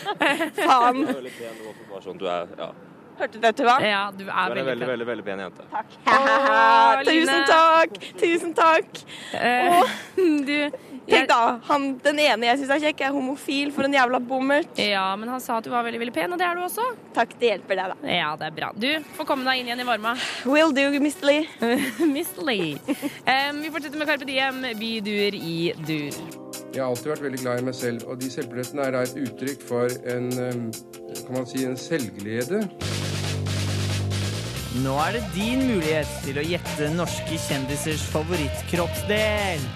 Faen. 0.60 1.00
Du 1.00 1.08
er 1.08 1.16
veldig 1.16 1.34
pen, 1.40 1.58
du 1.58 1.66
også, 1.72 1.88
bare 1.90 2.04
sånn 2.06 2.20
du 2.20 2.28
er. 2.30 2.54
Ja. 2.60 2.70
Hørte 3.20 3.36
du 3.36 3.42
dette, 3.44 3.64
hva? 3.66 3.78
Ja, 3.84 4.04
du 4.12 4.24
Du 4.24 4.28
er 4.28 4.34
er 4.34 4.50
en 4.50 4.54
veldig 4.56 4.66
veldig, 4.70 4.86
veldig, 4.92 5.06
veldig 5.10 5.24
pen 5.26 5.42
jente. 5.44 5.66
Haha, 6.06 7.02
Tusen 7.10 7.42
takk! 7.50 7.98
Tusen 8.20 8.54
takk. 8.56 9.02
Uh, 9.34 9.80
Åh, 9.80 9.98
du, 10.48 10.56
Tenk 11.10 11.28
da, 11.30 11.58
han, 11.66 11.86
den 12.04 12.20
ene 12.22 12.46
jeg 12.46 12.60
syns 12.60 12.72
er 12.76 12.82
kjekk, 12.84 13.02
er 13.06 13.14
homofil 13.14 13.72
for 13.74 13.86
en 13.88 13.94
jævla 13.96 14.20
bommert. 14.22 14.78
Ja, 14.78 15.08
men 15.18 15.30
han 15.32 15.42
sa 15.42 15.58
at 15.58 15.66
du 15.66 15.72
var 15.72 15.84
veldig 15.86 16.00
veldig 16.04 16.14
pen, 16.14 16.32
og 16.34 16.40
det 16.40 16.46
er 16.46 16.58
du 16.58 16.62
også. 16.64 16.84
Takk, 17.16 17.34
det 17.40 17.50
hjelper 17.54 17.80
deg, 17.80 17.94
da. 17.94 18.12
Ja, 18.14 18.30
det 18.38 18.50
er 18.50 18.54
bra. 18.56 18.70
Du 18.76 18.88
får 19.18 19.28
komme 19.28 19.46
deg 19.48 19.62
inn 19.62 19.72
igjen 19.72 19.82
i 19.82 19.88
varma. 19.88 20.14
Will 20.46 20.74
do, 20.76 20.86
Miss 21.02 21.18
Lee. 21.26 21.48
Miss 22.14 22.30
Lee. 22.38 22.78
Um, 23.26 23.60
vi 23.64 23.72
fortsetter 23.74 23.98
med 23.98 24.10
Carpe 24.10 24.28
Diem, 24.28 24.62
bydur 24.78 25.36
i 25.40 25.58
dur. 25.82 26.22
Jeg 26.70 26.84
har 26.84 26.86
alltid 26.86 27.10
vært 27.16 27.26
veldig 27.26 27.42
glad 27.42 27.58
i 27.58 27.66
meg 27.66 27.74
selv, 27.74 28.06
og 28.06 28.20
de 28.22 28.30
selvbillettene 28.30 28.86
er 28.86 29.00
et 29.02 29.16
uttrykk 29.24 29.64
for 29.66 30.00
en, 30.14 30.30
kan 31.26 31.40
man 31.40 31.48
si, 31.50 31.64
en 31.66 31.78
selvglede. 31.80 32.62
Nå 34.78 34.92
er 35.02 35.16
det 35.16 35.22
din 35.34 35.64
mulighet 35.66 36.10
til 36.22 36.38
å 36.38 36.44
gjette 36.46 36.92
norske 36.94 37.40
kjendisers 37.42 38.04
favorittkroppsdel. 38.12 39.66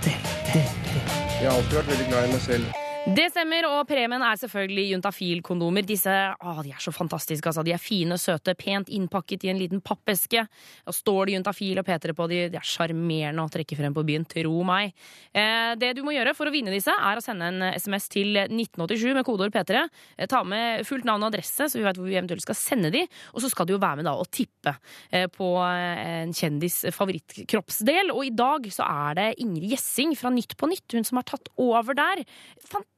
Jeg 0.54 1.48
har 1.48 1.50
alltid 1.56 1.76
vært 1.80 1.92
veldig 1.96 2.08
glad 2.12 2.28
i 2.28 2.32
meg 2.36 2.42
selv. 2.46 2.83
Det 3.04 3.26
stemmer, 3.28 3.66
og 3.68 3.82
premien 3.84 4.22
er 4.24 4.38
selvfølgelig 4.40 4.94
juntafil-kondomer. 4.94 5.84
Disse 5.84 6.12
å, 6.40 6.54
de 6.64 6.70
er 6.72 6.80
så 6.80 6.88
fantastiske. 6.94 7.50
Altså. 7.50 7.60
De 7.66 7.74
er 7.74 7.80
fine, 7.82 8.16
søte, 8.16 8.54
pent 8.56 8.88
innpakket 8.88 9.42
i 9.44 9.50
en 9.52 9.58
liten 9.60 9.82
pappeske. 9.84 10.46
Og 10.88 10.96
står 10.96 11.28
det 11.28 11.34
juntafil 11.34 11.82
og 11.82 11.84
P3 11.84 12.14
på 12.16 12.26
de, 12.30 12.38
de 12.54 12.56
er 12.56 12.64
sjarmerende 12.64 13.44
å 13.44 13.50
trekke 13.52 13.76
frem 13.76 13.92
på 13.92 14.06
byen, 14.08 14.24
tro 14.24 14.62
meg. 14.64 14.94
Eh, 15.36 15.74
det 15.76 15.90
du 15.98 16.00
må 16.06 16.14
gjøre 16.16 16.32
for 16.38 16.48
å 16.48 16.54
vinne 16.54 16.72
disse, 16.72 16.94
er 16.96 17.20
å 17.20 17.24
sende 17.24 17.50
en 17.52 17.66
SMS 17.74 18.08
til 18.14 18.40
1987 18.46 19.12
med 19.18 19.28
kodeord 19.28 19.52
P3. 19.52 19.84
Eh, 20.16 20.30
ta 20.32 20.40
med 20.48 20.88
fullt 20.88 21.04
navn 21.04 21.28
og 21.28 21.34
adresse, 21.34 21.68
så 21.68 21.76
vi 21.76 21.84
vet 21.84 22.00
hvor 22.00 22.08
vi 22.08 22.16
eventuelt 22.16 22.46
skal 22.46 22.56
sende 22.56 22.88
de. 22.94 23.04
Og 23.36 23.44
så 23.44 23.52
skal 23.52 23.68
du 23.68 23.76
jo 23.76 23.82
være 23.84 24.00
med 24.00 24.08
da 24.08 24.16
og 24.16 24.32
tippe 24.32 24.78
eh, 25.12 25.28
på 25.28 25.50
eh, 25.66 26.22
en 26.22 26.32
kjendis 26.32 26.86
favorittkroppsdel. 26.88 28.16
Og 28.16 28.24
i 28.30 28.32
dag 28.32 28.72
så 28.72 28.88
er 28.88 29.20
det 29.20 29.28
Ingrid 29.44 29.76
Gjessing 29.76 30.16
fra 30.16 30.32
Nytt 30.32 30.56
på 30.56 30.72
Nytt, 30.72 30.88
hun 30.96 31.04
som 31.04 31.20
har 31.20 31.28
tatt 31.34 31.52
over 31.60 32.00
der. 32.00 32.24
Fantastisk 32.64 32.93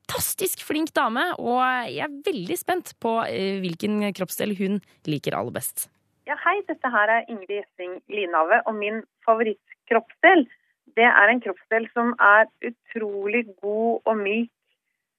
flink 0.67 0.93
dame, 0.95 1.25
og 1.39 1.61
jeg 1.91 2.05
er 2.05 2.17
veldig 2.27 2.57
spent 2.59 2.95
på 3.01 3.19
eh, 3.27 3.61
hvilken 3.63 4.13
kroppsdel 4.15 4.57
hun 4.59 4.81
liker 5.07 5.37
aller 5.37 5.53
best. 5.53 5.89
Ja, 6.27 6.35
hei, 6.43 6.59
dette 6.67 6.91
her 6.91 7.09
er 7.09 7.27
Ingrid 7.31 7.61
Gjessing 7.61 8.01
Linave, 8.11 8.63
og 8.67 8.75
min 8.75 9.03
favorittkroppsdel, 9.25 10.47
det 10.97 11.07
er 11.07 11.31
en 11.31 11.43
kroppsdel 11.45 11.89
som 11.93 12.15
er 12.19 12.49
utrolig 12.67 13.45
god 13.63 14.01
og 14.07 14.17
myk, 14.19 14.51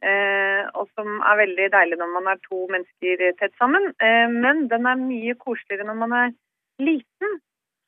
eh, 0.03 0.63
og 0.75 0.89
som 0.97 1.21
er 1.21 1.39
veldig 1.43 1.69
deilig 1.71 1.99
når 2.01 2.13
man 2.15 2.31
er 2.33 2.41
to 2.47 2.65
mennesker 2.73 3.23
tett 3.39 3.55
sammen. 3.61 3.93
Eh, 4.03 4.27
men 4.31 4.67
den 4.71 4.85
er 4.85 4.99
mye 4.99 5.35
koseligere 5.39 5.88
når 5.88 5.99
man 6.03 6.15
er 6.23 6.33
liten, 6.83 7.39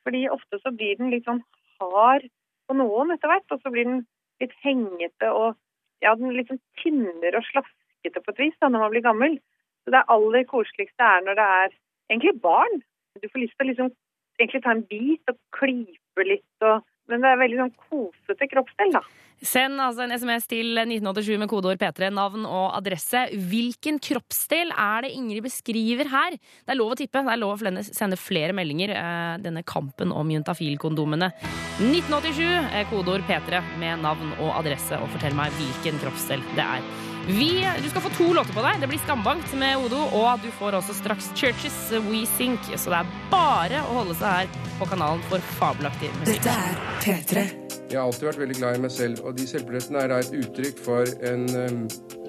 fordi 0.07 0.27
ofte 0.31 0.61
så 0.63 0.71
blir 0.71 0.95
den 0.99 1.11
litt 1.11 1.27
sånn 1.27 1.43
hard 1.79 2.29
på 2.69 2.77
noen 2.77 3.11
etter 3.15 3.31
hvert, 3.31 3.49
og 3.51 3.59
så 3.63 3.73
blir 3.73 3.89
den 3.89 4.05
litt 4.39 4.55
hengete 4.63 5.33
og 5.35 5.57
ja, 6.03 6.15
den 6.15 6.35
liksom 6.37 6.59
tynner 6.81 7.37
og 7.37 7.47
slaskete 7.49 8.23
på 8.23 8.33
et 8.33 8.43
vis 8.45 8.59
da, 8.61 8.69
når 8.69 8.85
man 8.85 8.93
blir 8.93 9.05
gammel. 9.05 9.39
Så 9.83 9.93
det 9.95 10.05
aller 10.15 10.45
koseligste 10.49 11.05
er 11.05 11.25
når 11.25 11.39
det 11.39 11.47
er 11.61 11.73
egentlig 12.11 12.35
barn. 12.43 12.81
Du 13.19 13.27
får 13.27 13.43
lyst 13.43 13.57
til 13.57 13.67
å 13.67 13.69
liksom 13.71 13.91
egentlig 14.39 14.63
ta 14.63 14.75
en 14.75 14.85
bit 14.91 15.31
og 15.31 15.39
klype 15.55 16.25
litt, 16.27 16.53
og, 16.63 16.85
men 17.11 17.23
det 17.23 17.31
er 17.31 17.41
veldig 17.41 17.59
sånn 17.63 17.75
kosete 17.89 18.47
kroppsdel, 18.51 18.93
da. 18.95 19.03
Send 19.41 19.79
altså 19.79 20.03
en 20.03 20.11
SMS 20.11 20.47
til 20.51 20.73
1987 20.75 21.37
med 21.39 21.49
kodeord 21.51 21.79
P3, 21.79 22.09
navn 22.11 22.45
og 22.45 22.73
adresse. 22.77 23.21
Hvilken 23.49 23.99
kroppsdel 24.03 24.73
er 24.75 25.05
det 25.05 25.13
Ingrid 25.15 25.45
beskriver 25.45 26.09
her? 26.11 26.35
Det 26.35 26.73
er 26.73 26.79
lov 26.79 26.91
å 26.95 26.99
tippe, 26.99 27.23
det 27.23 27.35
er 27.35 27.39
lov 27.39 27.55
å 27.55 27.83
sende 27.87 28.19
flere 28.19 28.55
meldinger. 28.57 28.91
eh, 28.91 29.37
Denne 29.39 29.63
kampen 29.63 30.11
om 30.11 30.27
juntafilkondomene. 30.29 31.31
1987, 31.79 32.73
eh, 32.73 32.87
kodeord 32.89 33.23
P3 33.29 33.61
med 33.79 34.01
navn 34.03 34.33
og 34.39 34.51
adresse, 34.59 34.99
og 34.99 35.09
fortell 35.15 35.33
meg 35.37 35.55
hvilken 35.55 35.99
kroppsdel 36.03 36.43
det 36.55 36.65
er. 36.65 36.83
Vi, 37.29 37.61
du 37.83 37.89
skal 37.89 38.01
få 38.01 38.09
to 38.17 38.33
låter 38.33 38.53
på 38.53 38.63
deg. 38.65 38.79
Det 38.81 38.89
blir 38.89 38.99
Skambankt 39.05 39.53
med 39.53 39.77
Odo, 39.77 40.01
og 40.17 40.41
du 40.41 40.49
får 40.57 40.79
også 40.79 40.95
straks 40.97 41.29
Churches 41.37 41.77
We 42.09 42.25
Think. 42.37 42.59
Så 42.75 42.89
det 42.89 43.03
er 43.03 43.15
bare 43.29 43.83
å 43.85 43.99
holde 44.01 44.17
seg 44.17 44.49
her 44.49 44.69
på 44.79 44.89
kanalen 44.89 45.21
for 45.29 45.39
fabelaktig 45.59 46.09
musikk. 46.19 46.41
Dette 46.41 46.49
er 46.49 46.85
P3. 47.05 47.58
Jeg 47.89 47.97
har 47.97 48.05
alltid 48.05 48.27
vært 48.27 48.39
veldig 48.43 48.55
glad 48.59 48.75
i 48.77 48.81
meg 48.83 48.91
selv, 48.93 49.21
og 49.25 49.33
de 49.33 49.47
selvbillettene 49.49 50.01
er 50.03 50.11
et 50.19 50.35
uttrykk 50.37 50.81
for 50.85 51.09
en, 51.25 51.47
um, 51.57 51.79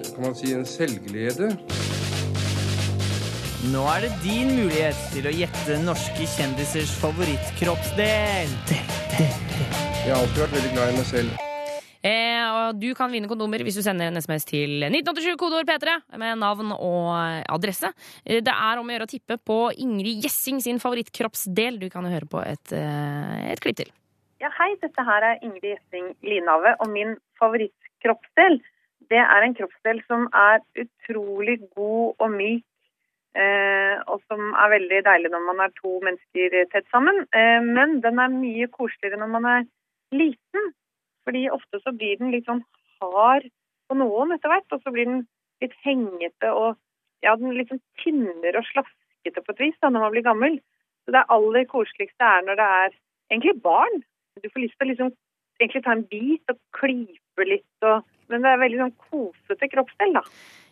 kan 0.07 0.23
man 0.25 0.33
si, 0.39 0.55
en 0.57 0.65
selvglede. 0.65 1.51
Nå 3.69 3.83
er 3.91 4.07
det 4.07 4.09
din 4.23 4.49
mulighet 4.57 4.97
til 5.13 5.29
å 5.29 5.35
gjette 5.37 5.77
norske 5.83 6.25
kjendisers 6.33 6.95
favorittkroppsdel. 7.03 8.57
Jeg 9.21 10.09
har 10.09 10.17
alltid 10.17 10.41
vært 10.47 10.57
veldig 10.57 10.73
glad 10.73 10.95
i 10.95 10.97
meg 10.97 11.07
selv. 11.11 11.37
Eh, 12.01 12.41
og 12.49 12.81
du 12.81 12.89
kan 12.97 13.13
vinne 13.13 13.29
kondomer 13.29 13.61
hvis 13.61 13.77
du 13.77 13.83
sender 13.85 14.09
en 14.09 14.17
SMS 14.17 14.49
til 14.49 14.81
1987 14.87 15.37
kodeord 15.37 15.69
P3 15.69 15.99
med 16.17 16.41
navn 16.41 16.73
og 16.73 17.13
adresse. 17.45 17.93
Eh, 18.25 18.41
Det 18.41 18.49
er 18.57 18.81
om 18.81 18.89
å 18.89 18.97
gjøre 18.97 19.05
å 19.05 19.13
tippe 19.13 19.37
på 19.37 19.61
Ingrid 19.77 20.25
Gjessing 20.25 20.57
sin 20.65 20.81
favorittkroppsdel. 20.81 21.77
Du 21.77 21.91
kan 21.93 22.09
jo 22.09 22.17
høre 22.17 22.25
på 22.25 22.41
et, 22.41 22.73
eh, 22.73 23.51
et 23.53 23.61
klipp 23.61 23.77
til. 23.77 23.93
Ja, 24.41 24.49
hei, 24.57 24.71
dette 24.81 25.03
her 25.05 25.21
er 25.21 25.43
Ingrid 25.45 25.67
Gjessing 25.67 26.05
Linhave, 26.25 26.71
og 26.81 26.89
min 26.89 27.11
favorittkroppsdel, 27.37 28.55
det 29.13 29.19
er 29.21 29.45
en 29.45 29.53
kroppsdel 29.53 29.99
som 30.07 30.23
er 30.33 30.63
utrolig 30.81 31.59
god 31.75 32.23
og 32.25 32.31
myk, 32.33 32.63
eh, 33.37 34.01
og 34.09 34.17
som 34.25 34.55
er 34.63 34.73
veldig 34.73 35.03
deilig 35.05 35.31
når 35.35 35.45
man 35.45 35.61
er 35.67 35.77
to 35.77 35.93
mennesker 36.07 36.57
tett 36.73 36.89
sammen. 36.89 37.21
Eh, 37.37 37.61
men 37.61 37.99
den 38.01 38.17
er 38.17 38.33
mye 38.33 38.71
koseligere 38.73 39.21
når 39.21 39.33
man 39.37 39.47
er 39.53 39.69
liten, 40.23 40.73
fordi 41.21 41.45
ofte 41.53 41.83
så 41.85 41.93
blir 41.93 42.17
den 42.17 42.33
litt 42.33 42.49
sånn 42.49 42.65
hard 42.97 43.45
på 43.45 44.01
noen 44.01 44.33
etter 44.33 44.55
hvert, 44.55 44.69
og 44.73 44.81
så 44.81 44.95
blir 44.95 45.05
den 45.05 45.25
litt 45.61 45.77
hengete 45.85 46.49
og 46.49 46.79
ja, 47.21 47.37
den 47.37 47.53
liksom 47.61 47.77
tynner 48.01 48.57
og 48.57 48.65
slaskete 48.73 49.45
på 49.45 49.53
et 49.53 49.67
vis 49.67 49.81
da, 49.85 49.93
når 49.93 50.07
man 50.07 50.15
blir 50.17 50.31
gammel. 50.33 50.63
Så 51.05 51.13
det 51.13 51.29
aller 51.29 51.69
koseligste 51.69 52.25
er 52.25 52.47
når 52.47 52.57
det 52.57 52.71
er 52.83 53.03
egentlig 53.29 53.61
barn. 53.61 54.01
Du 54.41 54.49
får 54.49 54.65
lyst 54.65 54.77
til 54.79 54.87
å 54.87 54.91
liksom 54.91 55.13
egentlig 55.61 55.83
ta 55.85 55.93
en 55.95 56.07
bit 56.09 56.53
og 56.53 56.59
klype 56.77 57.47
litt, 57.47 57.85
og, 57.85 58.07
men 58.31 58.43
det 58.43 58.51
er 58.51 58.63
veldig 58.63 58.81
sånn 58.81 58.97
kosete 59.09 59.69
kroppsdel, 59.71 60.17
da. 60.17 60.25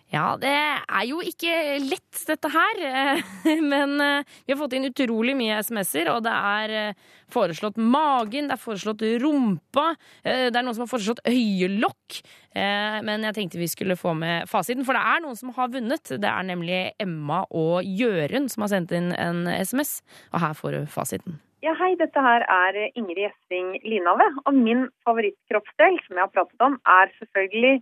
Ja, 0.10 0.34
det 0.42 0.50
er 0.50 1.04
jo 1.06 1.20
ikke 1.22 1.52
lett, 1.84 2.22
dette 2.26 2.50
her. 2.50 2.80
Men 3.74 3.92
eh, 4.02 4.38
vi 4.46 4.54
har 4.56 4.58
fått 4.58 4.74
inn 4.74 4.90
utrolig 4.90 5.36
mye 5.38 5.60
SMS-er, 5.62 6.10
og 6.16 6.24
det 6.26 6.34
er 6.34 6.74
eh, 6.80 7.04
foreslått 7.30 7.78
magen, 7.78 8.50
det 8.50 8.56
er 8.56 8.62
foreslått 8.62 9.04
rumpa, 9.22 9.92
eh, 10.24 10.48
det 10.50 10.58
er 10.58 10.66
noen 10.66 10.78
som 10.78 10.88
har 10.88 10.92
foreslått 10.96 11.22
øyelokk. 11.30 12.22
Men 12.60 13.22
jeg 13.28 13.36
tenkte 13.38 13.60
vi 13.62 13.68
skulle 13.70 13.96
få 13.96 14.16
med 14.18 14.50
fasiten, 14.50 14.82
for 14.84 14.98
det 14.98 15.04
er 15.06 15.22
noen 15.22 15.38
som 15.38 15.52
har 15.54 15.70
vunnet. 15.70 16.16
Det 16.18 16.28
er 16.28 16.48
nemlig 16.48 16.80
Emma 17.00 17.44
og 17.54 17.86
Jørund 17.86 18.50
som 18.52 18.66
har 18.66 18.74
sendt 18.74 18.96
inn 18.98 19.14
en 19.14 19.46
SMS, 19.46 20.00
og 20.34 20.42
her 20.42 20.58
får 20.58 20.74
du 20.74 20.82
fasiten. 20.90 21.38
Ja, 21.60 21.74
hei, 21.76 21.92
dette 22.00 22.22
her 22.24 22.46
er 22.48 22.78
Ingrid 22.96 23.20
Gjessing 23.26 23.74
Linave, 23.84 24.30
og 24.48 24.56
min 24.56 24.86
favorittkroppsdel, 25.04 25.98
som 26.06 26.16
jeg 26.16 26.24
har 26.24 26.32
pratet 26.32 26.64
om, 26.64 26.78
er 26.88 27.12
selvfølgelig 27.18 27.74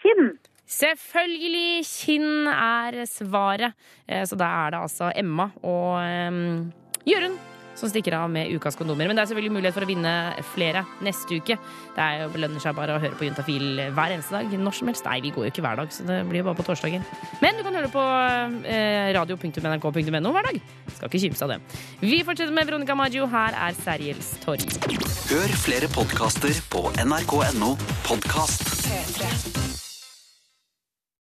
kinn. 0.00 0.30
Selvfølgelig! 0.68 1.84
Kinn 1.88 2.48
er 2.52 3.02
svaret. 3.08 3.76
Eh, 4.08 4.24
Så 4.24 4.36
da 4.36 4.48
er 4.64 4.72
det 4.72 4.80
altså 4.80 5.12
Emma 5.16 5.50
og 5.62 6.00
um, 6.00 6.72
Jørund 7.08 7.36
som 7.78 7.90
stikker 7.90 8.16
av 8.18 8.30
med 8.32 8.50
ukas 8.54 8.76
kondomer. 8.78 9.08
Men 9.08 9.18
det 9.18 9.24
er 9.24 9.30
selvfølgelig 9.32 9.54
mulighet 9.56 9.76
for 9.76 9.86
å 9.86 9.90
vinne 9.90 10.14
flere 10.54 10.84
neste 11.04 11.38
uke. 11.38 11.58
Det 11.96 12.04
er 12.04 12.24
jo 12.24 12.32
belønner 12.34 12.62
seg 12.62 12.76
bare 12.78 12.96
å 12.96 13.02
høre 13.02 13.18
på 13.18 13.28
Juntafil 13.28 13.84
hver 13.96 14.16
eneste 14.16 14.34
dag. 14.36 14.58
Når 14.58 14.78
som 14.80 14.90
helst. 14.90 15.06
Nei, 15.08 15.20
vi 15.24 15.32
går 15.34 15.46
jo 15.46 15.52
ikke 15.52 15.64
hver 15.64 15.80
dag, 15.80 15.92
så 15.94 16.06
det 16.08 16.18
blir 16.28 16.42
jo 16.42 16.48
bare 16.50 16.58
på 16.58 16.66
torsdager. 16.66 17.06
Men 17.44 17.58
du 17.58 17.64
kan 17.66 17.78
høre 17.78 17.92
på 17.92 18.04
eh, 18.68 19.12
radio.nrk.no 19.16 20.34
hver 20.34 20.50
dag. 20.50 20.60
Skal 20.96 21.08
ikke 21.10 21.22
kimse 21.28 21.46
av 21.46 21.54
det. 21.54 21.60
Vi 22.02 22.20
fortsetter 22.26 22.54
med 22.54 22.68
Veronica 22.68 22.98
Maggio. 22.98 23.28
Her 23.30 23.56
er 23.68 23.78
Sergels 23.78 24.34
torg. 24.44 24.66
Hør 25.28 25.56
flere 25.64 25.90
podkaster 25.94 26.60
på 26.72 26.88
nrk.no 27.04 27.74
podkast. 28.08 28.68
P3. 28.88 29.67